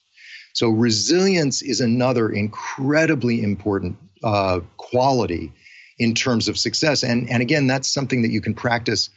So, 0.53 0.69
resilience 0.69 1.61
is 1.61 1.81
another 1.81 2.29
incredibly 2.29 3.43
important 3.43 3.97
uh, 4.23 4.61
quality 4.77 5.53
in 5.97 6.15
terms 6.15 6.47
of 6.47 6.57
success. 6.57 7.03
And, 7.03 7.29
and 7.29 7.41
again, 7.41 7.67
that's 7.67 7.87
something 7.87 8.21
that 8.21 8.31
you 8.31 8.41
can 8.41 8.53
practice 8.53 9.09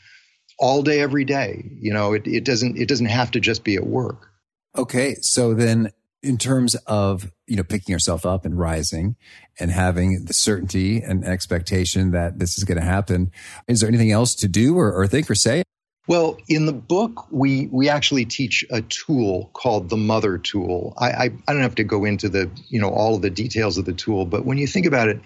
all 0.58 0.82
day, 0.82 1.00
every 1.00 1.24
day. 1.24 1.64
You 1.80 1.92
know, 1.92 2.12
it, 2.12 2.26
it 2.26 2.44
doesn't 2.44 2.76
it 2.76 2.88
doesn't 2.88 3.06
have 3.06 3.30
to 3.32 3.40
just 3.40 3.64
be 3.64 3.76
at 3.76 3.86
work. 3.86 4.30
Okay. 4.76 5.14
So 5.20 5.54
then 5.54 5.92
in 6.22 6.38
terms 6.38 6.74
of, 6.86 7.30
you 7.46 7.56
know, 7.56 7.64
picking 7.64 7.92
yourself 7.92 8.24
up 8.24 8.44
and 8.44 8.58
rising 8.58 9.16
and 9.58 9.70
having 9.70 10.24
the 10.26 10.32
certainty 10.32 11.00
and 11.00 11.24
expectation 11.24 12.12
that 12.12 12.38
this 12.38 12.56
is 12.56 12.64
going 12.64 12.78
to 12.78 12.84
happen, 12.84 13.32
is 13.66 13.80
there 13.80 13.88
anything 13.88 14.12
else 14.12 14.34
to 14.36 14.48
do 14.48 14.78
or, 14.78 14.92
or 14.92 15.06
think 15.06 15.28
or 15.30 15.34
say? 15.34 15.62
Well, 16.08 16.36
in 16.48 16.66
the 16.66 16.72
book, 16.72 17.28
we 17.30 17.68
we 17.68 17.88
actually 17.88 18.24
teach 18.24 18.64
a 18.70 18.82
tool 18.82 19.50
called 19.52 19.88
the 19.88 19.96
Mother 19.96 20.36
Tool. 20.36 20.94
I, 20.98 21.10
I, 21.10 21.30
I 21.46 21.52
don't 21.52 21.62
have 21.62 21.76
to 21.76 21.84
go 21.84 22.04
into 22.04 22.28
the 22.28 22.50
you 22.68 22.80
know 22.80 22.88
all 22.88 23.14
of 23.14 23.22
the 23.22 23.30
details 23.30 23.78
of 23.78 23.84
the 23.84 23.92
tool, 23.92 24.26
but 24.26 24.44
when 24.44 24.58
you 24.58 24.66
think 24.66 24.86
about 24.86 25.08
it, 25.08 25.20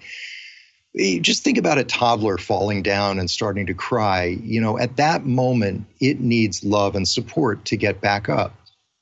eh, 0.97 1.17
just 1.19 1.43
think 1.43 1.57
about 1.57 1.79
a 1.79 1.83
toddler 1.83 2.37
falling 2.37 2.83
down 2.83 3.17
and 3.17 3.29
starting 3.29 3.65
to 3.67 3.73
cry. 3.73 4.25
You 4.43 4.61
know, 4.61 4.77
at 4.77 4.97
that 4.97 5.25
moment, 5.25 5.85
it 5.99 6.19
needs 6.19 6.63
love 6.63 6.95
and 6.95 7.07
support 7.07 7.65
to 7.65 7.77
get 7.77 7.99
back 7.99 8.29
up. 8.29 8.53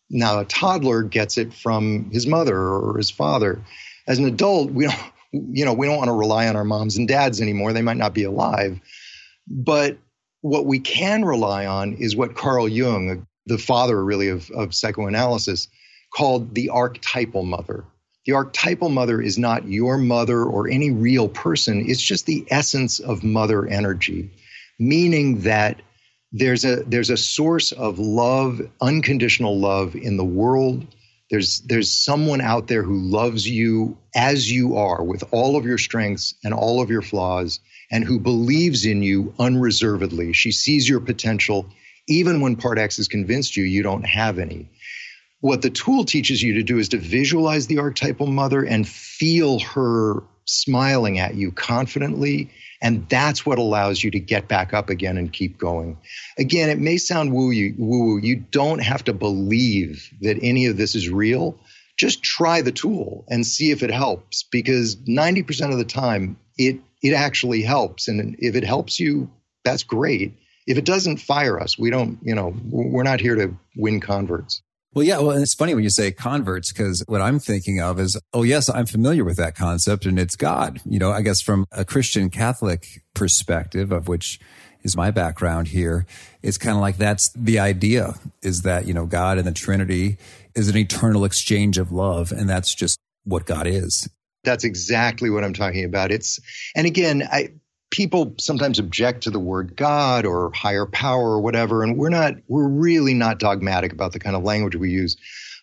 Now, 0.10 0.40
a 0.40 0.46
toddler 0.46 1.04
gets 1.04 1.38
it 1.38 1.54
from 1.54 2.10
his 2.12 2.26
mother 2.26 2.58
or 2.58 2.98
his 2.98 3.12
father. 3.12 3.62
As 4.08 4.18
an 4.18 4.26
adult, 4.26 4.72
we 4.72 4.86
don't, 4.86 5.12
you 5.34 5.66
know, 5.66 5.74
we 5.74 5.88
don't 5.88 5.98
want 5.98 6.08
to 6.08 6.14
rely 6.14 6.48
on 6.48 6.56
our 6.56 6.64
moms 6.64 6.96
and 6.96 7.08
dads 7.08 7.42
anymore. 7.42 7.74
They 7.74 7.82
might 7.82 7.98
not 7.98 8.14
be 8.14 8.24
alive, 8.24 8.80
but 9.48 9.98
what 10.46 10.68
we 10.68 10.78
can 10.78 11.26
rely 11.26 11.66
on 11.66 11.94
is 11.94 12.16
what 12.16 12.36
Carl 12.36 12.70
Jung, 12.70 13.26
the 13.48 13.58
father 13.58 14.06
really 14.06 14.30
of, 14.30 14.52
of 14.52 14.76
psychoanalysis, 14.76 15.68
called 16.14 16.54
the 16.54 16.70
archetypal 16.70 17.44
mother. 17.44 17.84
The 18.28 18.34
archetypal 18.34 18.90
mother 18.90 19.20
is 19.20 19.40
not 19.40 19.68
your 19.68 19.98
mother 19.98 20.44
or 20.44 20.68
any 20.68 20.92
real 20.92 21.28
person, 21.28 21.90
it's 21.90 22.02
just 22.02 22.28
the 22.28 22.46
essence 22.52 23.00
of 23.00 23.24
mother 23.24 23.66
energy, 23.66 24.30
meaning 24.78 25.42
that 25.42 25.82
there's 26.32 26.64
a 26.64 26.84
there's 26.84 27.10
a 27.10 27.18
source 27.18 27.72
of 27.72 27.98
love, 27.98 28.62
unconditional 28.80 29.58
love 29.58 29.96
in 29.96 30.16
the 30.16 30.24
world. 30.24 30.86
There's 31.32 31.62
there's 31.62 31.90
someone 31.90 32.42
out 32.42 32.68
there 32.68 32.84
who 32.84 33.00
loves 33.00 33.50
you 33.50 33.98
as 34.16 34.52
you 34.52 34.78
are 34.78 35.04
with 35.04 35.24
all 35.32 35.56
of 35.56 35.66
your 35.66 35.80
strengths 35.80 36.36
and 36.44 36.54
all 36.54 36.84
of 36.84 36.92
your 36.92 37.02
flaws 37.02 37.62
and 37.92 38.04
who 38.04 38.20
believes 38.20 38.86
in 38.86 39.02
you 39.02 39.34
unreservedly. 39.40 40.34
She 40.34 40.52
sees 40.52 40.88
your 40.88 41.00
potential 41.00 41.68
even 42.08 42.42
when 42.42 42.56
Part 42.56 42.78
X 42.78 42.98
has 42.98 43.08
convinced 43.08 43.58
you 43.58 43.64
you 43.64 43.84
don't 43.84 44.06
have 44.06 44.40
any. 44.40 44.70
What 45.42 45.62
the 45.62 45.70
tool 45.70 46.06
teaches 46.06 46.42
you 46.42 46.56
to 46.56 46.64
do 46.64 46.78
is 46.78 46.90
to 46.90 46.98
visualize 46.98 47.68
the 47.68 47.80
archetypal 47.80 48.28
mother 48.28 48.64
and 48.64 48.88
feel 48.88 49.60
her 49.60 50.24
smiling 50.46 51.20
at 51.20 51.36
you 51.36 51.52
confidently. 51.52 52.52
And 52.82 53.08
that's 53.10 53.46
what 53.46 53.58
allows 53.58 54.04
you 54.04 54.12
to 54.12 54.20
get 54.20 54.48
back 54.48 54.74
up 54.74 54.90
again 54.90 55.18
and 55.18 55.32
keep 55.32 55.58
going. 55.58 55.98
Again, 56.38 56.70
it 56.70 56.80
may 56.80 56.98
sound 56.98 57.34
woo 57.34 57.52
woo. 57.78 58.20
You 58.20 58.36
don't 58.36 58.80
have 58.80 59.04
to 59.06 59.14
believe 59.14 60.10
that 60.22 60.40
any 60.42 60.68
of 60.68 60.78
this 60.78 60.96
is 60.96 61.10
real. 61.10 61.60
Just 61.98 62.24
try 62.24 62.62
the 62.62 62.72
tool 62.72 63.26
and 63.30 63.46
see 63.46 63.72
if 63.72 63.82
it 63.82 63.92
helps 63.92 64.44
because 64.44 64.98
90% 64.98 65.72
of 65.72 65.78
the 65.78 65.86
time 65.86 66.38
it 66.58 66.80
it 67.06 67.14
actually 67.14 67.62
helps. 67.62 68.08
And 68.08 68.36
if 68.40 68.56
it 68.56 68.64
helps 68.64 69.00
you, 69.00 69.30
that's 69.64 69.84
great. 69.84 70.34
If 70.66 70.76
it 70.76 70.86
doesn't 70.86 71.18
fire 71.18 71.60
us, 71.60 71.78
we 71.78 71.92
don't, 71.92 72.18
you 72.24 72.34
know, 72.34 72.56
we're 72.72 73.04
not 73.04 73.20
here 73.20 73.36
to 73.36 73.56
win 73.76 74.00
converts. 74.00 74.64
Well, 74.96 75.06
yeah. 75.06 75.20
Well, 75.20 75.38
it's 75.38 75.54
funny 75.54 75.76
when 75.76 75.84
you 75.84 75.92
say 75.92 76.12
converts 76.12 76.72
because 76.72 77.04
what 77.08 77.22
I'm 77.22 77.38
thinking 77.38 77.80
of 77.80 78.00
is, 78.00 78.20
oh, 78.34 78.42
yes, 78.42 78.70
I'm 78.70 78.88
familiar 78.88 79.24
with 79.24 79.38
that 79.38 79.56
concept 79.56 80.08
and 80.08 80.18
it's 80.18 80.36
God. 80.36 80.82
You 80.84 80.98
know, 80.98 81.12
I 81.12 81.22
guess 81.22 81.42
from 81.42 81.66
a 81.72 81.86
Christian 81.86 82.32
Catholic 82.32 83.04
perspective, 83.14 83.92
of 83.92 84.08
which 84.08 84.40
is 84.82 84.98
my 84.98 85.12
background 85.12 85.68
here, 85.68 86.08
it's 86.42 86.58
kind 86.58 86.76
of 86.76 86.82
like 86.82 86.98
that's 86.98 87.32
the 87.36 87.60
idea 87.60 88.16
is 88.42 88.64
that, 88.64 88.88
you 88.88 88.96
know, 88.96 89.06
God 89.06 89.38
and 89.38 89.46
the 89.46 89.52
Trinity 89.52 90.18
is 90.56 90.70
an 90.70 90.78
eternal 90.78 91.24
exchange 91.24 91.78
of 91.78 91.92
love. 91.92 92.32
And 92.32 92.50
that's 92.50 92.74
just 92.74 92.98
what 93.26 93.46
God 93.46 93.68
is. 93.68 94.10
That's 94.46 94.64
exactly 94.64 95.30
what 95.30 95.44
I'm 95.44 95.54
talking 95.54 95.86
about. 95.86 96.12
It's, 96.12 96.40
and 96.76 96.88
again, 96.88 97.28
I, 97.30 97.50
people 97.92 98.36
sometimes 98.40 98.80
object 98.80 99.24
to 99.24 99.32
the 99.32 99.40
word 99.40 99.76
God 99.76 100.26
or 100.26 100.52
higher 100.54 100.86
power 100.86 101.32
or 101.32 101.42
whatever, 101.42 101.84
and 101.84 101.98
we're 101.98 102.10
not, 102.10 102.36
we're 102.48 102.68
really 102.68 103.14
not 103.14 103.40
dogmatic 103.40 103.94
about 103.94 104.14
the 104.14 104.20
kind 104.20 104.36
of 104.36 104.44
language 104.44 104.76
we 104.76 104.92
use. 104.92 105.18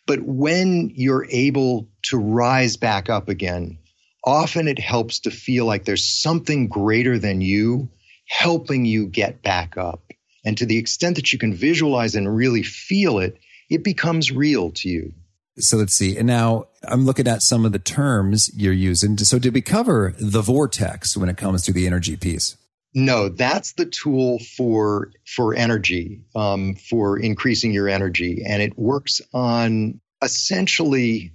But 0.06 0.20
when 0.22 0.90
you're 0.94 1.26
able 1.30 1.88
to 2.04 2.18
rise 2.18 2.76
back 2.76 3.08
up 3.08 3.28
again, 3.28 3.78
often 4.24 4.68
it 4.68 4.78
helps 4.78 5.20
to 5.20 5.30
feel 5.30 5.64
like 5.64 5.84
there's 5.84 6.08
something 6.08 6.68
greater 6.68 7.18
than 7.18 7.40
you 7.40 7.90
helping 8.28 8.84
you 8.84 9.06
get 9.06 9.42
back 9.42 9.76
up. 9.76 10.12
And 10.44 10.58
to 10.58 10.66
the 10.66 10.78
extent 10.78 11.16
that 11.16 11.32
you 11.32 11.38
can 11.38 11.54
visualize 11.54 12.14
and 12.14 12.34
really 12.34 12.62
feel 12.62 13.18
it, 13.18 13.38
it 13.68 13.84
becomes 13.84 14.32
real 14.32 14.70
to 14.72 14.88
you. 14.88 15.12
So 15.58 15.76
let's 15.76 15.94
see. 15.94 16.16
And 16.16 16.26
now 16.26 16.64
I'm 16.82 17.04
looking 17.04 17.28
at 17.28 17.42
some 17.42 17.64
of 17.64 17.72
the 17.72 17.78
terms 17.78 18.50
you're 18.54 18.72
using. 18.72 19.18
So 19.18 19.38
did 19.38 19.54
we 19.54 19.60
cover 19.60 20.14
the 20.18 20.40
vortex 20.40 21.16
when 21.16 21.28
it 21.28 21.36
comes 21.36 21.62
to 21.62 21.72
the 21.72 21.86
energy 21.86 22.16
piece? 22.16 22.56
No, 22.94 23.28
that's 23.28 23.72
the 23.72 23.86
tool 23.86 24.38
for 24.38 25.12
for 25.26 25.54
energy, 25.54 26.24
um, 26.34 26.74
for 26.74 27.18
increasing 27.18 27.72
your 27.72 27.88
energy, 27.88 28.42
and 28.46 28.60
it 28.60 28.78
works 28.78 29.22
on 29.32 30.00
essentially 30.22 31.32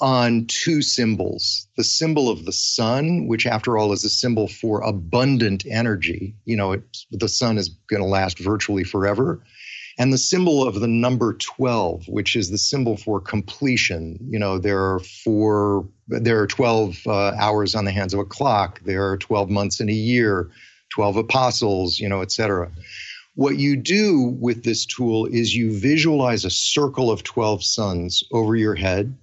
on 0.00 0.46
two 0.46 0.82
symbols: 0.82 1.66
the 1.78 1.84
symbol 1.84 2.28
of 2.28 2.44
the 2.44 2.52
sun, 2.52 3.26
which 3.26 3.46
after 3.46 3.78
all 3.78 3.92
is 3.92 4.04
a 4.04 4.10
symbol 4.10 4.48
for 4.48 4.82
abundant 4.82 5.64
energy. 5.66 6.34
You 6.44 6.56
know, 6.56 6.82
the 7.10 7.28
sun 7.28 7.56
is 7.56 7.70
going 7.88 8.02
to 8.02 8.08
last 8.08 8.38
virtually 8.38 8.84
forever, 8.84 9.42
and 10.00 10.12
the 10.12 10.18
symbol 10.18 10.66
of 10.66 10.80
the 10.80 10.88
number 10.88 11.34
12 11.34 12.08
which 12.08 12.34
is 12.34 12.50
the 12.50 12.58
symbol 12.58 12.96
for 12.96 13.20
completion 13.20 14.18
you 14.28 14.38
know 14.38 14.58
there 14.58 14.80
are 14.80 15.00
four 15.00 15.86
there 16.08 16.40
are 16.40 16.46
12 16.46 17.06
uh, 17.06 17.32
hours 17.38 17.74
on 17.74 17.84
the 17.84 17.92
hands 17.92 18.14
of 18.14 18.20
a 18.20 18.24
clock 18.24 18.80
there 18.84 19.10
are 19.10 19.18
12 19.18 19.50
months 19.50 19.78
in 19.78 19.88
a 19.88 19.92
year 19.92 20.50
12 20.94 21.16
apostles 21.16 21.98
you 22.00 22.08
know 22.08 22.22
etc 22.22 22.70
what 23.34 23.58
you 23.58 23.76
do 23.76 24.36
with 24.40 24.64
this 24.64 24.86
tool 24.86 25.26
is 25.26 25.54
you 25.54 25.78
visualize 25.78 26.44
a 26.44 26.50
circle 26.50 27.10
of 27.10 27.22
12 27.22 27.62
suns 27.62 28.24
over 28.32 28.56
your 28.56 28.74
head 28.74 29.16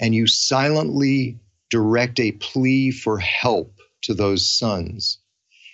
and 0.00 0.14
you 0.14 0.26
silently 0.26 1.38
direct 1.70 2.20
a 2.20 2.32
plea 2.32 2.90
for 2.90 3.18
help 3.18 3.74
to 4.02 4.14
those 4.14 4.48
suns. 4.48 5.18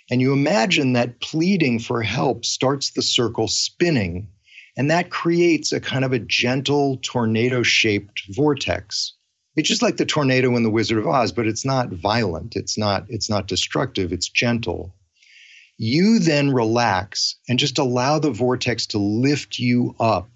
And 0.09 0.21
you 0.21 0.33
imagine 0.33 0.93
that 0.93 1.19
pleading 1.19 1.79
for 1.79 2.01
help 2.01 2.45
starts 2.45 2.91
the 2.91 3.01
circle 3.01 3.47
spinning 3.47 4.27
and 4.77 4.91
that 4.91 5.09
creates 5.09 5.71
a 5.71 5.79
kind 5.79 6.03
of 6.03 6.13
a 6.13 6.19
gentle 6.19 6.97
tornado 6.97 7.63
shaped 7.63 8.23
vortex. 8.29 9.13
It's 9.55 9.69
just 9.69 9.81
like 9.81 9.97
the 9.97 10.05
tornado 10.05 10.55
in 10.57 10.63
the 10.63 10.69
Wizard 10.69 10.97
of 10.97 11.07
Oz, 11.07 11.31
but 11.31 11.47
it's 11.47 11.63
not 11.63 11.89
violent. 11.89 12.55
It's 12.55 12.77
not, 12.77 13.05
it's 13.09 13.29
not 13.29 13.47
destructive. 13.47 14.11
It's 14.11 14.27
gentle. 14.27 14.93
You 15.77 16.19
then 16.19 16.51
relax 16.51 17.35
and 17.47 17.57
just 17.57 17.79
allow 17.79 18.19
the 18.19 18.31
vortex 18.31 18.87
to 18.87 18.97
lift 18.97 19.57
you 19.59 19.95
up 19.99 20.29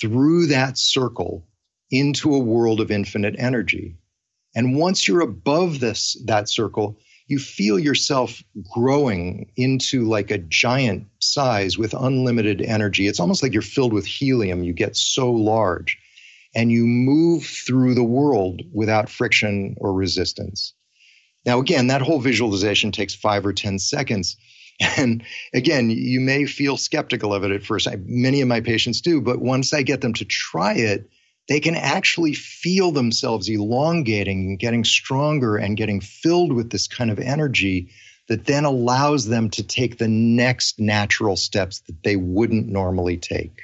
through 0.00 0.46
that 0.46 0.78
circle 0.78 1.44
into 1.90 2.34
a 2.34 2.40
world 2.40 2.80
of 2.80 2.90
infinite 2.90 3.36
energy. 3.38 3.96
And 4.54 4.76
once 4.76 5.06
you're 5.06 5.20
above 5.20 5.80
this, 5.80 6.16
that 6.24 6.48
circle, 6.48 6.98
you 7.26 7.38
feel 7.38 7.78
yourself 7.78 8.42
growing 8.72 9.50
into 9.56 10.04
like 10.04 10.30
a 10.30 10.38
giant 10.38 11.08
size 11.18 11.76
with 11.76 11.92
unlimited 11.92 12.62
energy. 12.62 13.08
It's 13.08 13.20
almost 13.20 13.42
like 13.42 13.52
you're 13.52 13.62
filled 13.62 13.92
with 13.92 14.06
helium. 14.06 14.62
You 14.62 14.72
get 14.72 14.96
so 14.96 15.32
large 15.32 15.98
and 16.54 16.70
you 16.70 16.86
move 16.86 17.44
through 17.44 17.94
the 17.94 18.04
world 18.04 18.62
without 18.72 19.10
friction 19.10 19.76
or 19.78 19.92
resistance. 19.92 20.72
Now, 21.44 21.60
again, 21.60 21.88
that 21.88 22.02
whole 22.02 22.20
visualization 22.20 22.92
takes 22.92 23.14
five 23.14 23.44
or 23.44 23.52
10 23.52 23.78
seconds. 23.78 24.36
And 24.98 25.22
again, 25.54 25.88
you 25.88 26.20
may 26.20 26.44
feel 26.44 26.76
skeptical 26.76 27.32
of 27.32 27.44
it 27.44 27.50
at 27.50 27.64
first. 27.64 27.88
I, 27.88 27.96
many 28.04 28.42
of 28.42 28.48
my 28.48 28.60
patients 28.60 29.00
do, 29.00 29.22
but 29.22 29.40
once 29.40 29.72
I 29.72 29.80
get 29.80 30.02
them 30.02 30.12
to 30.12 30.26
try 30.26 30.74
it, 30.74 31.08
they 31.48 31.60
can 31.60 31.76
actually 31.76 32.34
feel 32.34 32.90
themselves 32.90 33.48
elongating 33.48 34.46
and 34.46 34.58
getting 34.58 34.84
stronger 34.84 35.56
and 35.56 35.76
getting 35.76 36.00
filled 36.00 36.52
with 36.52 36.70
this 36.70 36.88
kind 36.88 37.10
of 37.10 37.18
energy 37.18 37.88
that 38.28 38.46
then 38.46 38.64
allows 38.64 39.26
them 39.26 39.48
to 39.50 39.62
take 39.62 39.98
the 39.98 40.08
next 40.08 40.80
natural 40.80 41.36
steps 41.36 41.80
that 41.80 42.02
they 42.02 42.16
wouldn't 42.16 42.66
normally 42.66 43.16
take. 43.16 43.60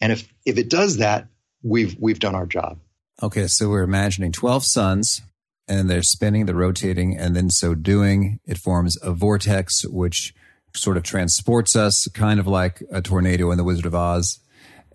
And 0.00 0.10
if, 0.10 0.32
if 0.44 0.58
it 0.58 0.68
does 0.68 0.96
that, 0.96 1.28
we've, 1.62 1.96
we've 2.00 2.18
done 2.18 2.34
our 2.34 2.46
job. 2.46 2.78
Okay. 3.22 3.46
So 3.46 3.68
we're 3.68 3.82
imagining 3.82 4.32
12 4.32 4.64
suns 4.64 5.22
and 5.68 5.88
they're 5.88 6.02
spinning, 6.02 6.46
they're 6.46 6.56
rotating. 6.56 7.16
And 7.16 7.36
then 7.36 7.50
so 7.50 7.74
doing, 7.74 8.40
it 8.44 8.58
forms 8.58 8.98
a 9.02 9.12
vortex, 9.12 9.84
which 9.86 10.34
sort 10.74 10.96
of 10.96 11.04
transports 11.04 11.76
us 11.76 12.08
kind 12.08 12.40
of 12.40 12.46
like 12.46 12.82
a 12.90 13.00
tornado 13.00 13.52
in 13.52 13.58
the 13.58 13.64
Wizard 13.64 13.86
of 13.86 13.94
Oz. 13.94 14.40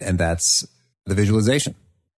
And 0.02 0.18
that's 0.18 0.68
the 1.06 1.16
visualization. 1.16 1.76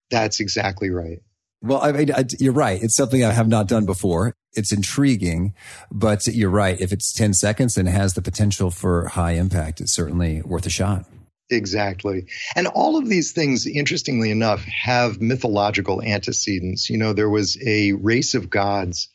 That's 0.10 0.40
exactly 0.40 0.90
right. 0.90 1.20
Well, 1.62 1.82
I 1.82 1.92
mean, 1.92 2.10
you're 2.40 2.54
right. 2.54 2.82
It's 2.82 2.96
something 2.96 3.24
I 3.24 3.32
have 3.32 3.48
not 3.48 3.68
done 3.68 3.86
before. 3.86 4.36
It's 4.54 4.72
intriguing, 4.72 5.54
but 5.92 6.28
you're 6.28 6.52
right. 6.52 6.80
If 6.80 6.94
it's 6.94 7.12
10 7.14 7.34
seconds 7.34 7.78
and 7.78 7.90
has 7.90 8.14
the 8.14 8.22
potential 8.22 8.70
for 8.70 9.08
high 9.08 9.32
impact, 9.32 9.82
it's 9.82 9.92
certainly 9.92 10.42
worth 10.44 10.66
a 10.66 10.70
shot. 10.70 11.06
Exactly. 11.50 12.28
And 12.56 12.68
all 12.68 12.98
of 12.98 13.08
these 13.08 13.32
things, 13.32 13.66
interestingly 13.66 14.32
enough, 14.32 14.64
have 14.66 15.22
mythological 15.22 16.02
antecedents. 16.02 16.90
You 16.90 16.98
know, 16.98 17.14
there 17.14 17.30
was 17.30 17.58
a 17.66 17.94
race 17.94 18.36
of 18.36 18.50
gods 18.50 19.10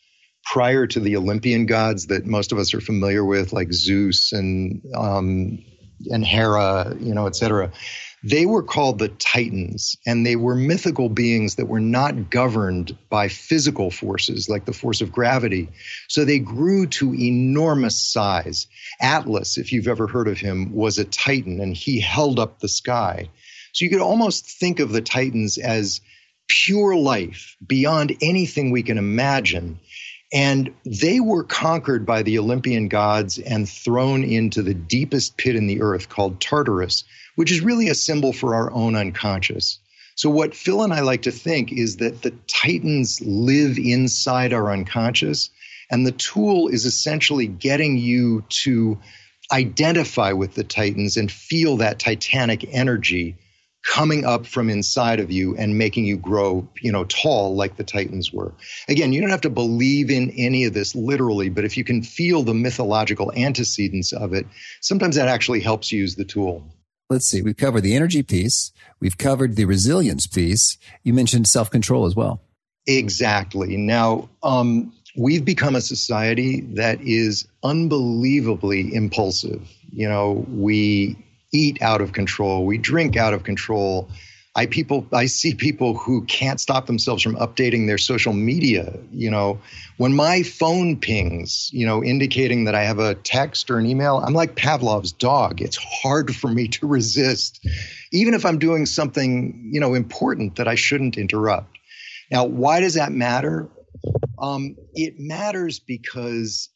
prior 0.44 0.87
to 0.87 1.00
the 1.00 1.16
Olympian 1.16 1.66
gods 1.66 2.07
that 2.07 2.26
most 2.26 2.50
of 2.50 2.59
us 2.59 2.74
are 2.74 2.81
familiar 2.81 3.24
with, 3.24 3.52
like 3.52 3.72
Zeus 3.72 4.33
and 4.33 4.83
um, 4.96 5.59
and 6.11 6.24
Hera, 6.24 6.96
you 6.98 7.14
know, 7.14 7.26
et 7.26 7.37
cetera. 7.37 7.70
They 8.24 8.46
were 8.46 8.62
called 8.62 8.98
the 8.98 9.08
Titans, 9.08 9.96
and 10.06 10.24
they 10.24 10.37
were 10.37 10.54
mythical 10.54 11.08
beings 11.08 11.56
that 11.56 11.66
were 11.66 11.80
not 11.80 12.30
governed 12.30 12.96
by 13.11 13.26
physical 13.28 13.90
forces 13.90 14.48
like 14.48 14.64
the 14.64 14.72
force 14.72 15.00
of 15.00 15.11
gravity. 15.11 15.68
So 16.08 16.24
they 16.24 16.38
grew 16.38 16.87
to 16.87 17.14
enormous 17.14 18.00
size. 18.00 18.68
Atlas, 19.00 19.58
if 19.58 19.72
you've 19.72 19.88
ever 19.88 20.06
heard 20.06 20.28
of 20.28 20.38
him, 20.38 20.72
was 20.72 20.98
a 20.98 21.04
Titan, 21.04 21.61
and 21.61 21.76
he 21.76 21.98
held 21.98 22.38
up 22.38 22.61
the 22.61 22.68
sky. 22.68 23.28
So 23.72 23.85
you 23.85 23.90
could 23.90 24.00
almost 24.00 24.46
think 24.46 24.78
of 24.78 24.92
the 24.92 25.02
Titans 25.02 25.58
as 25.58 26.00
pure 26.48 26.94
life 26.94 27.56
beyond 27.66 28.16
anything 28.20 28.70
we 28.70 28.82
can 28.82 28.98
imagine. 28.98 29.80
And 30.33 30.73
they 30.87 31.21
were 31.21 31.45
conquered 31.45 32.07
by 32.07 32.23
the 32.23 32.38
Olympian 32.38 32.88
gods 32.88 33.38
and 33.38 33.68
thrown 33.68 34.25
into 34.25 34.62
the 34.62 34.75
deepest 34.75 35.37
pit 35.37 35.57
in 35.57 35.66
the 35.66 35.83
earth 35.83 36.09
called 36.09 36.40
Tartarus, 36.40 37.05
which 37.35 37.53
is 37.53 37.61
really 37.61 37.88
a 37.88 37.95
symbol 37.95 38.33
for 38.33 38.55
our 38.55 38.73
own 38.73 38.97
unconscious. 38.97 39.79
So, 40.14 40.31
what 40.31 40.55
Phil 40.55 40.83
and 40.83 40.92
I 40.92 41.01
like 41.01 41.23
to 41.23 41.31
think 41.31 41.73
is 41.73 41.97
that 41.97 42.23
the 42.23 42.35
titans 42.47 43.21
live 43.21 43.79
inside 43.79 44.53
our 44.53 44.71
unconscious, 44.71 45.51
and 45.90 46.07
the 46.07 46.12
tool 46.12 46.68
is 46.68 46.85
essentially 46.85 47.47
getting 47.47 47.99
you 47.99 48.45
to 48.62 48.99
identify 49.51 50.33
with 50.33 50.55
the 50.55 50.64
titans 50.64 51.16
and 51.16 51.31
feel 51.31 51.79
that 51.79 51.99
titanic 51.99 52.64
energy 52.73 53.37
coming 53.85 54.25
up 54.25 54.47
from 54.47 54.71
inside 54.71 55.21
of 55.21 55.31
you 55.31 55.57
and 55.57 55.77
making 55.77 56.05
you 56.05 56.16
grow, 56.16 56.66
you 56.81 56.92
know, 56.92 57.05
tall 57.05 57.57
like 57.57 57.77
the 57.77 57.85
Titans 57.85 58.33
were. 58.33 58.53
Again, 58.88 59.12
you 59.12 59.21
don't 59.21 59.31
have 59.31 59.40
to 59.42 59.51
believe 59.51 60.11
in 60.11 60.31
any 60.31 60.64
of 60.64 60.75
this 60.75 60.95
literally, 60.95 61.49
but 61.49 61.64
if 61.64 61.77
you 61.77 61.85
can 61.85 62.03
feel 62.03 62.42
the 62.42 62.55
mythological 62.55 63.33
antecedents 63.33 64.12
of 64.12 64.33
it, 64.33 64.47
sometimes 64.81 65.16
that 65.16 65.29
actually 65.29 65.61
helps 65.61 65.90
you 65.90 66.01
use 66.01 66.14
the 66.14 66.25
tool. 66.25 66.64
Let's 67.11 67.27
see. 67.27 67.42
We've 67.42 67.57
covered 67.57 67.83
the 67.83 67.95
energy 67.95 68.23
piece. 68.23 68.73
We've 69.01 69.18
covered 69.18 69.57
the 69.57 69.66
resilience 69.66 70.27
piece. 70.27 70.79
You 71.03 71.12
mentioned 71.12 71.47
self 71.47 71.71
control 71.71 72.07
as 72.07 72.16
well. 72.16 72.40
Exactly. 72.87 73.77
Now, 73.77 74.31
um, 74.42 74.92
we've 75.16 75.45
become 75.45 75.77
a 75.77 75.81
society 75.81 76.62
that 76.75 77.01
is 77.03 77.47
unbelievably 77.62 78.95
impulsive. 78.95 79.68
You 79.92 80.09
know, 80.09 80.45
we 80.49 81.16
eat 81.52 81.82
out 81.82 82.00
of 82.00 82.12
control. 82.12 82.64
We 82.64 82.78
drink 82.78 83.16
out 83.16 83.34
of 83.34 83.44
control. 83.44 84.08
I 84.54 84.66
people 84.66 85.06
I 85.12 85.26
see 85.26 85.54
people 85.54 85.94
who 85.96 86.24
can't 86.24 86.60
stop 86.60 86.86
themselves 86.86 87.22
from 87.22 87.36
updating 87.36 87.86
their 87.86 87.98
social 87.98 88.34
media. 88.34 88.98
You 89.10 89.30
know, 89.30 89.60
when 89.96 90.14
my 90.14 90.42
phone 90.42 90.98
pings, 90.98 91.70
you 91.72 91.86
know, 91.86 92.04
indicating 92.04 92.64
that 92.64 92.74
I 92.74 92.84
have 92.84 92.98
a 92.98 93.14
text 93.14 93.70
or 93.70 93.78
an 93.78 93.86
email, 93.86 94.18
I'm 94.18 94.34
like 94.34 94.54
Pavlov's 94.54 95.12
dog. 95.12 95.62
It's 95.62 95.76
hard 95.76 96.34
for 96.34 96.48
me 96.48 96.68
to 96.68 96.86
resist, 96.86 97.66
even 98.12 98.34
if 98.34 98.44
I'm 98.44 98.58
doing 98.58 98.84
something, 98.84 99.70
you 99.72 99.80
know, 99.80 99.94
important 99.94 100.56
that 100.56 100.68
I 100.68 100.74
shouldn't 100.74 101.16
interrupt. 101.16 101.78
Now, 102.30 102.44
why 102.44 102.80
does 102.80 102.94
that 102.94 103.12
matter? 103.12 103.68
Um, 104.38 104.76
it 104.94 105.14
matters 105.18 105.78
because 105.78 106.68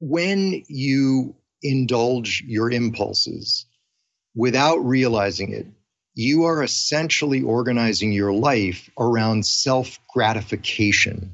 when 0.00 0.62
you 0.68 1.34
indulge 1.64 2.44
your 2.46 2.70
impulses 2.70 3.66
without 4.34 4.76
realizing 4.84 5.52
it, 5.52 5.66
you 6.14 6.44
are 6.44 6.62
essentially 6.62 7.42
organizing 7.42 8.12
your 8.12 8.32
life 8.32 8.90
around 8.98 9.44
self 9.44 9.98
gratification. 10.12 11.32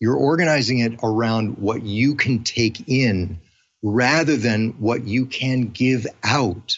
You're 0.00 0.16
organizing 0.16 0.80
it 0.80 0.98
around 1.02 1.58
what 1.58 1.82
you 1.82 2.16
can 2.16 2.42
take 2.42 2.88
in 2.88 3.40
rather 3.82 4.36
than 4.36 4.70
what 4.80 5.06
you 5.06 5.26
can 5.26 5.68
give 5.68 6.06
out. 6.24 6.76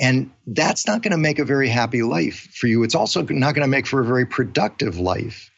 And 0.00 0.30
that's 0.46 0.86
not 0.86 1.02
going 1.02 1.12
to 1.12 1.18
make 1.18 1.38
a 1.38 1.44
very 1.44 1.68
happy 1.68 2.02
life 2.02 2.48
for 2.54 2.66
you. 2.66 2.84
It's 2.84 2.94
also 2.94 3.22
not 3.22 3.54
going 3.54 3.66
to 3.66 3.70
make 3.70 3.86
for 3.86 4.00
a 4.00 4.04
very 4.06 4.26
productive 4.26 4.98
life. 4.98 5.50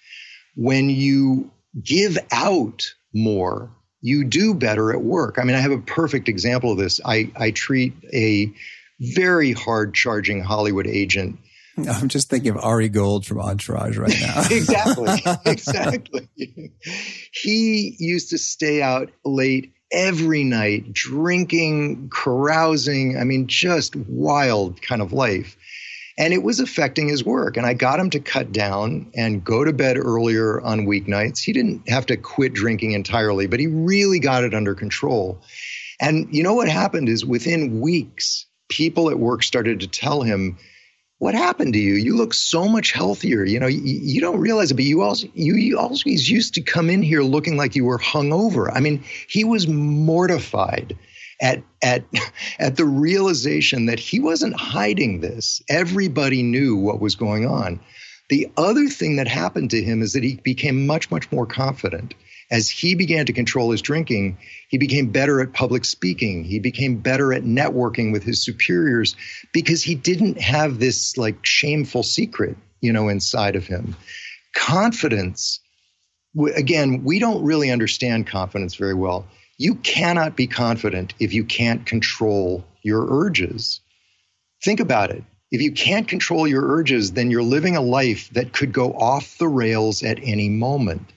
When 0.56 0.88
you 0.90 1.52
give 1.80 2.18
out 2.32 2.94
more, 3.14 3.70
you 4.00 4.24
do 4.24 4.54
better 4.54 4.92
at 4.92 5.02
work. 5.02 5.38
I 5.38 5.44
mean, 5.44 5.56
I 5.56 5.60
have 5.60 5.72
a 5.72 5.78
perfect 5.78 6.28
example 6.28 6.72
of 6.72 6.78
this. 6.78 7.00
I, 7.04 7.30
I 7.36 7.50
treat 7.50 7.94
a 8.12 8.52
very 8.98 9.52
hard 9.52 9.94
charging 9.94 10.42
Hollywood 10.42 10.86
agent. 10.86 11.38
I'm 11.88 12.08
just 12.08 12.28
thinking 12.28 12.50
of 12.50 12.58
Ari 12.58 12.88
Gold 12.88 13.26
from 13.26 13.40
Entourage 13.40 13.96
right 13.96 14.14
now. 14.20 14.42
exactly. 14.50 15.08
Exactly. 15.50 16.28
he 17.32 17.96
used 17.98 18.30
to 18.30 18.38
stay 18.38 18.82
out 18.82 19.10
late 19.24 19.72
every 19.92 20.44
night, 20.44 20.92
drinking, 20.92 22.10
carousing. 22.12 23.18
I 23.18 23.24
mean, 23.24 23.46
just 23.46 23.96
wild 23.96 24.80
kind 24.82 25.02
of 25.02 25.12
life 25.12 25.56
and 26.18 26.32
it 26.32 26.42
was 26.42 26.60
affecting 26.60 27.08
his 27.08 27.24
work. 27.24 27.56
And 27.56 27.66
I 27.66 27.74
got 27.74 28.00
him 28.00 28.10
to 28.10 28.20
cut 28.20 28.52
down 28.52 29.10
and 29.14 29.44
go 29.44 29.64
to 29.64 29.72
bed 29.72 29.96
earlier 29.96 30.60
on 30.60 30.86
weeknights. 30.86 31.38
He 31.38 31.52
didn't 31.52 31.88
have 31.88 32.06
to 32.06 32.16
quit 32.16 32.52
drinking 32.52 32.92
entirely, 32.92 33.46
but 33.46 33.60
he 33.60 33.66
really 33.66 34.18
got 34.18 34.44
it 34.44 34.54
under 34.54 34.74
control. 34.74 35.40
And 36.00 36.34
you 36.34 36.42
know 36.42 36.54
what 36.54 36.68
happened 36.68 37.08
is 37.08 37.24
within 37.24 37.80
weeks, 37.80 38.46
people 38.68 39.10
at 39.10 39.18
work 39.18 39.42
started 39.42 39.80
to 39.80 39.86
tell 39.86 40.22
him, 40.22 40.58
what 41.18 41.34
happened 41.34 41.74
to 41.74 41.78
you? 41.78 41.94
You 41.94 42.16
look 42.16 42.32
so 42.32 42.66
much 42.66 42.92
healthier. 42.92 43.44
You 43.44 43.60
know, 43.60 43.66
you, 43.66 43.80
you, 43.82 44.20
don't 44.22 44.40
realize 44.40 44.70
it, 44.70 44.74
but 44.74 44.84
you 44.84 45.02
also 45.02 45.28
you, 45.34 45.54
you 45.54 45.78
always 45.78 46.30
used 46.30 46.54
to 46.54 46.62
come 46.62 46.88
in 46.88 47.02
here 47.02 47.20
looking 47.22 47.58
like 47.58 47.76
you 47.76 47.84
were 47.84 47.98
hungover. 47.98 48.70
I 48.74 48.80
mean, 48.80 49.04
he 49.28 49.44
was 49.44 49.68
mortified 49.68 50.96
at 51.40 51.62
at 51.82 52.04
at 52.58 52.76
the 52.76 52.84
realization 52.84 53.86
that 53.86 53.98
he 53.98 54.20
wasn't 54.20 54.58
hiding 54.58 55.20
this. 55.20 55.62
Everybody 55.68 56.42
knew 56.42 56.76
what 56.76 57.00
was 57.00 57.16
going 57.16 57.46
on. 57.46 57.80
The 58.28 58.48
other 58.56 58.88
thing 58.88 59.16
that 59.16 59.26
happened 59.26 59.70
to 59.70 59.82
him 59.82 60.02
is 60.02 60.12
that 60.12 60.22
he 60.22 60.36
became 60.36 60.86
much 60.86 61.10
much 61.10 61.30
more 61.32 61.46
confident. 61.46 62.14
As 62.50 62.68
he 62.68 62.96
began 62.96 63.26
to 63.26 63.32
control 63.32 63.70
his 63.70 63.80
drinking, 63.80 64.38
he 64.68 64.76
became 64.76 65.10
better 65.10 65.40
at 65.40 65.52
public 65.52 65.84
speaking. 65.84 66.42
He 66.42 66.58
became 66.58 66.96
better 66.96 67.32
at 67.32 67.44
networking 67.44 68.10
with 68.10 68.24
his 68.24 68.44
superiors 68.44 69.14
because 69.52 69.84
he 69.84 69.94
didn't 69.94 70.40
have 70.40 70.80
this 70.80 71.16
like 71.16 71.46
shameful 71.46 72.02
secret, 72.02 72.56
you 72.80 72.92
know, 72.92 73.08
inside 73.08 73.54
of 73.54 73.68
him. 73.68 73.94
Confidence 74.52 75.60
again, 76.54 77.04
we 77.04 77.18
don't 77.18 77.44
really 77.44 77.70
understand 77.70 78.26
confidence 78.26 78.74
very 78.74 78.94
well. 78.94 79.26
You 79.60 79.74
cannot 79.74 80.36
be 80.36 80.46
confident 80.46 81.12
if 81.20 81.34
you 81.34 81.44
can't 81.44 81.84
control 81.84 82.64
your 82.82 83.06
urges. 83.10 83.80
Think 84.64 84.80
about 84.80 85.10
it. 85.10 85.22
If 85.50 85.60
you 85.60 85.72
can't 85.72 86.08
control 86.08 86.48
your 86.48 86.66
urges, 86.66 87.12
then 87.12 87.30
you're 87.30 87.42
living 87.42 87.76
a 87.76 87.82
life 87.82 88.30
that 88.30 88.54
could 88.54 88.72
go 88.72 88.94
off 88.94 89.36
the 89.36 89.48
rails 89.48 90.02
at 90.02 90.18
any 90.22 90.48
moment. 90.48 91.12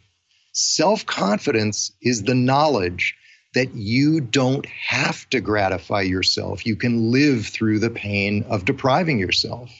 Self 0.51 1.05
confidence 1.05 1.93
is 2.01 2.23
the 2.23 2.35
knowledge 2.35 3.15
that 3.53 3.75
you 3.75 4.19
don't 4.19 4.65
have 4.65 5.29
to 5.29 5.39
gratify 5.39 6.01
yourself. 6.01 6.65
You 6.65 6.75
can 6.75 7.11
live 7.11 7.47
through 7.47 7.79
the 7.79 7.91
pain 7.91 8.43
of 8.49 8.65
depriving 8.65 9.19
yourself. 9.19 9.71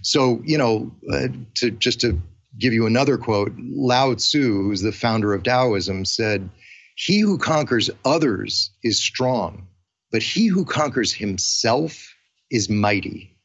So, 0.00 0.40
you 0.46 0.56
know, 0.56 0.90
uh, 1.12 1.28
to 1.56 1.70
just 1.70 2.00
to 2.00 2.18
give 2.58 2.72
you 2.72 2.86
another 2.86 3.18
quote, 3.18 3.52
Lao 3.58 4.14
Tzu, 4.14 4.62
who's 4.62 4.80
the 4.80 4.90
founder 4.90 5.34
of 5.34 5.42
Taoism, 5.42 6.06
said, 6.06 6.48
he 6.94 7.20
who 7.20 7.38
conquers 7.38 7.90
others 8.04 8.70
is 8.82 9.02
strong, 9.02 9.68
but 10.10 10.22
he 10.22 10.46
who 10.46 10.64
conquers 10.64 11.12
himself 11.12 12.14
is 12.50 12.70
mighty. 12.70 13.36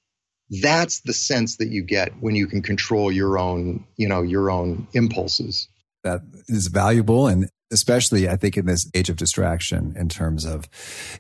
That's 0.62 1.02
the 1.02 1.14
sense 1.14 1.58
that 1.58 1.70
you 1.70 1.84
get 1.84 2.12
when 2.22 2.36
you 2.36 2.48
can 2.48 2.62
control 2.62 3.12
your 3.12 3.38
own, 3.38 3.86
you 3.98 4.08
know, 4.08 4.22
your 4.22 4.50
own 4.50 4.88
impulses. 4.94 5.68
That 6.04 6.22
is 6.48 6.68
valuable. 6.68 7.28
And 7.28 7.50
especially 7.72 8.28
I 8.28 8.36
think 8.36 8.58
in 8.58 8.66
this 8.66 8.90
age 8.96 9.10
of 9.10 9.18
distraction 9.18 9.94
in 9.96 10.10
terms 10.10 10.46
of 10.46 10.68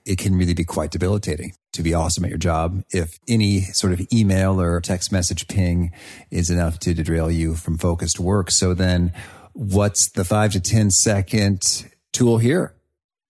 it 0.06 0.18
can 0.18 0.36
really 0.36 0.54
be 0.54 0.63
quite 0.63 0.92
debilitating 0.92 1.54
to 1.74 1.84
be 1.84 1.94
awesome 1.94 2.24
at 2.24 2.30
your 2.30 2.39
job 2.39 2.84
if 2.89 3.20
any 3.28 3.62
sort 3.62 3.94
of 3.94 4.02
email 4.12 4.60
or 4.60 4.82
text 4.82 5.12
message 5.12 5.48
ping 5.48 5.92
is 6.32 6.50
enough 6.50 6.80
to 6.80 6.94
derail 6.94 7.30
you 7.30 7.56
from 7.56 7.78
focused 7.78 8.20
work. 8.20 8.50
So 8.50 8.74
then 8.74 9.13
what's 9.54 10.10
the 10.10 10.26
five 10.26 10.54
to 10.54 10.60
ten 10.60 10.89
second 10.89 11.92
tool 12.13 12.38
here? 12.38 12.74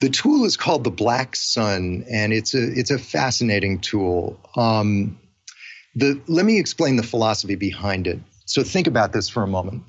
The 0.02 0.10
tool 0.10 0.46
is 0.46 0.56
called 0.56 0.84
the 0.84 0.92
Black 0.92 1.36
Sun, 1.36 2.06
and 2.10 2.32
it's 2.32 2.54
a 2.54 2.64
it's 2.64 2.92
a 2.92 2.98
fascinating 2.98 3.80
tool. 3.80 4.40
Um, 4.56 5.20
the 5.96 6.22
let 6.28 6.46
me 6.46 6.58
explain 6.58 6.96
the 6.96 7.04
philosophy 7.04 7.56
behind 7.56 8.08
it. 8.08 8.20
So 8.46 8.64
think 8.64 8.88
about 8.88 9.12
this 9.12 9.30
for 9.30 9.44
a 9.44 9.48
moment. 9.48 9.84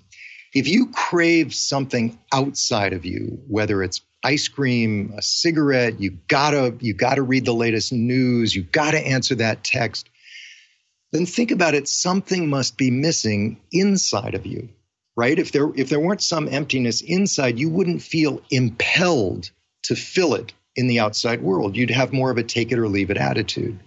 If 0.52 0.66
you 0.66 0.88
crave 0.88 1.54
something 1.54 2.18
outside 2.32 2.92
of 2.92 3.04
you, 3.04 3.40
whether 3.46 3.82
it's 3.82 4.02
ice 4.24 4.48
cream, 4.48 5.14
a 5.16 5.22
cigarette, 5.22 6.00
you 6.00 6.18
gotta 6.28 6.74
you 6.80 6.92
gotta 6.92 7.22
read 7.22 7.44
the 7.44 7.54
latest 7.54 7.92
news, 7.92 8.54
you 8.54 8.64
gotta 8.64 8.98
answer 8.98 9.36
that 9.36 9.62
text, 9.62 10.08
then 11.12 11.24
think 11.24 11.52
about 11.52 11.74
it. 11.74 11.88
Something 11.88 12.50
must 12.50 12.76
be 12.76 12.90
missing 12.90 13.60
inside 13.70 14.34
of 14.34 14.44
you, 14.44 14.68
right? 15.16 15.38
If 15.38 15.52
there 15.52 15.70
if 15.74 15.88
there 15.88 16.00
weren't 16.00 16.22
some 16.22 16.48
emptiness 16.48 17.00
inside, 17.00 17.58
you 17.58 17.68
wouldn't 17.68 18.02
feel 18.02 18.40
impelled 18.50 19.50
to 19.84 19.96
fill 19.96 20.34
it 20.34 20.52
in 20.76 20.86
the 20.86 21.00
outside 21.00 21.42
world. 21.42 21.76
You'd 21.76 21.90
have 21.90 22.12
more 22.12 22.30
of 22.30 22.38
a 22.38 22.42
take 22.42 22.72
it 22.72 22.78
or 22.78 22.88
leave 22.88 23.10
it 23.10 23.16
attitude. 23.16 23.78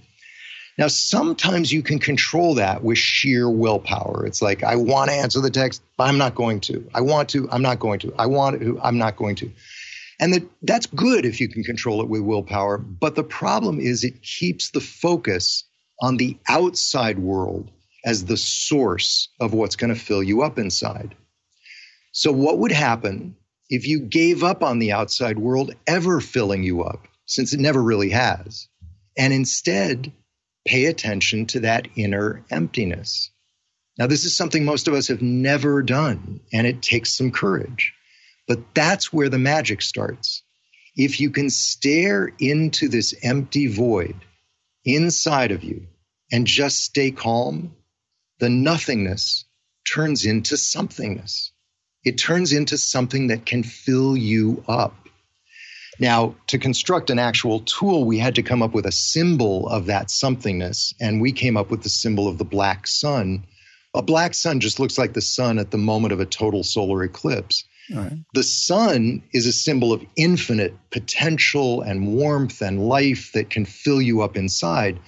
Now, 0.78 0.88
sometimes 0.88 1.72
you 1.72 1.84
can 1.84 2.00
control 2.00 2.56
that 2.56 2.84
with 2.84 2.98
sheer 2.98 3.48
willpower. 3.48 4.26
It's 4.26 4.42
like, 4.42 4.64
I 4.64 4.76
want 4.76 5.12
to 5.12 5.16
answer 5.16 5.40
the 5.40 5.52
text, 5.52 5.84
but 5.98 6.06
I'm 6.06 6.18
not 6.18 6.34
going 6.34 6.62
to. 6.62 6.90
I 6.96 7.02
want 7.02 7.30
to, 7.30 7.48
I'm 7.52 7.62
not 7.62 7.80
going 7.80 8.00
to. 8.00 8.14
I 8.18 8.26
want 8.26 8.60
to, 8.60 8.80
I'm 8.82 8.98
not 8.98 9.16
going 9.16 9.36
to. 9.36 9.52
And 10.20 10.34
that, 10.34 10.44
that's 10.64 10.88
good 10.88 11.26
if 11.26 11.40
you 11.40 11.48
can 11.48 11.64
control 11.64 12.02
it 12.02 12.10
with 12.10 12.22
willpower. 12.22 12.80
But 12.80 13.16
the 13.16 13.24
problem 13.24 13.80
is 13.80 14.04
it 14.04 14.24
keeps 14.24 14.72
the 14.72 14.82
focus 14.82 15.64
on 16.02 16.18
the 16.18 16.38
outside 16.48 17.20
world 17.20 17.70
as 18.06 18.26
the 18.26 18.38
source 18.38 19.30
of 19.40 19.54
what's 19.54 19.76
going 19.76 19.94
to 19.94 20.00
fill 20.00 20.24
you 20.24 20.42
up 20.42 20.58
inside. 20.58 21.16
So, 22.12 22.32
what 22.32 22.60
would 22.60 22.72
happen 22.72 23.36
if 23.70 23.88
you 23.88 24.00
gave 24.00 24.44
up 24.44 24.62
on 24.62 24.80
the 24.80 24.92
outside 24.92 25.40
world 25.40 25.74
ever 25.88 26.20
filling 26.20 26.64
you 26.64 26.84
up, 26.84 27.08
since 27.26 27.54
it 27.54 27.60
never 27.60 27.82
really 27.82 28.10
has, 28.10 28.68
and 29.18 29.34
instead 29.34 30.12
pay 30.66 30.86
attention 30.86 31.46
to 31.48 31.62
that 31.62 31.88
inner 31.96 32.46
emptiness. 32.50 33.32
Now, 33.98 34.08
this 34.08 34.26
is 34.26 34.36
something 34.36 34.66
most 34.66 34.88
of 34.88 34.94
us 34.94 35.08
have 35.08 35.22
never 35.22 35.84
done, 35.84 36.40
and 36.52 36.66
it 36.66 36.82
takes 36.82 37.14
some 37.14 37.32
courage. 37.32 37.94
But 38.48 38.74
that's 38.74 39.14
where 39.14 39.30
the 39.30 39.40
magic 39.40 39.82
starts. 39.82 40.42
If 40.96 41.20
you 41.20 41.30
can 41.32 41.50
stare 41.50 42.32
into 42.40 42.88
this 42.88 43.14
empty 43.24 43.68
void 43.68 44.16
inside 44.84 45.52
of 45.52 45.64
you 45.64 45.88
and 46.32 46.46
just 46.46 46.82
stay 46.82 47.12
calm, 47.12 47.76
the 48.44 48.50
nothingness 48.50 49.46
turns 49.90 50.26
into 50.26 50.56
somethingness. 50.56 51.52
It 52.04 52.18
turns 52.18 52.52
into 52.52 52.78
something 52.78 53.28
that 53.28 53.46
can 53.46 53.64
fill 53.64 54.18
you 54.18 54.66
up. 54.68 55.08
Now, 55.98 56.36
to 56.48 56.58
construct 56.58 57.10
an 57.10 57.20
actual 57.20 57.62
tool, 57.62 58.04
we 58.04 58.20
had 58.20 58.36
to 58.36 58.44
come 58.44 58.62
up 58.62 58.74
with 58.74 58.86
a 58.86 58.92
symbol 58.92 59.70
of 59.70 59.86
that 59.86 60.08
somethingness, 60.08 60.94
and 61.00 61.22
we 61.22 61.32
came 61.32 61.56
up 61.56 61.72
with 61.72 61.84
the 61.84 61.90
symbol 61.90 62.28
of 62.28 62.38
the 62.38 62.44
black 62.44 62.86
sun. 62.86 63.46
A 63.94 64.02
black 64.02 64.34
sun 64.34 64.60
just 64.60 64.78
looks 64.78 64.98
like 64.98 65.14
the 65.14 65.22
sun 65.22 65.58
at 65.58 65.72
the 65.72 65.78
moment 65.78 66.12
of 66.12 66.20
a 66.20 66.26
total 66.26 66.66
solar 66.66 67.02
eclipse. 67.02 67.64
Right. 67.96 68.12
The 68.34 68.44
sun 68.44 69.24
is 69.32 69.46
a 69.46 69.54
symbol 69.54 69.94
of 69.94 70.06
infinite 70.18 70.76
potential 70.92 71.82
and 71.82 72.18
warmth 72.18 72.62
and 72.62 72.90
life 72.90 73.32
that 73.36 73.50
can 73.50 73.64
fill 73.64 74.02
you 74.02 74.22
up 74.22 74.36
inside. 74.36 75.00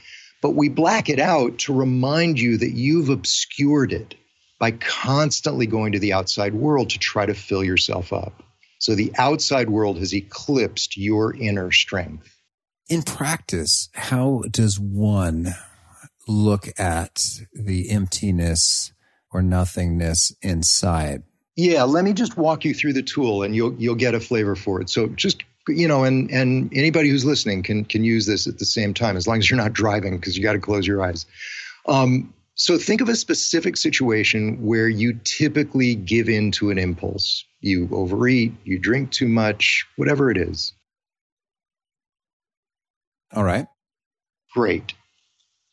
But 0.46 0.54
we 0.54 0.70
black 0.70 1.10
it 1.10 1.20
out 1.20 1.58
to 1.58 1.74
remind 1.74 2.40
you 2.40 2.60
that 2.60 2.74
you've 2.74 3.10
obscured 3.10 3.92
it 3.92 4.14
by 4.60 4.74
constantly 4.74 5.66
going 5.66 5.94
to 5.94 5.98
the 5.98 6.14
outside 6.14 6.54
world 6.54 6.92
to 6.92 7.00
try 7.00 7.26
to 7.26 7.34
fill 7.34 7.64
yourself 7.64 8.14
up. 8.14 8.44
So 8.78 8.94
the 8.94 9.12
outside 9.18 9.72
world 9.72 9.98
has 9.98 10.14
eclipsed 10.14 10.98
your 10.98 11.36
inner 11.36 11.72
strength. 11.72 12.32
In 12.88 13.02
practice, 13.02 13.90
how 13.96 14.44
does 14.52 14.80
one 14.80 15.56
look 16.28 16.68
at 16.78 17.24
the 17.52 17.90
emptiness 17.90 18.94
or 19.32 19.42
nothingness 19.42 20.32
inside? 20.44 21.24
Yeah, 21.56 21.86
let 21.86 22.06
me 22.06 22.14
just 22.14 22.38
walk 22.38 22.66
you 22.66 22.76
through 22.76 22.94
the 22.94 23.02
tool 23.02 23.42
and 23.42 23.56
you'll 23.56 23.74
you'll 23.80 23.96
get 23.96 24.14
a 24.14 24.20
flavor 24.20 24.56
for 24.56 24.80
it. 24.80 24.92
So 24.92 25.08
just 25.08 25.44
you 25.68 25.88
know, 25.88 26.04
and 26.04 26.30
and 26.32 26.72
anybody 26.76 27.10
who's 27.10 27.26
listening 27.26 27.64
can 27.64 27.86
can 27.86 28.04
use 28.04 28.26
this 28.26 28.48
at 28.48 28.60
the 28.60 28.66
same 28.66 28.94
time 28.94 29.18
as 29.18 29.28
long 29.28 29.40
as 29.40 29.50
you're 29.50 29.58
not 29.58 29.74
driving 29.74 30.18
because 30.18 30.38
you 30.38 30.44
got 30.44 30.54
to 30.54 30.60
close 30.60 30.86
your 30.86 31.04
eyes. 31.04 31.26
Um, 31.88 32.34
so 32.56 32.78
think 32.78 33.02
of 33.02 33.10
a 33.10 33.16
specific 33.16 33.76
situation 33.76 34.66
where 34.66 34.88
you 34.88 35.20
typically 35.24 35.94
give 35.94 36.30
in 36.30 36.52
to 36.52 36.70
an 36.72 36.78
impulse. 36.78 37.44
You 37.60 37.90
overeat, 37.92 38.54
you 38.64 38.80
drink 38.80 39.12
too 39.12 39.28
much, 39.28 39.86
whatever 39.98 40.32
it 40.32 40.38
is. 40.38 40.74
All 43.34 43.44
right. 43.44 43.68
Great. 44.54 44.94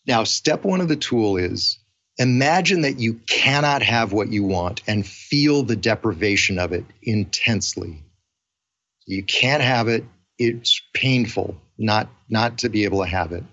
Now, 0.06 0.24
step 0.24 0.64
one 0.64 0.80
of 0.80 0.88
the 0.88 0.96
tool 0.96 1.36
is 1.36 1.78
imagine 2.18 2.80
that 2.80 2.98
you 2.98 3.20
cannot 3.28 3.82
have 3.82 4.12
what 4.12 4.32
you 4.32 4.42
want 4.42 4.82
and 4.88 5.06
feel 5.06 5.62
the 5.62 5.76
deprivation 5.76 6.58
of 6.58 6.72
it 6.72 6.84
intensely. 7.00 8.02
You 9.06 9.22
can't 9.22 9.62
have 9.62 9.88
it. 9.88 10.04
It's 10.38 10.80
painful 10.94 11.56
not, 11.78 12.08
not 12.28 12.58
to 12.58 12.68
be 12.68 12.84
able 12.84 13.00
to 13.00 13.08
have 13.08 13.32
it. 13.32 13.44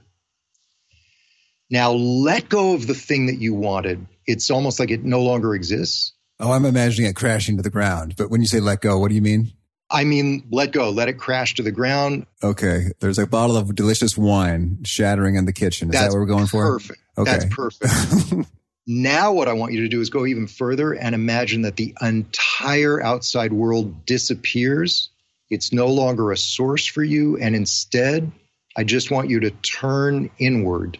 Now 1.70 1.92
let 1.92 2.50
go 2.50 2.74
of 2.74 2.88
the 2.88 2.96
thing 2.96 3.28
that 3.28 3.40
you 3.40 3.54
wanted. 3.54 4.06
It's 4.26 4.50
almost 4.50 4.80
like 4.80 4.92
it 4.92 5.04
no 5.04 5.22
longer 5.22 5.54
exists. 5.54 6.14
Oh, 6.40 6.52
I'm 6.52 6.66
imagining 6.66 7.10
it 7.10 7.16
crashing 7.16 7.58
to 7.58 7.64
the 7.64 7.70
ground. 7.70 8.16
But 8.18 8.30
when 8.30 8.42
you 8.42 8.48
say 8.48 8.60
let 8.60 8.82
go, 8.82 8.98
what 8.98 9.10
do 9.10 9.16
you 9.16 9.22
mean? 9.22 9.52
I 9.92 10.04
mean, 10.04 10.48
let 10.52 10.72
go, 10.72 10.92
let 10.92 11.10
it 11.10 11.18
crash 11.18 11.56
to 11.56 11.64
the 11.64 11.72
ground. 11.72 12.28
Okay. 12.44 12.92
There's 13.00 13.18
a 13.18 13.26
bottle 13.26 13.58
of 13.58 13.74
delicious 13.76 14.18
wine 14.18 14.80
shattering 14.86 15.36
in 15.36 15.46
the 15.46 15.54
kitchen. 15.54 15.90
Is 15.90 15.94
That's 15.94 16.14
that 16.14 16.18
what 16.18 16.22
we're 16.22 16.34
going 16.34 16.46
for? 16.46 16.74
Perfect. 16.74 17.00
Okay. 17.18 17.32
That's 17.32 17.46
perfect. 17.54 18.50
now, 18.88 19.34
what 19.34 19.48
I 19.48 19.54
want 19.54 19.74
you 19.74 19.82
to 19.82 19.90
do 19.90 20.00
is 20.00 20.10
go 20.12 20.26
even 20.26 20.48
further 20.48 20.94
and 20.94 21.16
imagine 21.16 21.64
that 21.64 21.76
the 21.76 21.96
entire 22.02 23.02
outside 23.02 23.52
world 23.52 24.06
disappears. 24.06 25.10
It's 25.50 25.74
no 25.74 25.88
longer 25.88 26.32
a 26.32 26.38
source 26.38 26.86
for 26.86 27.04
you. 27.04 27.38
And 27.38 27.56
instead, 27.56 28.32
I 28.78 28.84
just 28.84 29.12
want 29.12 29.30
you 29.30 29.40
to 29.42 29.52
turn 29.52 30.30
inward 30.38 31.00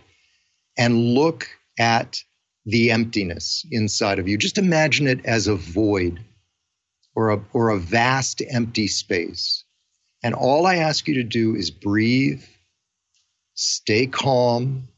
and 0.78 1.14
look 1.14 1.48
at 1.78 2.24
the 2.66 2.92
emptiness 2.92 3.66
inside 3.72 4.20
of 4.20 4.28
you. 4.28 4.38
Just 4.38 4.58
imagine 4.58 5.08
it 5.08 5.26
as 5.26 5.48
a 5.48 5.56
void 5.56 6.20
or 7.16 7.30
a, 7.32 7.46
or 7.54 7.70
a 7.70 7.78
vast 7.78 8.42
empty 8.50 8.88
space. 8.88 9.64
And 10.24 10.34
all 10.34 10.66
I 10.66 10.76
ask 10.76 11.08
you 11.08 11.16
to 11.16 11.24
do 11.24 11.56
is 11.56 11.72
breathe, 11.72 12.44
stay 13.54 14.08
calm, 14.08 14.90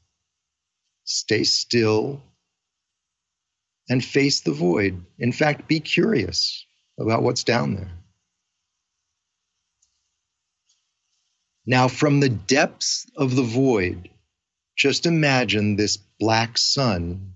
stay 1.03 1.43
still, 1.43 2.21
and 3.89 4.03
face 4.03 4.41
the 4.41 4.53
void. 4.53 5.03
In 5.19 5.31
fact, 5.31 5.67
be 5.67 5.79
curious 5.79 6.65
about 6.99 7.23
what's 7.23 7.43
down 7.43 7.75
there. 7.75 7.91
Now, 11.65 11.87
from 11.87 12.19
the 12.19 12.29
depths 12.29 13.05
of 13.15 13.35
the 13.35 13.43
void, 13.43 14.09
just 14.75 15.05
imagine 15.05 15.75
this 15.75 15.97
black 15.97 16.57
sun 16.57 17.33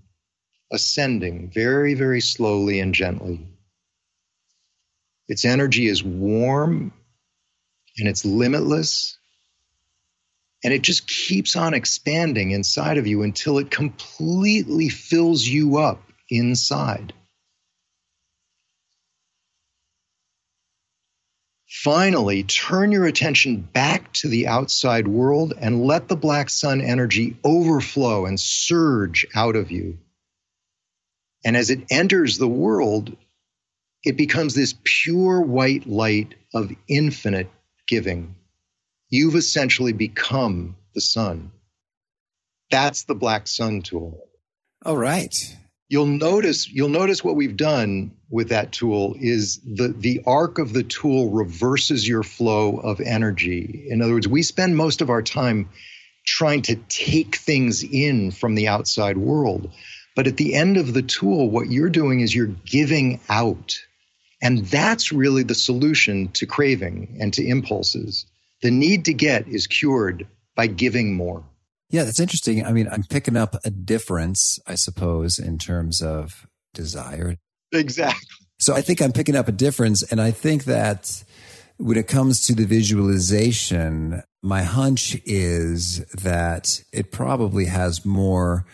ascending 0.72 1.50
very, 1.50 1.94
very 1.94 2.20
slowly 2.20 2.80
and 2.80 2.94
gently. 2.94 3.46
Its 5.28 5.44
energy 5.44 5.86
is 5.86 6.02
warm 6.02 6.92
and 7.98 8.08
it's 8.08 8.24
limitless. 8.24 9.16
And 10.64 10.72
it 10.72 10.82
just 10.82 11.08
keeps 11.08 11.54
on 11.54 11.74
expanding 11.74 12.50
inside 12.50 12.98
of 12.98 13.06
you 13.06 13.22
until 13.22 13.58
it 13.58 13.70
completely 13.70 14.88
fills 14.88 15.46
you 15.46 15.78
up 15.78 16.02
inside. 16.28 17.12
Finally, 21.68 22.44
turn 22.44 22.92
your 22.92 23.06
attention 23.06 23.60
back 23.60 24.12
to 24.12 24.28
the 24.28 24.46
outside 24.46 25.08
world 25.08 25.52
and 25.58 25.84
let 25.84 26.06
the 26.06 26.16
black 26.16 26.48
sun 26.48 26.80
energy 26.80 27.36
overflow 27.42 28.24
and 28.24 28.38
surge 28.38 29.26
out 29.34 29.56
of 29.56 29.70
you. 29.70 29.98
And 31.44 31.56
as 31.56 31.70
it 31.70 31.84
enters 31.90 32.38
the 32.38 32.48
world, 32.48 33.16
it 34.04 34.16
becomes 34.16 34.54
this 34.54 34.74
pure 34.84 35.40
white 35.40 35.88
light 35.88 36.34
of 36.54 36.72
infinite 36.86 37.50
giving. 37.88 38.36
You've 39.08 39.34
essentially 39.34 39.92
become 39.92 40.76
the 40.94 41.00
sun. 41.00 41.50
That's 42.70 43.04
the 43.04 43.14
black 43.14 43.48
sun 43.48 43.82
tool. 43.82 44.28
All 44.84 44.96
right. 44.96 45.56
You'll 45.88 46.06
notice 46.06 46.68
you'll 46.68 46.88
notice 46.88 47.22
what 47.22 47.36
we've 47.36 47.56
done 47.56 48.12
with 48.28 48.48
that 48.48 48.72
tool 48.72 49.14
is 49.20 49.60
the 49.60 49.88
the 49.88 50.22
arc 50.26 50.58
of 50.58 50.72
the 50.72 50.82
tool 50.82 51.30
reverses 51.30 52.06
your 52.06 52.24
flow 52.24 52.78
of 52.78 53.00
energy. 53.00 53.86
In 53.88 54.02
other 54.02 54.14
words, 54.14 54.26
we 54.26 54.42
spend 54.42 54.76
most 54.76 55.00
of 55.00 55.10
our 55.10 55.22
time 55.22 55.68
trying 56.26 56.62
to 56.62 56.74
take 56.88 57.36
things 57.36 57.84
in 57.84 58.32
from 58.32 58.56
the 58.56 58.66
outside 58.66 59.16
world. 59.16 59.70
But 60.16 60.26
at 60.26 60.36
the 60.36 60.54
end 60.54 60.76
of 60.76 60.92
the 60.92 61.02
tool, 61.02 61.50
what 61.50 61.70
you're 61.70 61.90
doing 61.90 62.20
is 62.20 62.34
you're 62.34 62.46
giving 62.46 63.20
out. 63.28 63.78
And 64.42 64.66
that's 64.66 65.12
really 65.12 65.44
the 65.44 65.54
solution 65.54 66.28
to 66.32 66.46
craving 66.46 67.18
and 67.20 67.32
to 67.34 67.46
impulses. 67.46 68.26
The 68.62 68.70
need 68.70 69.04
to 69.04 69.14
get 69.14 69.46
is 69.46 69.66
cured 69.66 70.26
by 70.56 70.66
giving 70.66 71.14
more. 71.14 71.44
Yeah, 71.90 72.04
that's 72.04 72.20
interesting. 72.20 72.64
I 72.64 72.72
mean, 72.72 72.88
I'm 72.90 73.04
picking 73.04 73.36
up 73.36 73.56
a 73.64 73.70
difference, 73.70 74.58
I 74.66 74.74
suppose, 74.74 75.38
in 75.38 75.58
terms 75.58 76.02
of 76.02 76.46
desire. 76.74 77.36
Exactly. 77.72 78.26
So 78.58 78.74
I 78.74 78.82
think 78.82 79.00
I'm 79.00 79.12
picking 79.12 79.36
up 79.36 79.48
a 79.48 79.52
difference. 79.52 80.02
And 80.02 80.20
I 80.20 80.30
think 80.30 80.64
that 80.64 81.22
when 81.76 81.96
it 81.96 82.08
comes 82.08 82.40
to 82.46 82.54
the 82.54 82.64
visualization, 82.64 84.22
my 84.42 84.62
hunch 84.62 85.16
is 85.24 85.98
that 86.14 86.82
it 86.92 87.12
probably 87.12 87.66
has 87.66 88.04
more 88.04 88.64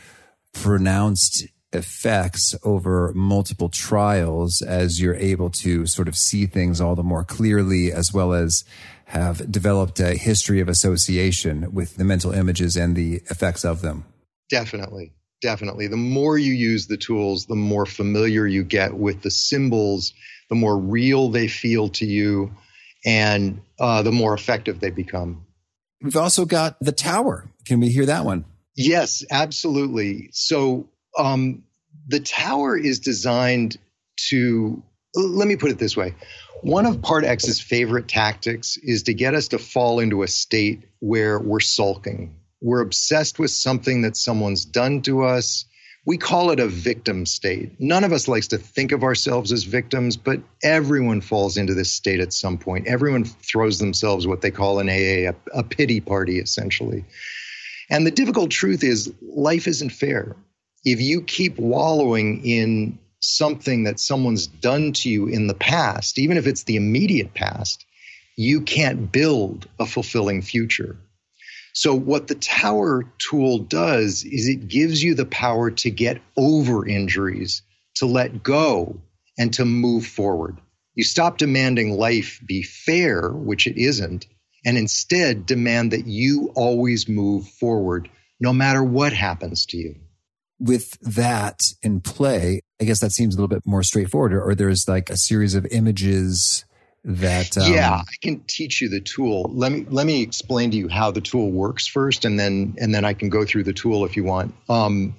pronounced 0.55 1.47
effects 1.73 2.55
over 2.63 3.13
multiple 3.15 3.69
trials 3.69 4.63
as 4.63 5.01
you're 5.01 5.17
able 5.17 5.49
to 5.49 5.87
sort 5.87 6.07
of 6.07 6.17
see 6.17 6.47
things 6.47 6.81
all 6.81 6.95
the 6.95 7.03
more 7.03 7.25
clearly, 7.25 7.91
as 7.91 8.13
well 8.13 8.33
as 8.33 8.65
have 9.13 9.53
developed 9.53 10.01
a 10.01 10.15
history 10.15 10.61
of 10.61 10.71
association 10.71 11.75
with 11.75 11.97
the 11.97 12.05
mental 12.05 12.33
images 12.33 12.79
and 12.79 12.97
the 12.97 13.17
effects 13.29 13.63
of 13.63 13.83
them. 13.83 14.07
Definitely. 14.49 15.13
Definitely. 15.43 15.89
The 15.89 15.99
more 15.99 16.39
you 16.39 16.55
use 16.55 16.87
the 16.87 16.97
tools, 16.97 17.45
the 17.45 17.55
more 17.55 17.85
familiar 17.85 18.47
you 18.47 18.65
get 18.65 18.95
with 18.95 19.21
the 19.21 19.31
symbols, 19.31 20.15
the 20.49 20.55
more 20.55 20.79
real 20.79 21.29
they 21.29 21.47
feel 21.47 21.91
to 21.91 22.07
you, 22.07 22.53
and 23.05 23.61
uh, 23.79 24.01
the 24.01 24.13
more 24.13 24.33
effective 24.33 24.81
they 24.81 24.89
become. 24.89 25.45
We've 26.01 26.17
also 26.17 26.47
got 26.47 26.79
the 26.81 26.93
tower. 26.93 27.51
Can 27.67 27.81
we 27.81 27.91
hear 27.91 28.07
that 28.07 28.25
one? 28.25 28.47
Yes, 28.77 29.27
absolutely. 29.31 30.31
So 30.33 30.89
um, 31.19 31.65
the 32.09 32.21
tower 32.21 32.79
is 32.79 33.01
designed 33.01 33.77
to, 34.31 34.83
let 35.15 35.47
me 35.47 35.57
put 35.57 35.71
it 35.71 35.79
this 35.79 35.99
way. 35.99 36.15
One 36.63 36.87
of 36.87 37.03
Part 37.03 37.25
X's 37.25 37.61
favorite 37.61 38.07
tactics 38.07 38.77
is 38.77 39.03
to 39.05 39.15
get 39.15 39.35
us 39.35 39.49
to 39.49 39.59
fall 39.59 39.99
into 39.99 40.23
a 40.23 40.29
state 40.29 40.85
where 41.01 41.41
we're 41.41 41.59
sulking. 41.59 42.37
We're 42.61 42.83
obsessed 42.83 43.41
with 43.41 43.51
something 43.51 44.03
that 44.03 44.17
someone's 44.17 44.65
done 44.65 45.03
to 45.03 45.25
us. 45.25 45.65
We 46.07 46.19
call 46.19 46.51
it 46.51 46.61
a 46.61 46.69
victim 46.69 47.27
state. 47.27 47.73
None 47.81 48.05
of 48.05 48.13
us 48.13 48.29
likes 48.29 48.47
to 48.49 48.59
think 48.59 48.93
of 48.93 49.03
ourselves 49.03 49.51
as 49.51 49.65
victims, 49.65 50.17
but 50.17 50.41
everyone 50.63 51.21
falls 51.21 51.57
into 51.57 51.75
this 51.75 51.91
state 51.91 52.21
at 52.21 52.33
some 52.33 52.59
point. 52.59 52.87
Everyone 52.87 53.25
throws 53.25 53.81
themselves 53.81 54.29
what 54.29 54.41
they 54.41 54.53
call 54.53 54.79
an 54.79 54.89
AA, 54.89 55.31
a, 55.31 55.35
a 55.53 55.65
pity 55.65 56.01
party, 56.01 56.39
essentially. 56.39 57.05
And 57.91 58.07
the 58.07 58.13
difficult 58.13 58.53
truth 58.53 58.85
is 58.85 59.13
life 59.21 59.67
isn't 59.67 59.91
fair. 59.91 60.37
If 60.85 61.01
you 61.01 61.23
keep 61.23 61.59
wallowing 61.59 62.45
in 62.45 63.01
something 63.23 63.85
that 63.85 64.01
someone's 64.01 64.47
done 64.47 64.93
to 64.93 65.09
you 65.09 65.29
in 65.29 65.47
the 65.47 65.55
past, 65.55 66.19
even 66.19 66.37
if 66.37 66.47
it's 66.47 66.65
the 66.65 66.77
immediate 66.77 67.35
past, 67.35 67.85
you 68.37 68.63
can't 68.63 69.13
build 69.13 69.69
a 69.79 69.87
fulfilling 69.87 70.43
future. 70.43 70.97
So, 71.75 71.95
what 71.95 72.29
the 72.29 72.35
Tower 72.35 73.05
tool 73.19 73.59
does 73.59 74.25
is 74.25 74.49
it 74.49 74.69
gives 74.69 75.03
you 75.03 75.15
the 75.15 75.25
power 75.25 75.71
to 75.71 75.91
get 75.91 76.21
over 76.37 76.87
injuries, 76.87 77.63
to 77.97 78.07
let 78.07 78.43
go, 78.43 79.01
and 79.39 79.53
to 79.55 79.65
move 79.65 80.07
forward. 80.07 80.59
You 80.95 81.05
stop 81.05 81.39
demanding 81.39 81.97
life 81.97 82.41
be 82.45 82.63
fair, 82.63 83.31
which 83.31 83.67
it 83.67 83.79
isn't, 83.79 84.27
and 84.67 84.77
instead 84.77 85.47
demand 85.47 85.93
that 85.93 86.07
you 86.07 86.53
always 86.55 87.09
move 87.09 87.49
forward 87.49 88.11
no 88.39 88.53
matter 88.53 88.83
what 88.83 89.13
happens 89.13 89.67
to 89.67 89.79
you. 89.79 89.95
With 90.59 90.99
that 91.01 91.63
in 91.83 92.01
play, 92.01 92.61
I 92.81 92.85
guess 92.85 93.01
that 93.01 93.13
seems 93.13 93.35
a 93.35 93.39
little 93.39 93.49
bit 93.49 93.63
more 93.65 93.83
straightforward, 93.83 94.35
or 94.35 94.55
there's 94.55 94.89
like 94.89 95.11
a 95.11 95.17
series 95.17 95.55
of 95.55 95.67
images 95.67 96.65
that 97.05 97.59
um, 97.59 97.73
yeah 97.73 97.95
i 97.97 98.15
can 98.23 98.41
teach 98.47 98.81
you 98.81 98.89
the 98.89 99.01
tool 99.01 99.51
let 99.53 99.73
me 99.73 99.85
let 99.91 100.07
me 100.07 100.23
explain 100.23 100.71
to 100.71 100.77
you 100.77 100.87
how 100.87 101.11
the 101.11 101.21
tool 101.21 101.51
works 101.51 101.85
first 101.85 102.25
and 102.25 102.39
then 102.39 102.77
and 102.79 102.95
then 102.95 103.05
i 103.05 103.13
can 103.13 103.29
go 103.29 103.45
through 103.45 103.65
the 103.65 103.73
tool 103.73 104.05
if 104.05 104.17
you 104.17 104.23
want 104.23 104.55
um, 104.69 105.13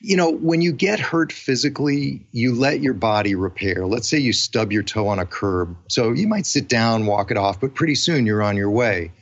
you 0.00 0.16
know, 0.16 0.30
when 0.30 0.62
you 0.62 0.72
get 0.72 0.98
hurt 0.98 1.30
physically, 1.30 2.26
you 2.32 2.54
let 2.54 2.80
your 2.80 2.94
body 2.94 3.34
repair. 3.34 3.86
Let's 3.86 4.08
say 4.08 4.18
you 4.18 4.32
stub 4.32 4.72
your 4.72 4.82
toe 4.82 5.06
on 5.08 5.18
a 5.18 5.26
curb. 5.26 5.76
So 5.88 6.12
you 6.12 6.26
might 6.26 6.46
sit 6.46 6.68
down, 6.68 7.04
walk 7.04 7.30
it 7.30 7.36
off, 7.36 7.60
but 7.60 7.74
pretty 7.74 7.94
soon 7.94 8.24
you're 8.24 8.42
on 8.42 8.56
your 8.56 8.70
way. 8.70 9.12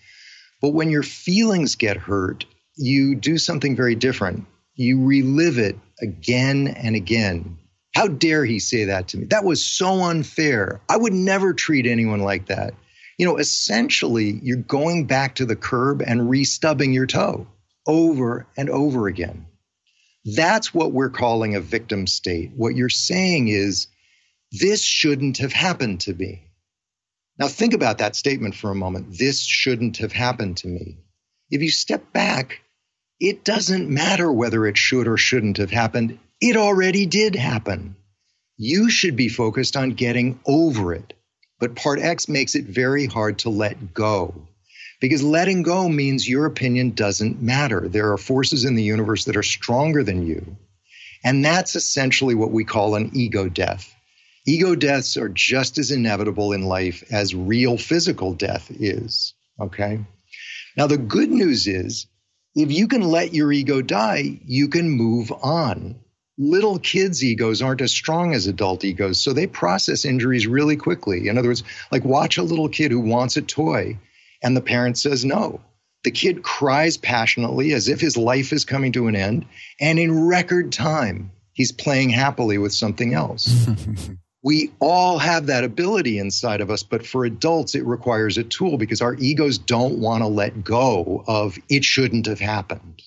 But 0.63 0.71
when 0.71 0.91
your 0.91 1.03
feelings 1.03 1.75
get 1.75 1.97
hurt, 1.97 2.47
you 2.77 3.17
do 3.17 3.39
something 3.39 3.75
very 3.75 3.97
different. 3.97 4.47
You 4.77 5.05
relive 5.05 5.59
it 5.59 5.77
again 6.01 6.69
and 6.69 6.95
again. 6.95 7.59
How 7.99 8.07
dare 8.07 8.45
he 8.45 8.61
say 8.61 8.85
that 8.85 9.09
to 9.09 9.19
me? 9.19 9.25
That 9.25 9.43
was 9.43 9.65
so 9.65 10.05
unfair. 10.05 10.81
I 10.89 10.97
would 10.97 11.13
never 11.13 11.53
treat 11.53 11.85
anyone 11.85 12.21
like 12.21 12.47
that. 12.47 12.75
You 13.19 13.27
know, 13.27 13.39
essentially, 13.39 14.39
you're 14.41 14.57
going 14.57 15.07
back 15.07 15.35
to 15.35 15.45
the 15.45 15.57
curb 15.57 16.01
and 16.07 16.21
restubbing 16.31 16.95
your 16.95 17.09
toe 17.09 17.49
over 17.89 18.47
and 18.57 18.71
over 18.71 19.09
again. 19.09 19.47
That's 20.25 20.73
what 20.73 20.93
we're 20.93 21.11
calling 21.11 21.57
a 21.57 21.61
victim 21.61 22.07
state. 22.07 22.53
What 22.55 22.77
you're 22.77 22.89
saying 22.89 23.49
is, 23.49 23.89
this 24.53 24.81
shouldn't 24.81 25.39
have 25.39 25.53
happened 25.53 26.03
to 26.03 26.15
me. 26.15 26.45
Now, 27.37 27.49
think 27.49 27.75
about 27.75 27.99
that 27.99 28.15
statement 28.15 28.55
for 28.55 28.71
a 28.71 28.77
moment. 28.77 29.19
This 29.19 29.43
shouldn't 29.43 29.97
have 29.97 30.13
happened 30.13 30.59
to 30.59 30.69
me. 30.69 30.99
If 31.51 31.63
you 31.63 31.71
step 31.73 32.13
back, 32.13 32.61
it 33.19 33.43
doesn't 33.43 33.91
matter 33.91 34.31
whether 34.31 34.69
it 34.69 34.79
should 34.79 35.09
or 35.09 35.17
shouldn't 35.17 35.57
have 35.57 35.73
happened. 35.73 36.21
It 36.41 36.57
already 36.57 37.07
did 37.07 37.35
happen. 37.35 37.97
You 38.57 38.91
should 38.91 39.17
be 39.17 39.29
focused 39.29 39.77
on 39.77 39.91
getting 39.91 40.41
over 40.47 40.95
it. 40.95 41.15
But 41.61 41.75
Part 41.75 42.01
X 42.01 42.29
makes 42.29 42.55
it 42.55 42.67
very 42.67 43.07
hard 43.07 43.41
to 43.41 43.51
let 43.51 43.93
go 43.93 44.49
because 45.01 45.23
letting 45.23 45.63
go 45.63 45.89
means 45.89 46.29
your 46.29 46.47
opinion 46.47 46.91
doesn't 46.91 47.43
matter. 47.43 47.89
There 47.89 48.13
are 48.13 48.19
forces 48.19 48.65
in 48.65 48.75
the 48.75 48.83
universe 48.83 49.25
that 49.25 49.37
are 49.37 49.43
stronger 49.43 50.03
than 50.03 50.27
you. 50.27 50.57
And 51.25 51.45
that's 51.45 51.77
essentially 51.77 52.35
what 52.35 52.53
we 52.53 52.65
call 52.65 52.95
an 52.95 53.11
ego 53.15 53.49
death. 53.49 53.95
Ego 54.47 54.75
deaths 54.75 55.17
are 55.17 55.29
just 55.29 55.79
as 55.79 55.91
inevitable 55.91 56.53
in 56.53 56.63
life 56.63 57.05
as 57.11 57.35
real 57.35 57.77
physical 57.77 58.33
death 58.33 58.71
is. 58.71 59.35
Okay. 59.61 60.05
Now, 60.77 60.87
the 60.87 60.99
good 60.99 61.31
news 61.31 61.67
is 61.67 62.07
if 62.55 62.71
you 62.71 62.89
can 62.89 63.03
let 63.03 63.35
your 63.35 63.53
ego 63.53 63.83
die, 63.83 64.41
you 64.45 64.69
can 64.69 64.89
move 64.89 65.33
on. 65.33 66.01
Little 66.39 66.79
kids' 66.79 67.25
egos 67.25 67.61
aren't 67.61 67.81
as 67.81 67.91
strong 67.91 68.33
as 68.33 68.47
adult 68.47 68.85
egos, 68.85 69.21
so 69.21 69.33
they 69.33 69.49
process 69.49 70.05
injuries 70.05 70.47
really 70.47 70.77
quickly. 70.77 71.29
In 71.29 71.37
other 71.37 71.49
words, 71.49 71.65
like 71.91 72.05
watch 72.05 72.39
a 72.39 72.45
little 72.45 72.69
kid 72.69 72.93
who 72.93 73.01
wants 73.01 73.37
a 73.37 73.43
toy 73.43 73.99
and 74.43 74.57
the 74.57 74.61
parent 74.61 74.99
says 74.99 75.25
no. 75.25 75.61
The 76.05 76.11
kid 76.11 76.43
cries 76.43 76.97
passionately 76.97 77.73
as 77.73 77.89
if 77.89 78.01
his 78.01 78.17
life 78.17 78.53
is 78.53 78.65
coming 78.65 78.93
to 78.93 79.09
an 79.09 79.17
end, 79.17 79.47
and 79.81 79.99
in 79.99 80.27
record 80.27 80.71
time, 80.73 81.33
he's 81.53 81.73
playing 81.73 82.11
happily 82.11 82.57
with 82.57 82.73
something 82.73 83.15
else. 83.15 83.67
we 84.43 84.71
all 84.79 85.19
have 85.19 85.47
that 85.47 85.65
ability 85.65 86.19
inside 86.19 86.61
of 86.61 86.71
us, 86.71 86.85
but 86.85 87.05
for 87.05 87.25
adults, 87.25 87.75
it 87.75 87.85
requires 87.85 88.39
a 88.39 88.45
tool 88.45 88.79
because 88.79 89.03
our 89.03 89.15
egos 89.17 89.59
don't 89.59 89.99
want 89.99 90.23
to 90.23 90.29
let 90.29 90.63
go 90.63 91.25
of 91.27 91.59
it 91.69 91.85
shouldn't 91.85 92.27
have 92.27 92.41
happened. 92.41 93.03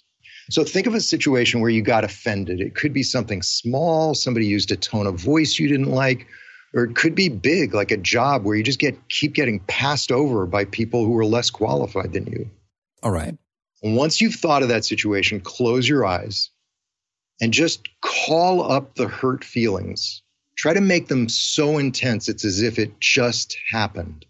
So 0.52 0.66
think 0.66 0.86
of 0.86 0.94
a 0.94 1.00
situation 1.00 1.62
where 1.62 1.70
you 1.70 1.82
got 1.82 2.04
offended. 2.04 2.60
It 2.60 2.76
could 2.76 2.92
be 2.92 3.04
something 3.04 3.42
small, 3.42 4.14
somebody 4.14 4.46
used 4.46 4.70
a 4.72 4.76
tone 4.76 5.08
of 5.08 5.16
voice 5.16 5.58
you 5.58 5.70
didn't 5.70 5.92
like, 5.92 6.28
or 6.74 6.84
it 6.84 6.94
could 6.94 7.16
be 7.16 7.30
big, 7.30 7.74
like 7.74 7.92
a 7.92 7.98
job 7.98 8.44
where 8.44 8.58
you 8.58 8.64
just 8.64 8.78
get 8.78 9.08
keep 9.08 9.34
getting 9.34 9.62
passed 9.62 10.12
over 10.12 10.46
by 10.46 10.66
people 10.66 11.06
who 11.06 11.18
are 11.18 11.26
less 11.26 11.50
qualified 11.50 12.12
than 12.12 12.26
you. 12.28 12.50
All 13.02 13.12
right. 13.12 13.38
Once 13.82 14.20
you've 14.20 14.36
thought 14.36 14.62
of 14.62 14.68
that 14.68 14.84
situation, 14.84 15.40
close 15.40 15.88
your 15.88 16.06
eyes 16.06 16.50
and 17.40 17.54
just 17.54 17.88
call 18.02 18.70
up 18.70 18.96
the 18.96 19.08
hurt 19.08 19.46
feelings. 19.46 20.22
Try 20.58 20.74
to 20.74 20.82
make 20.82 21.08
them 21.08 21.30
so 21.30 21.78
intense 21.78 22.28
it's 22.28 22.44
as 22.44 22.62
if 22.62 22.78
it 22.78 23.00
just 23.00 23.58
happened. 23.72 24.26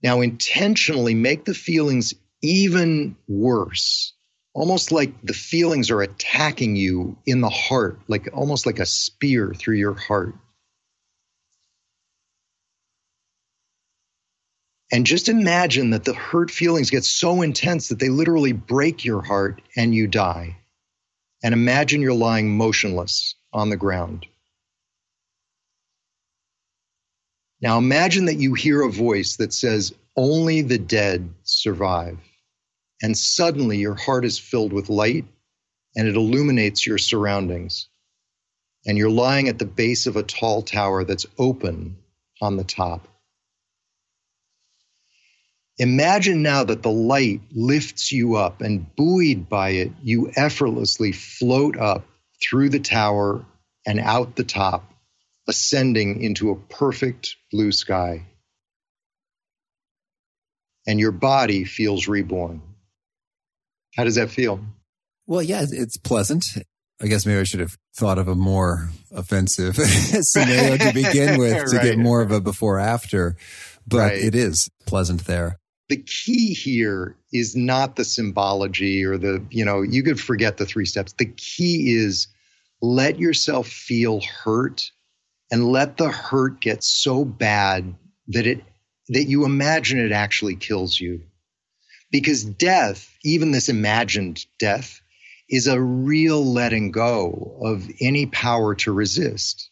Now, 0.00 0.20
intentionally 0.20 1.14
make 1.14 1.44
the 1.44 1.54
feelings 1.54 2.14
even 2.42 3.16
worse 3.28 4.14
almost 4.54 4.90
like 4.90 5.12
the 5.22 5.34
feelings 5.34 5.90
are 5.90 6.02
attacking 6.02 6.76
you 6.76 7.18
in 7.26 7.42
the 7.42 7.50
heart, 7.50 8.00
like 8.08 8.28
almost 8.32 8.64
like 8.64 8.78
a 8.78 8.86
spear 8.86 9.52
through 9.54 9.76
your 9.76 9.94
heart. 9.94 10.34
And 14.92 15.06
just 15.06 15.28
imagine 15.28 15.90
that 15.90 16.04
the 16.04 16.14
hurt 16.14 16.50
feelings 16.50 16.90
get 16.90 17.04
so 17.04 17.42
intense 17.42 17.88
that 17.88 17.98
they 17.98 18.08
literally 18.08 18.52
break 18.52 19.04
your 19.04 19.22
heart 19.22 19.62
and 19.76 19.94
you 19.94 20.06
die. 20.06 20.56
and 21.42 21.52
imagine 21.54 22.02
you're 22.02 22.14
lying 22.14 22.56
motionless 22.56 23.36
on 23.52 23.70
the 23.70 23.76
ground. 23.76 24.26
Now 27.66 27.78
imagine 27.78 28.26
that 28.26 28.38
you 28.38 28.54
hear 28.54 28.82
a 28.82 28.92
voice 28.92 29.38
that 29.38 29.52
says, 29.52 29.92
Only 30.16 30.62
the 30.62 30.78
dead 30.78 31.30
survive. 31.42 32.16
And 33.02 33.18
suddenly 33.18 33.78
your 33.78 33.96
heart 33.96 34.24
is 34.24 34.38
filled 34.38 34.72
with 34.72 34.88
light 34.88 35.24
and 35.96 36.06
it 36.06 36.14
illuminates 36.14 36.86
your 36.86 36.96
surroundings. 36.96 37.88
And 38.86 38.96
you're 38.96 39.10
lying 39.10 39.48
at 39.48 39.58
the 39.58 39.64
base 39.64 40.06
of 40.06 40.14
a 40.14 40.22
tall 40.22 40.62
tower 40.62 41.02
that's 41.02 41.26
open 41.38 41.96
on 42.40 42.56
the 42.56 42.62
top. 42.62 43.08
Imagine 45.76 46.42
now 46.42 46.62
that 46.62 46.84
the 46.84 46.92
light 46.92 47.40
lifts 47.50 48.12
you 48.12 48.36
up, 48.36 48.60
and 48.60 48.94
buoyed 48.94 49.48
by 49.48 49.70
it, 49.70 49.90
you 50.04 50.30
effortlessly 50.36 51.10
float 51.10 51.76
up 51.76 52.06
through 52.40 52.68
the 52.68 52.78
tower 52.78 53.44
and 53.84 53.98
out 53.98 54.36
the 54.36 54.44
top, 54.44 54.88
ascending 55.48 56.22
into 56.22 56.50
a 56.50 56.56
perfect 56.56 57.36
blue 57.50 57.72
sky. 57.72 58.26
And 60.86 61.00
your 61.00 61.12
body 61.12 61.64
feels 61.64 62.06
reborn. 62.06 62.62
How 63.96 64.04
does 64.04 64.16
that 64.16 64.30
feel? 64.30 64.60
Well, 65.26 65.42
yeah, 65.42 65.64
it's 65.68 65.96
pleasant. 65.96 66.44
I 67.00 67.06
guess 67.06 67.26
maybe 67.26 67.40
I 67.40 67.44
should 67.44 67.60
have 67.60 67.76
thought 67.94 68.18
of 68.18 68.28
a 68.28 68.34
more 68.34 68.90
offensive 69.10 69.76
scenario 69.76 70.76
to 70.76 70.92
begin 70.94 71.38
with 71.38 71.70
to 71.70 71.76
right. 71.76 71.84
get 71.84 71.98
more 71.98 72.22
of 72.22 72.30
a 72.30 72.40
before 72.40 72.78
after, 72.78 73.36
but 73.86 73.98
right. 73.98 74.18
it 74.18 74.34
is 74.34 74.70
pleasant 74.86 75.26
there. 75.26 75.58
The 75.88 75.98
key 75.98 76.52
here 76.52 77.16
is 77.32 77.54
not 77.54 77.96
the 77.96 78.04
symbology 78.04 79.04
or 79.04 79.18
the, 79.18 79.44
you 79.50 79.64
know, 79.64 79.82
you 79.82 80.02
could 80.02 80.20
forget 80.20 80.56
the 80.56 80.66
three 80.66 80.86
steps. 80.86 81.12
The 81.12 81.26
key 81.26 81.92
is 81.94 82.28
let 82.80 83.18
yourself 83.18 83.68
feel 83.68 84.20
hurt 84.20 84.90
and 85.50 85.68
let 85.68 85.96
the 85.96 86.08
hurt 86.08 86.60
get 86.60 86.82
so 86.82 87.24
bad 87.24 87.94
that 88.28 88.46
it 88.46 88.62
that 89.08 89.24
you 89.24 89.44
imagine 89.44 89.98
it 89.98 90.12
actually 90.12 90.56
kills 90.56 90.98
you. 90.98 91.22
Because 92.10 92.44
death, 92.44 93.12
even 93.24 93.52
this 93.52 93.68
imagined 93.68 94.44
death, 94.58 95.00
is 95.48 95.66
a 95.66 95.80
real 95.80 96.44
letting 96.44 96.90
go 96.90 97.58
of 97.62 97.88
any 98.00 98.26
power 98.26 98.74
to 98.76 98.92
resist. 98.92 99.70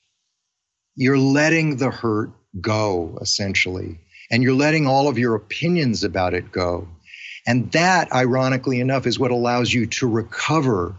You're 0.95 1.19
letting 1.19 1.77
the 1.77 1.91
hurt 1.91 2.31
go, 2.61 3.19
essentially, 3.21 3.99
and 4.31 4.43
you're 4.43 4.55
letting 4.55 4.87
all 4.87 5.09
of 5.09 5.19
your 5.19 5.35
opinions 5.35 6.05
about 6.05 6.35
it 6.35 6.53
go. 6.53 6.89
And 7.47 7.71
that, 7.73 8.13
ironically 8.13 8.81
enough, 8.81 9.07
is 9.07 9.19
what 9.19 9.33
allows 9.33 9.73
you 9.73 9.87
to 9.87 10.09
recover 10.09 10.95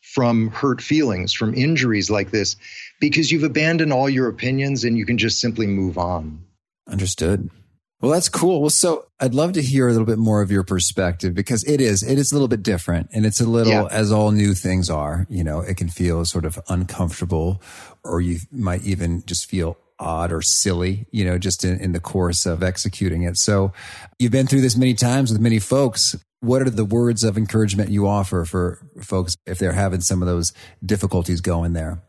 from 0.00 0.48
hurt 0.48 0.80
feelings, 0.80 1.32
from 1.32 1.54
injuries 1.54 2.10
like 2.10 2.30
this, 2.30 2.56
because 3.00 3.32
you've 3.32 3.42
abandoned 3.42 3.92
all 3.92 4.08
your 4.08 4.28
opinions 4.28 4.84
and 4.84 4.96
you 4.96 5.04
can 5.04 5.18
just 5.18 5.40
simply 5.40 5.66
move 5.66 5.98
on. 5.98 6.44
Understood. 6.86 7.50
Well, 8.00 8.12
that's 8.12 8.30
cool. 8.30 8.60
Well, 8.60 8.70
so 8.70 9.06
I'd 9.18 9.34
love 9.34 9.52
to 9.54 9.62
hear 9.62 9.86
a 9.86 9.92
little 9.92 10.06
bit 10.06 10.18
more 10.18 10.40
of 10.40 10.50
your 10.50 10.62
perspective 10.62 11.34
because 11.34 11.64
it 11.64 11.82
is, 11.82 12.02
it 12.02 12.18
is 12.18 12.32
a 12.32 12.34
little 12.34 12.48
bit 12.48 12.62
different 12.62 13.10
and 13.12 13.26
it's 13.26 13.40
a 13.40 13.46
little, 13.46 13.72
yeah. 13.72 13.88
as 13.90 14.10
all 14.10 14.30
new 14.30 14.54
things 14.54 14.88
are, 14.88 15.26
you 15.28 15.44
know, 15.44 15.60
it 15.60 15.76
can 15.76 15.88
feel 15.88 16.24
sort 16.24 16.46
of 16.46 16.58
uncomfortable 16.68 17.60
or 18.02 18.22
you 18.22 18.38
might 18.50 18.84
even 18.84 19.22
just 19.26 19.50
feel 19.50 19.76
odd 19.98 20.32
or 20.32 20.40
silly, 20.40 21.06
you 21.10 21.26
know, 21.26 21.36
just 21.36 21.62
in, 21.62 21.78
in 21.78 21.92
the 21.92 22.00
course 22.00 22.46
of 22.46 22.62
executing 22.62 23.22
it. 23.22 23.36
So 23.36 23.74
you've 24.18 24.32
been 24.32 24.46
through 24.46 24.62
this 24.62 24.76
many 24.76 24.94
times 24.94 25.30
with 25.30 25.40
many 25.40 25.58
folks. 25.58 26.16
What 26.40 26.62
are 26.62 26.70
the 26.70 26.86
words 26.86 27.22
of 27.22 27.36
encouragement 27.36 27.90
you 27.90 28.08
offer 28.08 28.46
for 28.46 28.78
folks 29.02 29.36
if 29.44 29.58
they're 29.58 29.72
having 29.72 30.00
some 30.00 30.22
of 30.22 30.26
those 30.26 30.54
difficulties 30.82 31.42
going 31.42 31.74
there? 31.74 32.00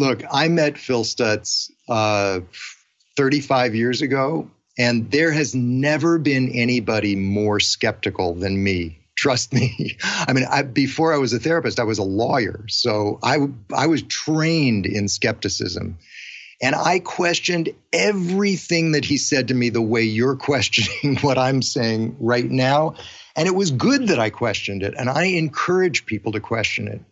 Look, 0.00 0.22
I 0.32 0.48
met 0.48 0.78
Phil 0.78 1.04
Stutz 1.04 1.70
uh, 1.86 2.40
35 3.18 3.74
years 3.74 4.00
ago 4.00 4.50
and 4.78 5.10
there 5.10 5.30
has 5.30 5.54
never 5.54 6.18
been 6.18 6.48
anybody 6.54 7.16
more 7.16 7.60
skeptical 7.60 8.34
than 8.34 8.64
me. 8.64 8.98
Trust 9.18 9.52
me. 9.52 9.98
I 10.02 10.32
mean, 10.32 10.46
I, 10.50 10.62
before 10.62 11.12
I 11.12 11.18
was 11.18 11.34
a 11.34 11.38
therapist, 11.38 11.78
I 11.78 11.84
was 11.84 11.98
a 11.98 12.02
lawyer. 12.02 12.64
So 12.68 13.18
I, 13.22 13.48
I 13.76 13.88
was 13.88 14.00
trained 14.04 14.86
in 14.86 15.06
skepticism. 15.06 15.98
And 16.62 16.74
I 16.74 17.00
questioned 17.00 17.68
everything 17.92 18.92
that 18.92 19.04
he 19.04 19.18
said 19.18 19.48
to 19.48 19.54
me 19.54 19.68
the 19.68 19.82
way 19.82 20.04
you're 20.04 20.36
questioning 20.48 21.18
what 21.18 21.36
I'm 21.36 21.60
saying 21.60 22.16
right 22.20 22.50
now. 22.50 22.94
And 23.36 23.46
it 23.46 23.54
was 23.54 23.70
good 23.70 24.08
that 24.08 24.18
I 24.18 24.30
questioned 24.30 24.82
it. 24.82 24.94
And 24.96 25.10
I 25.10 25.24
encourage 25.24 26.06
people 26.06 26.32
to 26.32 26.40
question 26.40 26.88
it. 26.88 27.02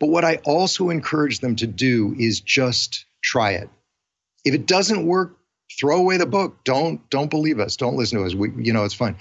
But 0.00 0.08
what 0.08 0.24
I 0.24 0.36
also 0.44 0.88
encourage 0.88 1.40
them 1.40 1.56
to 1.56 1.66
do 1.66 2.16
is 2.18 2.40
just 2.40 3.04
try 3.22 3.52
it. 3.52 3.68
If 4.44 4.54
it 4.54 4.66
doesn't 4.66 5.06
work, 5.06 5.36
throw 5.78 5.98
away 5.98 6.16
the 6.16 6.26
book. 6.26 6.64
Don't 6.64 7.08
don't 7.10 7.30
believe 7.30 7.60
us. 7.60 7.76
Don't 7.76 7.96
listen 7.96 8.18
to 8.18 8.24
us. 8.24 8.34
We, 8.34 8.50
you 8.56 8.72
know, 8.72 8.84
it's 8.84 8.94
fine. 8.94 9.18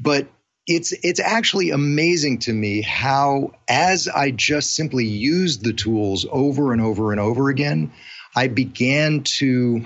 But 0.00 0.28
it's 0.66 0.92
it's 1.04 1.20
actually 1.20 1.70
amazing 1.70 2.40
to 2.40 2.52
me 2.52 2.82
how 2.82 3.52
as 3.68 4.08
I 4.08 4.32
just 4.32 4.74
simply 4.74 5.06
used 5.06 5.62
the 5.62 5.72
tools 5.72 6.26
over 6.30 6.72
and 6.72 6.82
over 6.82 7.12
and 7.12 7.20
over 7.20 7.48
again, 7.48 7.92
I 8.34 8.48
began 8.48 9.22
to 9.38 9.84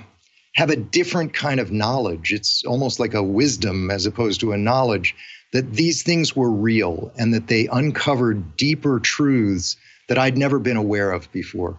have 0.54 0.70
a 0.70 0.76
different 0.76 1.34
kind 1.34 1.60
of 1.60 1.70
knowledge. 1.70 2.32
It's 2.32 2.64
almost 2.64 2.98
like 2.98 3.14
a 3.14 3.22
wisdom 3.22 3.90
as 3.90 4.06
opposed 4.06 4.40
to 4.40 4.52
a 4.52 4.58
knowledge 4.58 5.14
that 5.52 5.72
these 5.72 6.02
things 6.02 6.34
were 6.34 6.50
real 6.50 7.12
and 7.16 7.34
that 7.34 7.46
they 7.46 7.66
uncovered 7.66 8.56
deeper 8.56 9.00
truths 9.00 9.76
that 10.10 10.18
I'd 10.18 10.36
never 10.36 10.58
been 10.58 10.76
aware 10.76 11.12
of 11.12 11.30
before. 11.30 11.78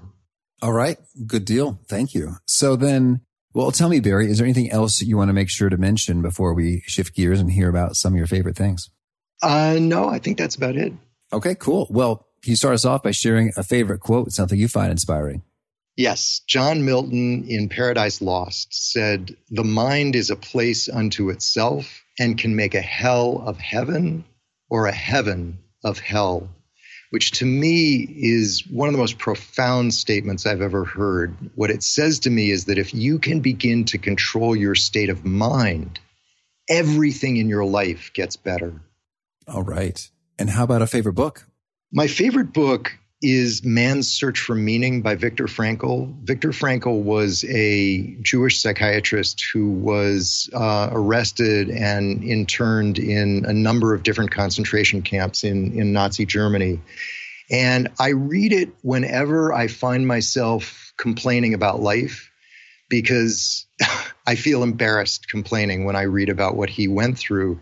All 0.62 0.72
right. 0.72 0.98
Good 1.28 1.44
deal. 1.44 1.80
Thank 1.88 2.16
you. 2.16 2.38
So 2.48 2.78
then 2.78 3.22
well, 3.54 3.72
tell 3.72 3.90
me, 3.90 4.00
Barry, 4.00 4.32
is 4.32 4.38
there 4.38 4.46
anything 4.46 4.72
else 4.72 5.02
you 5.02 5.18
want 5.18 5.28
to 5.28 5.34
make 5.34 5.50
sure 5.50 5.70
to 5.70 5.76
mention 5.76 6.22
before 6.22 6.54
we 6.54 6.84
shift 6.86 7.14
gears 7.14 7.42
and 7.42 7.52
hear 7.52 7.68
about 7.68 7.98
some 7.98 8.14
of 8.14 8.18
your 8.18 8.28
favorite 8.28 8.56
things? 8.56 8.90
Uh, 9.44 9.78
no, 9.78 10.08
I 10.08 10.20
think 10.20 10.38
that's 10.38 10.56
about 10.56 10.78
it. 10.78 10.94
Okay, 11.34 11.56
cool. 11.56 11.88
Well, 11.90 12.28
can 12.42 12.52
you 12.52 12.56
start 12.56 12.76
us 12.76 12.86
off 12.86 13.04
by 13.04 13.12
sharing 13.12 13.52
a 13.58 13.64
favorite 13.64 14.00
quote, 14.00 14.32
something 14.32 14.58
you 14.58 14.70
find 14.70 14.90
inspiring? 14.90 15.44
Yes. 15.98 16.40
John 16.48 16.86
Milton 16.86 17.44
in 17.50 17.68
Paradise 17.68 18.22
Lost 18.22 18.74
said, 18.94 19.36
The 19.50 19.66
mind 19.66 20.16
is 20.16 20.30
a 20.30 20.38
place 20.38 20.88
unto 20.88 21.30
itself 21.30 22.04
and 22.18 22.38
can 22.38 22.56
make 22.56 22.74
a 22.74 22.82
hell 22.82 23.44
of 23.46 23.58
heaven 23.58 24.24
or 24.70 24.86
a 24.86 24.94
heaven 24.94 25.60
of 25.84 26.00
hell 26.00 26.50
which 27.12 27.32
to 27.32 27.46
me 27.46 27.98
is 27.98 28.66
one 28.68 28.88
of 28.88 28.94
the 28.94 29.00
most 29.00 29.20
profound 29.20 29.94
statements 29.94 30.46
I've 30.46 30.62
ever 30.62 30.86
heard. 30.86 31.36
What 31.56 31.70
it 31.70 31.84
says 31.84 32.20
to 32.20 32.30
me 32.30 32.52
is 32.52 32.66
that 32.66 32.78
if 32.78 32.94
you 32.94 33.20
can 33.20 33.42
begin 33.42 33.86
to 33.86 33.98
control 33.98 34.56
your 34.56 34.76
state 34.76 35.10
of 35.10 35.26
mind, 35.26 36.00
everything 36.70 37.36
in 37.36 37.50
your 37.50 37.66
life 37.66 38.12
gets 38.14 38.38
better. 38.38 38.82
All 39.46 39.62
right. 39.62 40.10
And 40.40 40.50
how 40.50 40.64
about 40.64 40.82
a 40.82 40.88
favorite 40.88 41.14
book? 41.14 41.46
My 41.92 42.08
favorite 42.08 42.54
book 42.54 42.98
is 43.22 43.64
Man's 43.64 44.12
Search 44.12 44.40
for 44.40 44.56
Meaning 44.56 45.02
by 45.02 45.16
Viktor 45.16 45.46
Frankl. 45.46 46.14
Viktor 46.24 46.50
Frankl 46.50 47.04
was 47.04 47.46
a 47.46 48.16
Jewish 48.22 48.60
psychiatrist 48.60 49.46
who 49.54 49.70
was 49.70 50.50
uh, 50.54 50.90
arrested 50.92 51.70
and 51.70 52.24
interned 52.24 52.98
in 52.98 53.46
a 53.46 53.54
number 53.54 53.94
of 53.94 54.04
different 54.04 54.32
concentration 54.32 55.04
camps 55.04 55.44
in, 55.44 55.80
in 55.80 55.94
Nazi 55.94 56.26
Germany. 56.26 56.82
And 57.52 57.90
I 58.00 58.10
read 58.10 58.54
it 58.54 58.70
whenever 58.82 59.54
I 59.54 59.68
find 59.68 60.08
myself 60.08 60.94
complaining 60.98 61.54
about 61.54 61.80
life 61.80 62.32
because 62.90 63.68
I 64.28 64.36
feel 64.36 64.64
embarrassed 64.64 65.30
complaining 65.30 65.86
when 65.86 65.96
I 65.96 66.04
read 66.04 66.30
about 66.30 66.56
what 66.56 66.70
he 66.70 66.88
went 66.88 67.20
through 67.20 67.60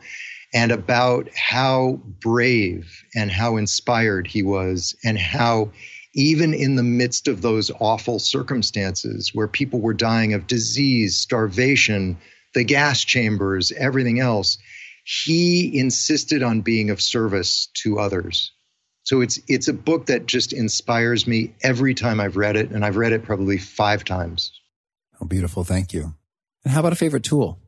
and 0.53 0.71
about 0.71 1.29
how 1.35 1.99
brave 2.19 3.03
and 3.15 3.31
how 3.31 3.57
inspired 3.57 4.27
he 4.27 4.43
was, 4.43 4.95
and 5.03 5.17
how 5.17 5.71
even 6.13 6.53
in 6.53 6.75
the 6.75 6.83
midst 6.83 7.27
of 7.27 7.41
those 7.41 7.71
awful 7.79 8.19
circumstances 8.19 9.33
where 9.33 9.47
people 9.47 9.79
were 9.79 9.93
dying 9.93 10.33
of 10.33 10.47
disease, 10.47 11.17
starvation, 11.17 12.17
the 12.53 12.63
gas 12.63 13.03
chambers, 13.03 13.71
everything 13.73 14.19
else, 14.19 14.57
he 15.03 15.77
insisted 15.77 16.43
on 16.43 16.61
being 16.61 16.89
of 16.89 17.01
service 17.01 17.67
to 17.73 17.99
others. 17.99 18.51
So 19.03 19.21
it's 19.21 19.39
it's 19.47 19.67
a 19.67 19.73
book 19.73 20.07
that 20.07 20.25
just 20.25 20.53
inspires 20.53 21.25
me 21.25 21.53
every 21.61 21.93
time 21.93 22.19
I've 22.19 22.37
read 22.37 22.55
it, 22.55 22.69
and 22.71 22.85
I've 22.85 22.97
read 22.97 23.11
it 23.11 23.23
probably 23.23 23.57
five 23.57 24.03
times. 24.03 24.51
Oh, 25.21 25.25
beautiful! 25.25 25.63
Thank 25.63 25.93
you. 25.93 26.13
And 26.63 26.73
how 26.73 26.81
about 26.81 26.93
a 26.93 26.97
favorite 26.97 27.23
tool? 27.23 27.59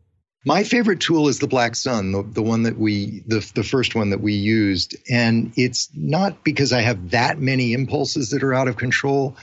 My 0.43 0.63
favorite 0.63 0.99
tool 0.99 1.27
is 1.27 1.37
the 1.37 1.47
Black 1.47 1.75
Sun, 1.75 2.11
the, 2.11 2.23
the 2.23 2.41
one 2.41 2.63
that 2.63 2.77
we, 2.77 3.21
the, 3.27 3.47
the 3.53 3.63
first 3.63 3.93
one 3.93 4.09
that 4.09 4.21
we 4.21 4.33
used. 4.33 4.95
And 5.09 5.53
it's 5.55 5.89
not 5.93 6.43
because 6.43 6.73
I 6.73 6.81
have 6.81 7.11
that 7.11 7.37
many 7.37 7.73
impulses 7.73 8.31
that 8.31 8.41
are 8.41 8.53
out 8.53 8.67
of 8.67 8.75
control, 8.75 9.37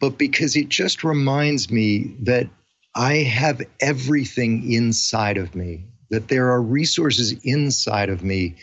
but 0.00 0.16
because 0.16 0.54
it 0.54 0.68
just 0.68 1.02
reminds 1.02 1.70
me 1.70 2.14
that 2.20 2.48
I 2.94 3.14
have 3.16 3.62
everything 3.80 4.70
inside 4.72 5.38
of 5.38 5.56
me, 5.56 5.86
that 6.10 6.28
there 6.28 6.52
are 6.52 6.62
resources 6.62 7.34
inside 7.42 8.08
of 8.08 8.22
me 8.22 8.54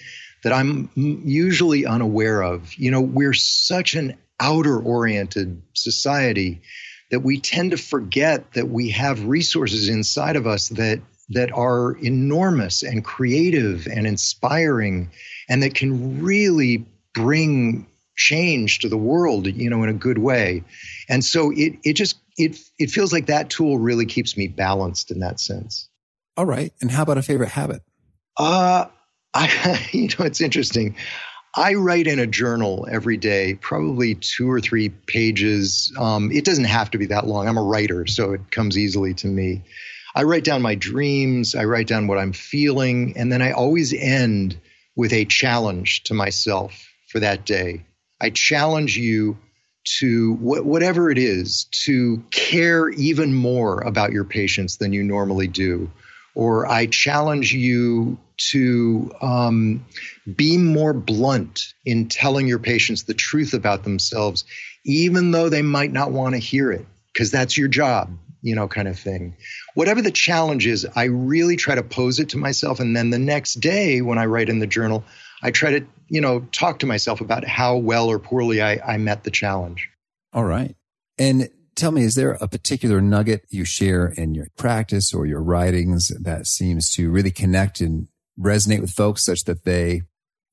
that 0.44 0.54
I'm 0.54 0.90
usually 0.96 1.86
unaware 1.86 2.42
of. 2.42 2.74
You 2.76 2.92
know, 2.92 3.02
we're 3.02 3.34
such 3.34 3.96
an 3.96 4.18
outer 4.40 4.80
oriented 4.80 5.62
society 5.74 6.62
that 7.10 7.20
we 7.20 7.42
tend 7.42 7.72
to 7.72 7.78
forget 7.78 8.54
that 8.54 8.70
we 8.70 8.92
have 8.92 9.26
resources 9.26 9.90
inside 9.90 10.38
of 10.38 10.48
us 10.48 10.70
that 10.70 11.02
that 11.34 11.52
are 11.52 11.94
enormous 11.98 12.84
and 12.84 13.04
creative 13.04 13.88
and 13.88 14.08
inspiring 14.08 15.10
and 15.50 15.64
that 15.64 15.74
can 15.74 16.22
really 16.22 16.86
bring 17.14 17.88
change 18.16 18.80
to 18.80 18.90
the 18.90 18.98
world 18.98 19.48
you 19.48 19.70
know 19.70 19.84
in 19.84 19.90
a 19.90 19.94
good 19.94 20.18
way 20.18 20.64
and 21.10 21.24
so 21.24 21.52
it 21.52 21.80
it 21.84 21.94
just 21.94 22.18
it 22.38 22.58
it 22.78 22.92
feels 22.92 23.12
like 23.12 23.28
that 23.28 23.50
tool 23.50 23.78
really 23.80 24.06
keeps 24.06 24.38
me 24.38 24.48
balanced 24.48 25.12
in 25.12 25.20
that 25.20 25.40
sense 25.40 25.90
all 26.38 26.46
right 26.46 26.74
and 26.82 26.92
how 26.92 27.04
about 27.04 27.18
a 27.18 27.22
favorite 27.22 27.50
habit 27.50 27.82
uh 28.38 28.86
i 29.34 29.88
you 29.92 30.08
know 30.08 30.26
it's 30.26 30.42
interesting 30.42 30.96
I 31.54 31.74
write 31.74 32.08
in 32.08 32.20
a 32.20 32.28
journal 32.28 32.88
every 32.90 33.18
day, 33.18 33.56
probably 33.56 34.16
two 34.16 34.50
or 34.50 34.62
three 34.62 34.88
pages. 34.90 35.92
Um, 35.98 36.32
it 36.32 36.46
doesn't 36.46 36.66
have 36.66 36.92
to 36.92 36.98
be 36.98 37.08
that 37.08 37.28
long. 37.28 37.48
I'm 37.48 37.58
a 37.58 37.64
writer, 37.64 38.08
so 38.08 38.32
it 38.32 38.52
comes 38.52 38.78
easily 38.78 39.14
to 39.16 39.28
me. 39.28 39.64
I 40.16 40.24
write 40.24 40.44
down 40.44 40.62
my 40.62 40.76
dreams, 40.76 41.56
I 41.56 41.66
write 41.66 41.88
down 41.88 42.08
what 42.08 42.18
I'm 42.18 42.34
feeling, 42.34 43.14
and 43.18 43.32
then 43.32 43.42
I 43.42 43.52
always 43.52 43.94
end 43.94 44.60
with 44.96 45.14
a 45.14 45.26
challenge 45.26 46.04
to 46.04 46.14
myself 46.14 46.90
for 47.08 47.20
that 47.20 47.46
day. 47.46 47.86
I 48.20 48.30
challenge 48.30 48.98
you 48.98 49.38
to 50.00 50.36
wh- 50.36 50.66
whatever 50.66 51.10
it 51.10 51.18
is 51.18 51.66
to 51.86 52.24
care 52.30 52.90
even 52.90 53.34
more 53.34 53.82
about 53.82 54.12
your 54.12 54.26
patients 54.26 54.78
than 54.78 54.94
you 54.94 55.04
normally 55.04 55.48
do 55.48 55.92
or 56.36 56.68
I 56.68 56.86
challenge 56.86 57.54
you 57.54 58.18
to 58.52 59.12
um, 59.22 59.86
be 60.34 60.58
more 60.58 60.94
blunt 60.94 61.74
in 61.86 62.08
telling 62.08 62.48
your 62.48 62.60
patients 62.60 63.04
the 63.04 63.14
truth 63.14 63.54
about 63.54 63.84
themselves, 63.84 64.46
even 64.86 65.32
though 65.32 65.50
they 65.50 65.62
might 65.62 65.92
not 65.92 66.12
want 66.12 66.36
to 66.36 66.40
hear 66.40 66.72
it, 66.72 66.86
because 67.14 67.32
that's 67.32 67.58
your 67.58 67.68
job, 67.68 68.18
you 68.42 68.56
know, 68.56 68.68
kind 68.68 68.88
of 68.88 68.98
thing. 69.00 69.36
Whatever 69.76 70.02
the 70.02 70.12
challenge 70.12 70.68
is, 70.68 70.88
I 70.96 71.06
really 71.06 71.56
try 71.56 71.76
to 71.76 71.84
pose 71.84 72.20
it 72.20 72.30
to 72.30 72.38
myself. 72.38 72.80
And 72.80 72.96
then 72.96 73.10
the 73.10 73.20
next 73.20 73.56
day, 73.56 74.02
when 74.02 74.18
I 74.18 74.26
write 74.26 74.50
in 74.50 74.60
the 74.60 74.68
journal, 74.68 75.04
I 75.44 75.52
try 75.52 75.80
to, 75.80 75.86
you 76.08 76.22
know, 76.22 76.42
talk 76.52 76.80
to 76.80 76.86
myself 76.86 77.22
about 77.22 77.46
how 77.46 77.78
well 77.78 78.10
or 78.10 78.20
poorly 78.20 78.62
I, 78.62 78.80
I 78.86 78.98
met 78.98 79.24
the 79.24 79.32
challenge. 79.32 79.90
All 80.34 80.44
right. 80.44 80.76
And 81.18 81.50
tell 81.76 81.92
me, 81.92 82.04
is 82.04 82.16
there 82.16 82.34
a 82.34 82.48
particular 82.48 83.02
nugget 83.02 83.46
you 83.50 83.66
share 83.66 84.08
in 84.08 84.34
your 84.34 84.48
practice 84.58 85.14
or 85.14 85.26
your 85.26 85.42
writings 85.42 86.12
that 86.20 86.48
seems 86.48 86.94
to 86.96 87.10
really 87.10 87.32
connect 87.32 87.80
and 87.80 88.08
resonate 88.40 88.82
with 88.82 88.92
folks 88.92 89.26
such 89.26 89.44
that 89.46 89.66
they 89.66 90.02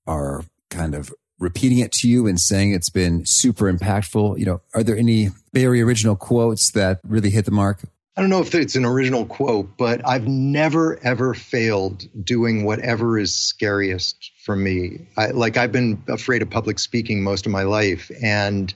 are 0.06 0.42
kind 0.70 0.94
of 0.94 1.12
repeating 1.38 1.78
it 1.78 1.92
to 1.92 2.08
you 2.08 2.26
and 2.26 2.40
saying 2.40 2.72
it's 2.72 2.90
been 2.90 3.24
super 3.24 3.72
impactful? 3.72 4.38
You 4.38 4.46
know, 4.46 4.60
are 4.74 4.82
there 4.82 4.96
any 4.96 5.30
very 5.52 5.80
original 5.80 6.16
quotes 6.16 6.70
that 6.72 7.00
really 7.04 7.30
hit 7.30 7.44
the 7.44 7.50
mark? 7.50 7.82
I 8.16 8.20
don't 8.20 8.30
know 8.30 8.40
if 8.40 8.52
it's 8.52 8.74
an 8.74 8.84
original 8.84 9.24
quote, 9.24 9.76
but 9.76 10.00
I've 10.04 10.26
never 10.26 10.98
ever 11.04 11.34
failed 11.34 12.04
doing 12.24 12.64
whatever 12.64 13.16
is 13.16 13.32
scariest 13.32 14.32
for 14.44 14.56
me. 14.56 15.06
I, 15.16 15.28
like 15.28 15.56
I've 15.56 15.70
been 15.70 16.02
afraid 16.08 16.42
of 16.42 16.50
public 16.50 16.80
speaking 16.80 17.22
most 17.22 17.46
of 17.46 17.52
my 17.52 17.62
life, 17.62 18.10
and 18.20 18.74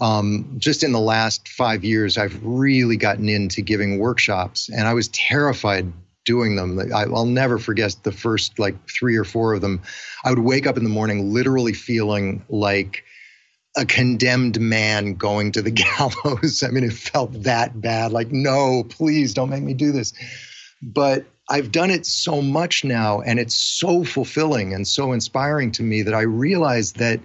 um, 0.00 0.54
just 0.58 0.84
in 0.84 0.92
the 0.92 1.00
last 1.00 1.48
five 1.48 1.84
years, 1.84 2.16
I've 2.16 2.38
really 2.44 2.96
gotten 2.96 3.28
into 3.28 3.60
giving 3.60 3.98
workshops, 3.98 4.68
and 4.68 4.86
I 4.86 4.94
was 4.94 5.08
terrified 5.08 5.92
doing 6.26 6.56
them. 6.56 6.78
I, 6.92 7.06
will 7.06 7.24
never 7.24 7.58
forget 7.58 7.96
the 8.02 8.12
first 8.12 8.58
like 8.58 8.74
three 8.90 9.16
or 9.16 9.24
four 9.24 9.54
of 9.54 9.62
them. 9.62 9.80
I 10.22 10.30
would 10.30 10.40
wake 10.40 10.66
up 10.66 10.76
in 10.76 10.84
the 10.84 10.90
morning 10.90 11.32
literally 11.32 11.72
feeling 11.72 12.44
like 12.50 13.04
a 13.76 13.86
condemned 13.86 14.60
man 14.60 15.14
going 15.14 15.52
to 15.52 15.62
the 15.62 15.70
gallows. 16.26 16.62
I 16.62 16.68
mean, 16.68 16.84
it 16.84 16.92
felt 16.92 17.44
that 17.44 17.80
bad. 17.80 18.12
Like, 18.12 18.30
no, 18.30 18.84
please 18.84 19.32
don't 19.32 19.50
make 19.50 19.62
me 19.62 19.72
do 19.72 19.92
this. 19.92 20.12
But 20.82 21.24
I've 21.48 21.70
done 21.70 21.90
it 21.90 22.04
so 22.04 22.42
much 22.42 22.84
now, 22.84 23.20
and 23.20 23.38
it's 23.38 23.54
so 23.54 24.02
fulfilling 24.02 24.74
and 24.74 24.86
so 24.86 25.12
inspiring 25.12 25.70
to 25.72 25.82
me 25.82 26.02
that 26.02 26.14
I 26.14 26.22
realize 26.22 26.94
that 26.94 27.20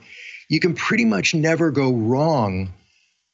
you 0.47 0.59
can 0.59 0.75
pretty 0.75 1.05
much 1.05 1.33
never 1.33 1.71
go 1.71 1.91
wrong 1.91 2.71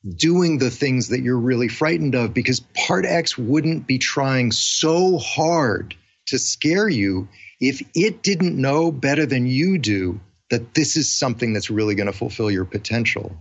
doing 0.08 0.58
the 0.58 0.70
things 0.70 1.10
that 1.10 1.22
you're 1.22 1.40
really 1.40 1.68
frightened 1.68 2.16
of 2.16 2.34
because 2.34 2.60
part 2.60 3.06
X 3.06 3.38
wouldn't 3.38 3.88
be 3.88 3.98
trying 3.98 4.52
so 4.52 5.18
hard 5.18 5.96
to 6.28 6.38
scare 6.38 6.88
you 6.88 7.28
if 7.60 7.82
it 7.96 8.22
didn't 8.22 8.60
know 8.60 8.92
better 8.92 9.26
than 9.26 9.48
you 9.48 9.78
do 9.78 10.20
that 10.50 10.74
this 10.74 10.96
is 10.96 11.12
something 11.12 11.54
that's 11.54 11.70
really 11.70 11.96
going 11.96 12.08
to 12.08 12.14
fulfill 12.14 12.52
your 12.52 12.66
potential. 12.66 13.36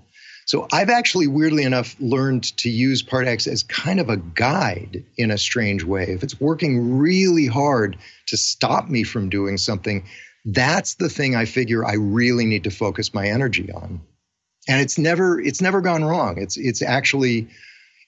So 0.47 0.69
I've 0.73 0.91
actually, 0.91 1.27
weirdly 1.27 1.65
enough, 1.65 1.97
learned 1.99 2.45
to 2.59 2.71
use 2.71 3.03
Part 3.03 3.27
X 3.27 3.47
as 3.49 3.65
kind 3.65 3.99
of 3.99 4.09
a 4.09 4.17
guide 4.17 5.05
in 5.17 5.33
a 5.33 5.39
strange 5.39 5.83
way. 5.83 6.05
If 6.05 6.23
it's 6.23 6.41
working 6.41 6.99
really 6.99 7.47
hard 7.47 7.99
to 8.27 8.37
stop 8.37 8.89
me 8.89 9.03
from 9.03 9.29
doing 9.29 9.59
something, 9.59 10.07
that's 10.45 10.95
the 10.95 11.09
thing 11.09 11.35
I 11.35 11.45
figure 11.47 11.85
I 11.85 11.95
really 11.95 12.47
need 12.47 12.65
to 12.65 12.71
focus 12.71 13.13
my 13.13 13.27
energy 13.27 13.73
on. 13.73 14.01
And 14.69 14.81
it's 14.81 14.99
never 14.99 15.41
it's 15.41 15.61
never 15.61 15.81
gone 15.81 16.05
wrong. 16.05 16.39
It's 16.39 16.57
it's 16.57 16.83
actually 16.83 17.49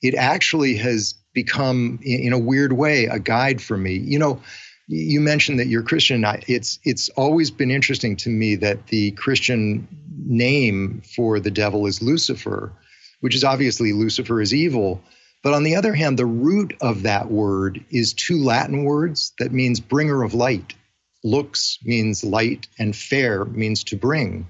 it 0.03 0.15
actually 0.15 0.77
has 0.77 1.15
become 1.33 2.01
in 2.03 2.33
a 2.33 2.39
weird 2.39 2.73
way 2.73 3.07
a 3.07 3.19
guide 3.19 3.61
for 3.63 3.77
me. 3.77 3.95
You 3.95 4.19
know, 4.19 4.43
you 4.87 5.21
mentioned 5.21 5.61
that 5.61 5.69
you're 5.69 5.83
Christian. 5.83 6.25
It's 6.47 6.79
it's 6.85 7.09
always 7.11 7.51
been 7.51 7.71
interesting 7.71 8.17
to 8.17 8.31
me 8.31 8.57
that 8.57 8.89
the 8.89 9.13
Christian 9.13 9.87
name 10.25 11.03
for 11.15 11.41
the 11.41 11.51
devil 11.51 11.87
is 11.87 12.03
Lucifer, 12.03 12.73
which 13.21 13.35
is 13.35 13.45
obviously 13.45 13.93
Lucifer 13.93 14.41
is 14.41 14.53
evil. 14.53 15.03
But 15.45 15.55
on 15.55 15.63
the 15.63 15.77
other 15.77 15.95
hand, 15.95 16.19
the 16.19 16.27
root 16.27 16.75
of 16.81 17.05
that 17.05 17.31
word 17.31 17.85
is 17.91 18.13
two 18.13 18.43
Latin 18.43 18.83
words 18.83 19.33
that 19.39 19.53
means 19.53 19.79
bringer 19.79 20.25
of 20.25 20.35
light 20.35 20.75
lux 21.25 21.79
means 21.85 22.25
light 22.25 22.69
and 22.79 22.95
fair 22.95 23.45
means 23.45 23.85
to 23.85 23.97
bring. 23.97 24.49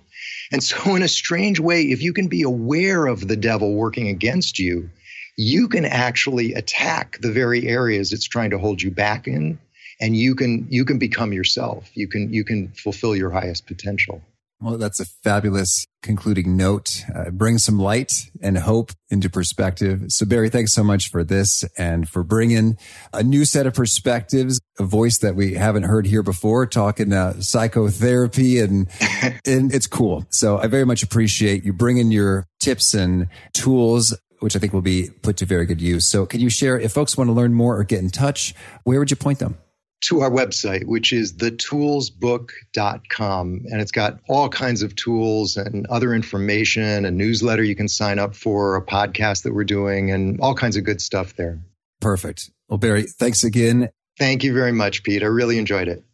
And 0.51 0.63
so, 0.63 0.95
in 0.95 1.03
a 1.03 1.09
strange 1.09 1.61
way, 1.61 1.83
if 1.83 2.03
you 2.03 2.13
can 2.13 2.29
be 2.29 2.43
aware 2.43 3.07
of 3.07 3.27
the 3.27 3.37
devil 3.37 3.75
working 3.75 4.09
against 4.09 4.59
you, 4.59 4.91
you 5.37 5.69
can 5.69 5.85
actually 5.85 6.55
attack 6.55 7.19
the 7.21 7.31
very 7.31 7.67
areas 7.67 8.13
it's 8.13 8.27
trying 8.27 8.51
to 8.51 8.59
hold 8.59 8.83
you 8.83 8.91
back 8.91 9.29
in 9.29 9.59
and 10.01 10.17
you 10.17 10.35
can 10.35 10.67
you 10.71 10.85
can 10.85 10.99
become 10.99 11.33
yourself. 11.33 11.91
You 11.95 12.09
can 12.09 12.33
you 12.33 12.45
can 12.45 12.69
fulfill 12.69 13.15
your 13.15 13.31
highest 13.31 13.67
potential 13.67 14.23
well, 14.61 14.77
that's 14.77 14.99
a 14.99 15.05
fabulous 15.05 15.87
concluding 16.03 16.57
note. 16.57 17.03
Uh, 17.15 17.31
bring 17.31 17.59
some 17.59 17.79
light 17.79 18.31
and 18.43 18.59
hope 18.59 18.91
into 19.09 19.31
perspective. 19.31 20.05
So 20.09 20.27
Barry, 20.27 20.49
thanks 20.51 20.73
so 20.73 20.83
much 20.83 21.11
for 21.11 21.23
this 21.23 21.65
and 21.77 22.09
for 22.09 22.25
bringing 22.25 22.77
a 23.13 23.23
new 23.23 23.45
set 23.45 23.67
of 23.67 23.75
perspectives, 23.75 24.61
a 24.79 24.85
voice 24.85 25.19
that 25.19 25.37
we 25.37 25.55
haven't 25.55 25.85
heard 25.85 26.07
here 26.07 26.23
before, 26.23 26.67
talking 26.67 27.13
uh, 27.13 27.41
psychotherapy 27.41 28.59
and, 28.59 28.89
and 29.47 29.73
it's 29.73 29.87
cool. 29.87 30.27
So 30.31 30.59
I 30.59 30.67
very 30.67 30.85
much 30.85 31.03
appreciate 31.03 31.65
you 31.65 31.73
bringing 31.73 32.11
your 32.11 32.47
tips 32.61 32.95
and 32.95 33.29
tools 33.53 34.17
which 34.41 34.55
I 34.55 34.61
think 34.61 34.73
will 34.73 34.83
be 34.83 35.11
put 35.23 35.37
to 35.39 35.47
very 35.47 35.67
good 35.67 35.81
use. 35.81 36.07
So 36.07 36.25
can 36.25 36.39
you 36.39 36.49
share 36.49 36.79
if 36.79 36.93
folks 36.93 37.17
want 37.17 37.27
to 37.27 37.33
learn 37.33 37.55
more 37.55 37.77
or 37.77 37.83
get 37.83 37.99
in 37.99 38.09
touch, 38.09 38.55
where 38.85 39.01
would 39.01 39.11
you 39.11 39.17
point 39.17 39.41
them? 39.41 39.59
To 40.01 40.21
our 40.21 40.31
website, 40.31 40.87
which 40.87 41.13
is 41.13 41.35
thetoolsbook.com. 41.35 43.65
And 43.71 43.81
it's 43.81 43.91
got 43.91 44.21
all 44.29 44.49
kinds 44.49 44.83
of 44.83 44.95
tools 44.95 45.57
and 45.57 45.87
other 45.89 46.15
information, 46.15 47.05
a 47.05 47.11
newsletter 47.11 47.65
you 47.65 47.75
can 47.75 47.89
sign 47.89 48.19
up 48.19 48.35
for, 48.35 48.77
a 48.77 48.85
podcast 48.85 49.43
that 49.43 49.55
we're 49.55 49.65
doing, 49.65 50.11
and 50.11 50.41
all 50.41 50.55
kinds 50.55 50.77
of 50.77 50.85
good 50.85 51.01
stuff 51.01 51.35
there. 51.37 51.59
Perfect. 52.01 52.51
Well, 52.69 52.79
Barry, 52.79 53.05
thanks 53.05 53.45
again. 53.45 53.91
Thank 54.19 54.45
you 54.45 54.53
very 54.53 54.73
much, 54.73 55.03
Pete. 55.03 55.23
I 55.23 55.27
really 55.27 55.59
enjoyed 55.59 55.89
it. 55.89 56.05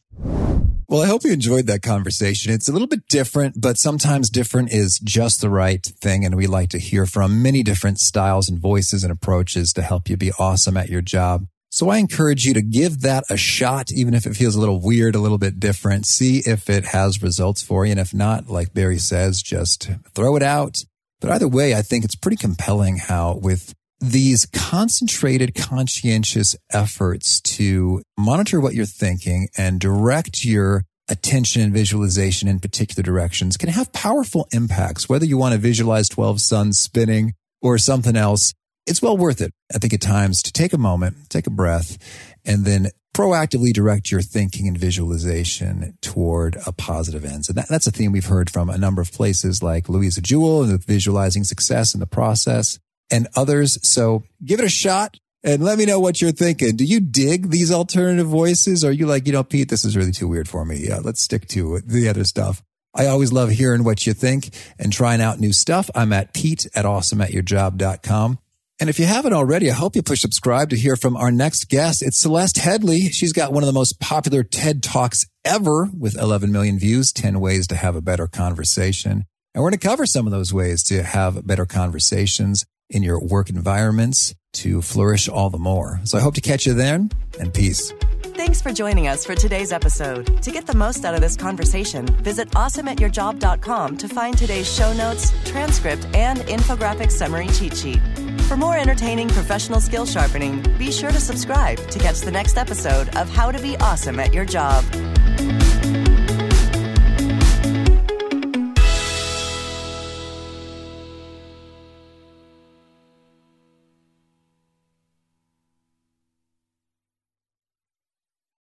Well, 0.89 1.03
I 1.03 1.07
hope 1.07 1.25
you 1.25 1.33
enjoyed 1.33 1.67
that 1.67 1.83
conversation. 1.83 2.53
It's 2.53 2.69
a 2.69 2.73
little 2.73 2.87
bit 2.87 3.09
different, 3.09 3.61
but 3.61 3.79
sometimes 3.79 4.31
different 4.31 4.71
is 4.71 5.01
just 5.03 5.41
the 5.41 5.51
right 5.51 5.85
thing. 5.85 6.25
And 6.25 6.37
we 6.37 6.47
like 6.47 6.69
to 6.71 6.79
hear 6.79 7.07
from 7.07 7.43
many 7.43 7.63
different 7.63 7.99
styles 7.99 8.49
and 8.49 8.59
voices 8.59 9.03
and 9.03 9.11
approaches 9.11 9.73
to 9.73 9.83
help 9.83 10.09
you 10.09 10.17
be 10.17 10.31
awesome 10.39 10.77
at 10.77 10.91
your 10.91 11.01
job. 11.01 11.47
So 11.75 11.89
I 11.89 11.99
encourage 11.99 12.45
you 12.45 12.55
to 12.55 12.63
give 12.63 13.01
that 13.01 13.25
a 13.29 13.37
shot, 13.37 13.91
even 13.91 14.15
if 14.15 14.27
it 14.27 14.37
feels 14.37 14.55
a 14.55 14.61
little 14.61 14.81
weird, 14.81 15.17
a 15.17 15.19
little 15.19 15.39
bit 15.39 15.59
different. 15.59 16.07
See 16.07 16.39
if 16.47 16.71
it 16.71 16.85
has 16.85 17.21
results 17.21 17.65
for 17.65 17.85
you. 17.85 17.91
And 17.91 17.99
if 17.99 18.15
not, 18.15 18.49
like 18.49 18.73
Barry 18.73 18.99
says, 18.99 19.43
just 19.43 19.91
throw 20.15 20.37
it 20.37 20.43
out. 20.45 20.85
But 21.21 21.33
either 21.33 21.49
way, 21.49 21.75
I 21.75 21.83
think 21.83 22.05
it's 22.05 22.15
pretty 22.15 22.37
compelling 22.37 22.99
how 22.99 23.41
with 23.43 23.75
these 23.99 24.47
concentrated, 24.47 25.57
conscientious 25.57 26.55
efforts 26.73 27.41
to 27.41 28.03
monitor 28.17 28.61
what 28.61 28.75
you're 28.75 28.87
thinking 28.87 29.49
and 29.59 29.81
direct 29.81 30.45
your 30.45 30.85
attention 31.11 31.61
and 31.61 31.73
visualization 31.73 32.47
in 32.47 32.61
particular 32.61 33.03
directions 33.03 33.57
can 33.57 33.69
have 33.71 33.93
powerful 33.93 34.47
impacts, 34.53 35.09
whether 35.09 35.27
you 35.27 35.37
want 35.37 35.55
to 35.55 35.59
visualize 35.59 36.09
12 36.09 36.41
suns 36.41 36.79
spinning 36.79 37.35
or 37.61 37.79
something 37.79 38.15
else 38.15 38.55
it's 38.87 39.03
well 39.03 39.17
worth 39.17 39.41
it. 39.41 39.53
I 39.75 39.79
think 39.79 39.95
at 39.95 40.01
times 40.01 40.43
to 40.43 40.53
take 40.53 40.73
a 40.73 40.79
moment, 40.79 41.31
take 41.31 41.47
a 41.47 41.51
breath 41.51 41.99
and 42.45 42.65
then 42.65 42.89
proactively 43.15 43.73
direct 43.73 44.11
your 44.11 44.21
thinking 44.21 44.67
and 44.67 44.77
visualization 44.77 45.97
toward 46.03 46.57
a 46.67 46.73
positive 46.73 47.25
end. 47.25 47.45
So 47.45 47.53
that, 47.53 47.69
that's 47.69 47.87
a 47.87 47.93
theme 47.93 48.13
we've 48.13 48.27
heard 48.27 48.51
from 48.51 48.69
a 48.69 48.77
number 48.77 49.01
of 49.01 49.13
places 49.13 49.63
like 49.63 49.89
Louisa 49.89 50.21
Jewell 50.21 50.65
and 50.65 50.73
the 50.73 50.79
visualizing 50.79 51.45
success 51.45 51.95
in 51.95 52.01
the 52.01 52.07
process 52.07 52.79
and 53.11 53.29
others. 53.37 53.79
So 53.89 54.25
give 54.45 54.59
it 54.59 54.67
a 54.67 54.71
shot 54.71 55.17
and 55.45 55.63
let 55.63 55.79
me 55.79 55.87
know 55.87 56.01
what 56.01 56.21
you're 56.21 56.33
thinking. 56.33 56.75
Do 56.75 56.85
you 56.85 57.01
dig 57.01 57.51
these 57.51 57.71
alternative 57.71 58.27
voices? 58.27 58.85
Or 58.85 58.89
are 58.89 58.93
you 58.93 59.07
like, 59.07 59.27
you 59.27 59.33
know, 59.33 59.45
Pete, 59.45 59.69
this 59.69 59.85
is 59.85 59.97
really 59.97 60.13
too 60.13 60.27
weird 60.27 60.49
for 60.49 60.65
me. 60.65 60.77
Yeah, 60.79 60.99
let's 61.03 61.23
stick 61.23 61.47
to 61.49 61.81
the 61.87 62.09
other 62.09 62.25
stuff. 62.25 62.63
I 62.95 63.07
always 63.07 63.33
love 63.33 63.51
hearing 63.51 63.85
what 63.85 64.07
you 64.07 64.13
think 64.13 64.51
and 64.79 64.93
trying 64.93 65.21
out 65.21 65.41
new 65.41 65.53
stuff. 65.53 65.91
I'm 65.95 66.13
at 66.13 66.33
Pete 66.33 66.67
at 66.75 66.85
awesomeatyourjob.com. 66.85 68.39
And 68.81 68.91
if 68.91 68.99
you 68.99 69.07
haven't 69.07 69.33
already, 69.33 69.71
I 69.71 69.75
hope 69.75 69.95
you 69.95 70.03
push 70.03 70.21
subscribe 70.21 70.71
to 70.71 70.77
hear 70.77 70.97
from 70.97 71.17
our 71.17 71.31
next 71.31 71.69
guest. 71.69 72.03
It's 72.03 72.19
Celeste 72.19 72.57
Headlee. 72.57 73.13
She's 73.13 73.33
got 73.33 73.53
one 73.53 73.63
of 73.63 73.69
the 73.69 73.73
most 73.73 74.01
popular 74.01 74.43
TED 74.43 74.83
Talks 74.83 75.27
ever 75.45 75.89
with 75.97 76.19
11 76.19 76.51
million 76.51 76.79
views, 76.79 77.13
10 77.13 77.39
ways 77.39 77.69
to 77.69 77.77
have 77.77 77.95
a 77.95 78.03
better 78.03 78.27
conversation. 78.27 79.27
And 79.55 79.63
we're 79.63 79.71
going 79.71 79.79
to 79.79 79.89
cover 79.89 80.07
some 80.07 80.27
of 80.27 80.33
those 80.33 80.53
ways 80.53 80.83
to 80.85 81.05
have 81.05 81.47
better 81.47 81.67
conversations 81.67 82.65
in 82.91 83.03
your 83.03 83.21
work 83.21 83.51
environments 83.51 84.35
to 84.55 84.83
flourish 84.83 85.29
all 85.29 85.51
the 85.51 85.59
more. 85.59 86.01
So 86.05 86.19
I 86.19 86.21
hope 86.21 86.35
to 86.35 86.41
catch 86.41 86.67
you 86.67 86.75
then 86.75 87.11
and 87.39 87.53
peace. 87.53 87.93
Thanks 88.37 88.61
for 88.61 88.73
joining 88.73 89.07
us 89.07 89.25
for 89.25 89.35
today's 89.35 89.73
episode. 89.73 90.43
To 90.43 90.51
get 90.51 90.67
the 90.67 90.77
most 90.77 91.05
out 91.05 91.15
of 91.15 91.21
this 91.21 91.37
conversation, 91.37 92.07
visit 92.23 92.51
awesomeatyourjob.com 92.51 93.97
to 93.97 94.09
find 94.09 94.37
today's 94.37 94.73
show 94.73 94.93
notes, 94.93 95.33
transcript, 95.45 96.07
and 96.15 96.41
infographic 96.41 97.13
summary 97.13 97.47
cheat 97.49 97.77
sheet. 97.77 98.01
For 98.49 98.57
more 98.57 98.77
entertaining 98.77 99.29
professional 99.29 99.81
skill 99.81 100.05
sharpening, 100.05 100.63
be 100.79 100.91
sure 100.91 101.11
to 101.11 101.21
subscribe 101.21 101.79
to 101.91 101.99
catch 101.99 102.21
the 102.21 102.31
next 102.33 102.59
episode 102.59 103.09
of 103.17 103.31
How 103.31 103.53
to 103.53 103.63
Be 103.63 103.77
Awesome 103.79 104.19
at 104.19 104.35
Your 104.35 104.45
Job. 104.45 104.85